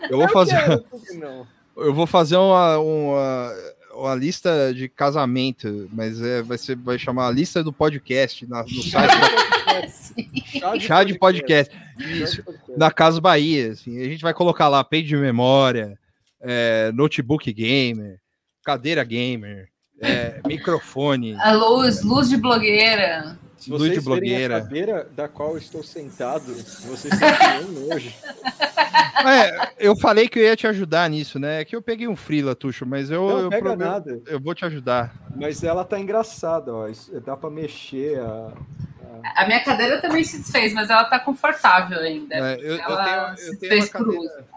[0.10, 0.84] Eu vou fazer, É,
[1.78, 3.54] eu vou fazer uma, uma,
[3.94, 8.64] uma lista de casamento, mas é, vai ser, vai chamar a lista do podcast na-
[8.64, 9.16] no site
[10.60, 11.74] da Chá de Podcast.
[12.00, 12.44] Isso.
[12.78, 13.72] da Casa Bahia.
[13.72, 15.98] Assim, a gente vai colocar lá peito de memória,
[16.42, 18.20] é, notebook gamer,
[18.64, 19.68] cadeira gamer,
[20.02, 21.36] é, microfone.
[21.36, 23.38] A luz, luz de blogueira.
[23.58, 24.58] Se Luz de vocês verem blogueira.
[24.58, 26.46] a cadeira da qual eu estou sentado,
[26.86, 27.14] vocês
[27.68, 28.10] um nojo.
[29.28, 31.60] É, eu falei que eu ia te ajudar nisso, né?
[31.60, 34.22] É que eu peguei um frila, Tuxo, mas eu, Não eu, pega prometo- nada.
[34.28, 35.14] eu vou te ajudar.
[35.36, 36.88] Mas ela tá engraçada, ó.
[36.88, 38.18] Isso- dá pra mexer.
[38.22, 38.54] A,
[39.36, 42.36] A minha cadeira também se desfez, mas ela tá confortável ainda.
[42.36, 44.48] É, eu, eu Ela tenho, eu se tenho fez por cadeira.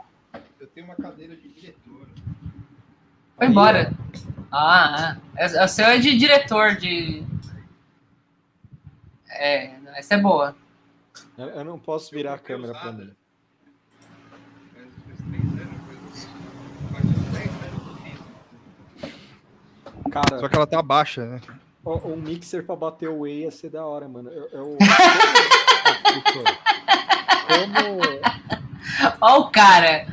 [0.61, 2.09] Eu tenho uma cadeira de diretor.
[3.37, 3.93] Foi embora.
[4.51, 5.17] Ah, ah.
[5.37, 7.25] É- o seu é de diretor, de.
[9.31, 10.55] É, essa é boa.
[11.37, 13.15] Eu, eu não posso virar a câmera pra mim.
[20.11, 21.41] Cara, Só que ela tá baixa, né?
[21.85, 24.31] Um mixer pra bater o whey ia ser da hora, mano.
[24.31, 24.79] Eu, eu-
[27.49, 28.01] como.
[29.21, 30.07] Ó o cara.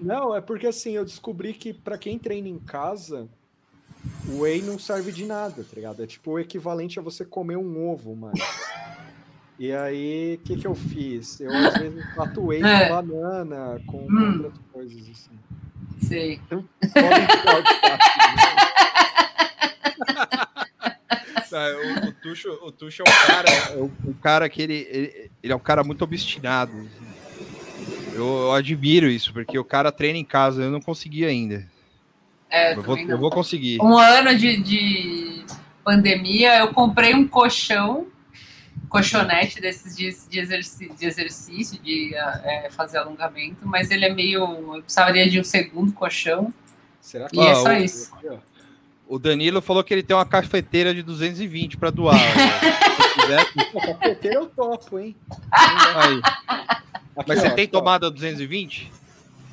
[0.00, 3.28] Não, é porque assim, eu descobri que pra quem treina em casa,
[4.28, 6.02] o whey não serve de nada, tá ligado?
[6.02, 8.34] É tipo o equivalente a você comer um ovo, mano.
[9.58, 11.40] E aí, o que que eu fiz?
[11.40, 12.04] Eu às vezes
[12.44, 12.88] whey É.
[12.88, 14.42] com banana, com Hum.
[14.44, 15.38] outras coisas assim.
[16.06, 16.38] Sei.
[16.48, 16.68] Podem
[17.26, 18.56] tirar o destaque, né?
[21.74, 25.30] O, o, Tuxo, o Tuxo é um cara, é um, um cara que ele, ele,
[25.42, 26.88] ele é um cara muito obstinado.
[28.12, 31.66] Eu, eu admiro isso, porque o cara treina em casa, eu não consegui ainda.
[32.48, 33.80] É, Eu vou, eu vou conseguir.
[33.80, 35.44] Um ano de, de
[35.84, 38.06] pandemia, eu comprei um colchão,
[38.88, 44.40] colchonete desses de, de, exerci- de exercício, de é, fazer alongamento, mas ele é meio.
[44.76, 46.52] Eu precisaria de um segundo colchão.
[47.00, 48.14] Será E é Ah, só o- isso.
[48.14, 48.38] Aqui, ó.
[49.08, 52.16] O Danilo falou que ele tem uma cafeteira de 220 para doar.
[52.18, 55.14] Se quiser, Pô, cafeteiro eu topo, hein?
[55.52, 56.20] aí.
[57.16, 57.78] Aqui, Mas você ó, tem aqui, ó.
[57.78, 58.92] tomada 220?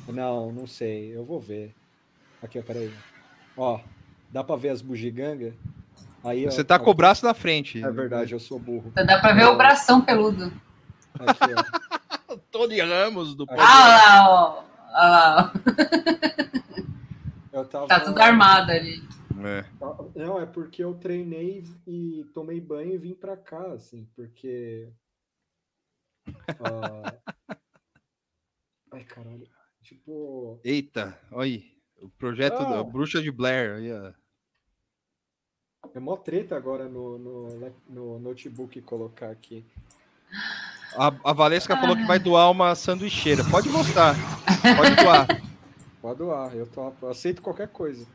[0.08, 1.16] Não, não sei.
[1.16, 1.72] Eu vou ver.
[2.42, 2.92] Aqui, ó, peraí.
[3.56, 3.78] Ó,
[4.30, 5.54] dá pra ver as bugigangas?
[6.24, 7.82] Aí, ó, Você tá ó, com o braço na frente.
[7.82, 8.90] É verdade, eu sou burro.
[8.94, 10.52] Dá pra ver o bração peludo.
[11.20, 12.36] Aqui, ó.
[12.50, 14.62] Tony Ramos do Aqui, Ah lá, ó.
[14.96, 15.52] Ah lá,
[17.52, 17.84] Eu tava...
[17.84, 17.88] ó.
[17.88, 19.02] Tá tudo armado ali.
[19.44, 19.64] É.
[20.14, 24.88] Não, é porque eu treinei e tomei banho e vim pra cá, assim, porque.
[26.60, 27.14] ah,
[28.92, 29.46] Ai, caralho.
[29.82, 30.58] Tipo.
[30.64, 31.74] Eita, olha aí.
[32.00, 32.64] O projeto Ah.
[32.76, 33.74] da Bruxa de Blair.
[33.76, 34.12] Aí, ó.
[35.94, 39.64] É mó treta agora no, no, no notebook colocar aqui.
[40.96, 43.44] A, a Valesca falou que vai doar uma sanduicheira.
[43.50, 44.14] Pode mostrar.
[44.76, 45.26] Pode doar.
[46.00, 48.06] Pode doar, eu topo, aceito qualquer coisa.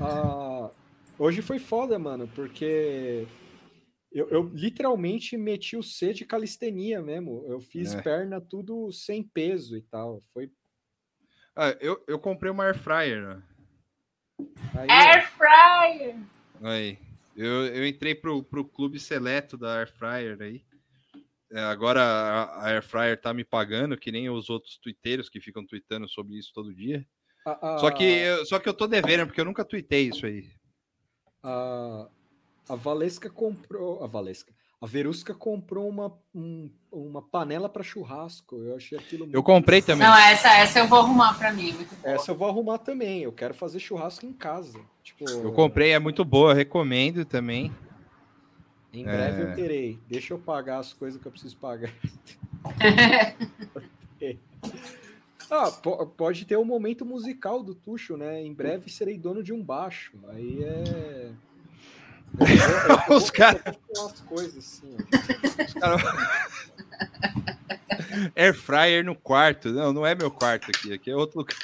[0.00, 0.53] Ah,
[1.18, 3.26] hoje foi foda, mano, porque
[4.12, 7.44] eu, eu literalmente meti o C de calistenia mesmo.
[7.48, 8.02] Eu fiz É.
[8.02, 10.22] perna tudo sem peso e tal.
[10.32, 10.50] Foi
[11.56, 13.38] Ah, eu, eu comprei uma air fryer.
[13.38, 14.78] ó.
[14.78, 14.88] aí.
[14.90, 16.16] Air fryer!
[16.62, 16.98] Aí.
[17.36, 20.64] Eu, eu entrei pro, pro clube seleto da Air Fryer aí.
[21.50, 25.40] É, agora a, a Air Fryer tá me pagando, que nem os outros twitteiros que
[25.40, 27.04] ficam tweetando sobre isso todo dia.
[27.44, 30.24] A- a- Só, que, eu- só que eu tô devendo, porque eu nunca tuitei isso
[30.26, 30.48] aí.
[31.44, 32.06] A,
[32.68, 34.02] a Valesca comprou.
[34.02, 34.52] A Valesca.
[34.80, 38.56] A Verusca comprou uma, um- uma panela para churrasco.
[38.56, 40.06] Eu achei aquilo Eu muito- comprei também.
[40.06, 41.72] Não, essa, essa eu vou arrumar pra mim.
[41.72, 42.12] Muito boa.
[42.14, 43.22] Essa eu vou arrumar também.
[43.22, 44.78] Eu quero fazer churrasco em casa.
[45.02, 47.72] Tipo, Eu comprei, é muito boa, eu recomendo também.
[48.92, 49.52] Em breve É.
[49.52, 49.98] eu terei.
[50.06, 51.92] Deixa eu pagar as coisas que eu preciso pagar.
[55.50, 58.42] Ah, po- pode ter o momento musical do Tuxo, né?
[58.42, 60.12] Em breve serei dono de um baixo.
[60.28, 61.30] Aí é.
[63.12, 63.62] Os caras.
[63.96, 64.96] As coisas assim.
[65.82, 65.96] ó.
[68.36, 69.70] Air fryer no quarto.
[69.70, 70.92] Não, não é meu quarto aqui.
[70.92, 71.56] Aqui é outro lugar.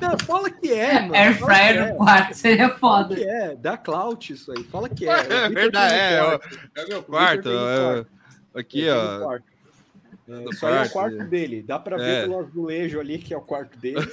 [0.00, 1.14] Não, fala que é, mano.
[1.14, 1.90] Air Fala fryer é.
[1.90, 3.14] no quarto, seria Fala foda.
[3.16, 4.64] que é, dá clout isso aí.
[4.64, 5.12] Fala que é.
[5.12, 6.40] É, verdade, é.
[6.76, 7.48] É meu quarto.
[7.50, 8.06] É-
[8.58, 9.20] aqui, ó.
[9.24, 9.44] quarto.
[10.28, 11.24] É, isso aí é o quarto, é.
[11.24, 11.62] dele.
[11.62, 11.98] Dá pra É.
[11.98, 13.96] ver pelo azulejo ali, que é o quarto dele.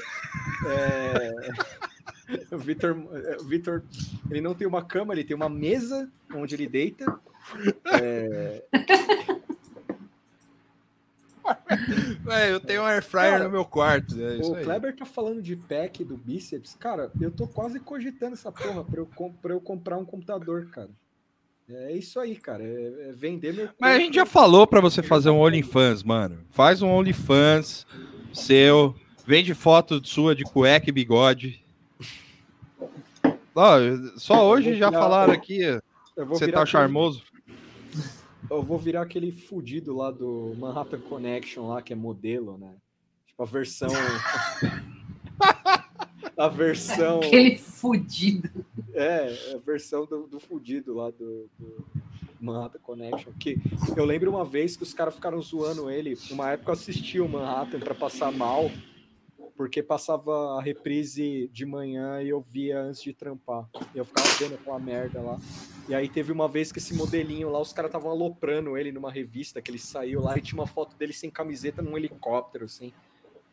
[2.27, 2.97] É, O Vitor,
[3.39, 3.83] o Vitor,
[4.31, 7.05] ele não tem uma cama, ele tem uma mesa onde ele deita.
[8.01, 8.63] É,
[12.27, 14.19] É, eu tenho um air fryer Cara, no meu quarto.
[14.19, 14.63] É o aí.
[14.63, 16.75] Kleber tá falando de pack do bíceps.
[16.79, 19.05] Cara, eu tô quase cogitando essa porra pra eu,
[19.41, 20.89] pra eu comprar um computador, cara.
[21.67, 22.63] É isso aí, cara.
[22.63, 24.05] É, é vender meu Mas a corpo.
[24.05, 26.39] gente já falou pra você fazer um OnlyFans, mano.
[26.51, 27.87] Faz um OnlyFans
[28.33, 28.93] seu,
[29.25, 31.63] vende foto sua de cueca e bigode.
[34.17, 35.59] Só hoje já virar- falaram aqui,
[36.15, 37.23] você tá aquele- charmoso.
[38.49, 42.73] Eu vou virar aquele fudido lá do Manhattan Connection lá, que é modelo, né?
[43.25, 43.89] Tipo, a versão.
[46.37, 47.19] a versão.
[47.21, 48.49] Aquele fudido.
[48.95, 51.85] É, a versão do, do fudido lá do, do
[52.39, 53.33] Manhattan Connection.
[53.39, 53.59] Que
[53.95, 56.17] eu lembro uma vez que os caras ficaram zoando ele.
[56.31, 58.71] Uma época eu assisti o Manhattan pra passar mal,
[59.57, 63.67] porque passava a reprise de manhã e eu via antes de trampar.
[63.93, 65.39] E eu ficava vendo aquela merda lá.
[65.87, 69.11] E aí teve uma vez que esse modelinho lá, os caras estavam aloprando ele numa
[69.11, 72.91] revista, que ele saiu lá e tinha uma foto dele sem camiseta num helicóptero, assim.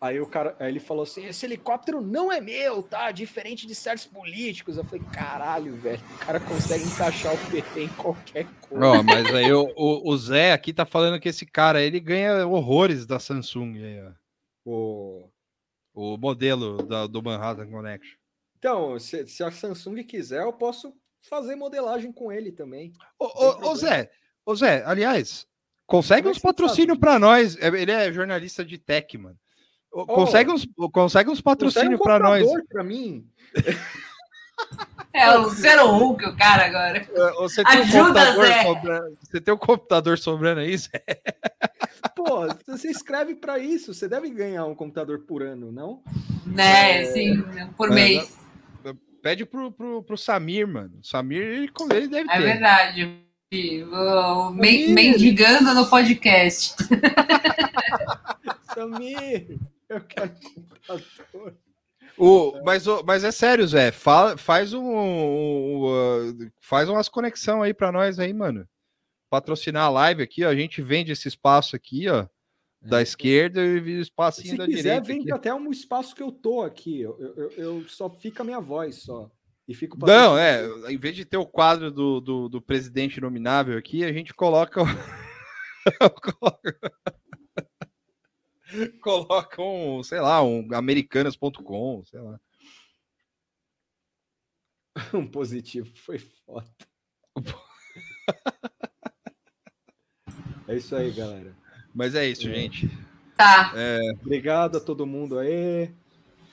[0.03, 3.13] Aí o cara, aí ele falou assim: esse helicóptero não é meu, tá?
[3.13, 4.77] Diferente de certos políticos.
[4.77, 8.85] Eu falei, caralho, velho, o cara consegue encaixar o PT em qualquer coisa.
[8.85, 12.45] Ó, mas aí o, o- o Zé aqui tá falando que esse cara, ele ganha
[12.49, 14.11] horrores da Samsung aí, ó.
[14.65, 15.29] O-
[15.95, 18.17] O modelo da- do Manhattan Connection.
[18.59, 22.93] Então, se, se a Samsung quiser, eu posso fazer modelagem com ele também.
[23.19, 23.77] Ô, ô, ô.
[23.77, 24.11] Zé,
[24.45, 25.47] ô Zé, aliás,
[25.87, 27.57] consegue Como é uns patrocínios pra nós.
[27.59, 29.39] É, Ele é jornalista de tech, mano.
[29.93, 32.43] Ô, Consegue uns, consegue uns patrocínios um pra nós.
[32.43, 33.27] computador pra mim.
[35.13, 37.07] É o Zero Hulk, o cara agora.
[37.41, 38.63] Você tem, um Ajuda, computador Zé.
[38.63, 40.91] sobrando, você tem um computador sobrando aí, Zé?
[42.17, 43.93] Pô, você escreve pra isso.
[43.93, 46.03] Você deve ganhar um computador por ano, não?
[46.47, 47.43] Né, sim,
[47.77, 48.39] por É, mês.
[49.23, 50.99] Pede pro, pro, pro Samir, mano.
[51.03, 52.43] Samir, ele, ele deve É ter.
[52.43, 53.05] verdade.
[53.53, 54.95] O, o men- Samir.
[54.95, 56.75] mendigando no podcast.
[58.75, 59.59] Samir,
[59.95, 61.57] eu quero computador.
[62.19, 63.91] O, mas, o- mas é sério, Zé.
[63.91, 68.69] Fala, faz um, um, uh, faz umas conexão aí pra nós aí, mano.
[69.31, 70.49] Patrocinar a live aqui, ó.
[70.51, 72.27] A gente vende esse espaço aqui, ó.
[72.85, 75.07] Da esquerda e o espacinho Se da quiser, direita.
[75.07, 75.33] vem aqui.
[75.33, 77.01] até um espaço que eu tô aqui.
[77.01, 79.31] Eu, eu, eu- só fica a minha voz só.
[79.69, 80.67] E fico Não, é.
[80.93, 84.83] Em vez de ter o quadro do, do, do presidente nominável aqui, a gente coloca.
[88.75, 92.39] o- coloca um, sei lá, um americanas.com, sei lá.
[95.15, 95.91] um positivo.
[95.97, 96.69] Foi foda.
[100.69, 101.55] é isso aí, galera.
[101.95, 102.55] Mas é isso, É.
[102.55, 102.91] gente.
[103.37, 103.73] Tá.
[104.23, 105.91] Obrigado a todo mundo aí.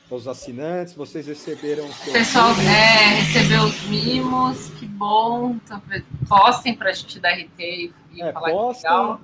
[0.10, 5.52] Aos assinantes, vocês receberam o pessoal é, recebeu os mimos, que bom.
[5.64, 5.80] Então,
[6.28, 8.90] Postem pra gente dar RT e É, falar que postem.
[8.90, 9.22] legal.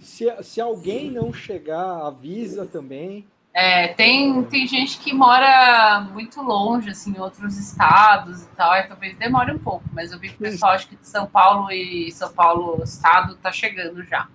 [0.00, 3.26] Se, se alguém não chegar, avisa também.
[3.52, 8.84] É, tem, tem gente que mora muito longe, assim, em outros estados e tal, aí
[8.84, 11.70] talvez demore um pouco, mas eu vi que o pessoal, acho que de São Paulo
[11.70, 14.28] e São Paulo Estado tá chegando já.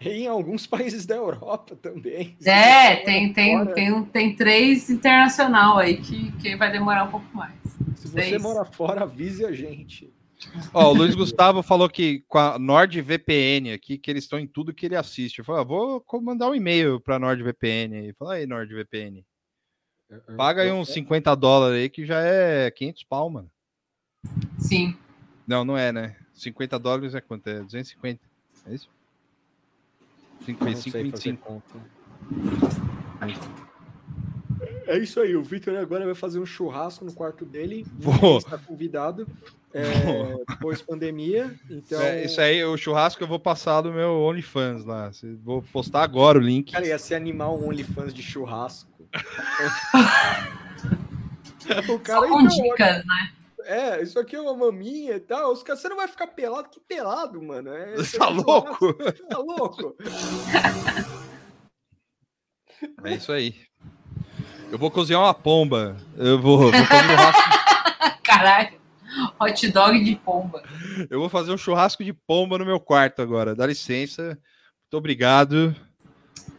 [0.00, 2.36] E em alguns países da Europa também.
[2.44, 7.26] É, tem, mora tem, tem, tem três internacional aí que, que vai demorar um pouco
[7.32, 7.54] mais.
[7.94, 8.42] Se você seis.
[8.42, 10.12] mora fora, avise a gente.
[10.72, 14.74] Ó, o Luiz Gustavo falou que com a NordVPN aqui, que eles estão em tudo
[14.74, 15.38] que ele assiste.
[15.38, 18.12] Eu falei, ah, vou mandar um e-mail pra NordVPN aí.
[18.12, 19.24] Fala aí, NordVPN.
[20.36, 23.50] Paga aí uns 50 dólares aí, que já é 500 pau, mano.
[24.58, 24.96] Sim.
[25.46, 26.16] Não, não é, né?
[26.34, 27.48] 50 dólares é quanto?
[27.48, 28.20] É 250.
[28.66, 28.88] É isso?
[30.46, 31.44] Eu não sei 55, fazer 25.
[31.44, 31.80] conta.
[34.86, 37.84] É isso aí, o Victor agora vai fazer um churrasco no quarto dele.
[37.98, 38.38] Vou.
[38.38, 39.26] Está convidado.
[39.76, 41.54] É, pós-pandemia.
[41.68, 45.10] Então, É, isso aí, o churrasco eu vou passar do meu OnlyFans lá.
[45.44, 46.72] Vou postar agora o link.
[46.72, 48.90] cara, ia ser animar um OnlyFans de churrasco.
[51.88, 53.32] o cara Só com então, dicas, né?
[53.64, 55.52] É, isso aqui é uma maminha e tal.
[55.52, 56.68] Os caras, você não vai ficar pelado?
[56.70, 57.70] Que pelado, mano?
[57.74, 58.94] É, Tá louco?
[58.94, 59.96] Tá louco?
[63.04, 63.54] É isso aí.
[64.70, 65.96] Eu vou cozinhar uma pomba.
[66.16, 67.42] Eu vou, vou fazer um churrasco,
[68.22, 68.75] Caralho.
[69.40, 70.62] Hot dog de pomba.
[71.10, 73.54] eu vou fazer um churrasco de pomba no meu quarto agora.
[73.54, 74.38] Dá licença.
[74.84, 75.74] Muito obrigado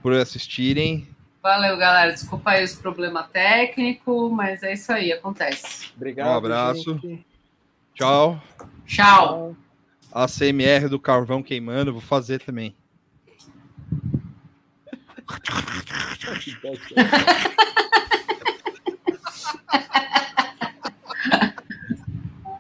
[0.02, 1.07] por assistirem.
[1.41, 2.11] Valeu, galera.
[2.11, 5.91] Desculpa aí os problemas técnicos, mas é isso aí, acontece.
[5.95, 6.27] Obrigado.
[6.27, 6.99] Um abraço.
[6.99, 7.26] gente.
[7.94, 8.41] Tchau.
[8.85, 9.56] Tchau.
[10.11, 12.76] A CMR do carvão queimando, vou fazer também.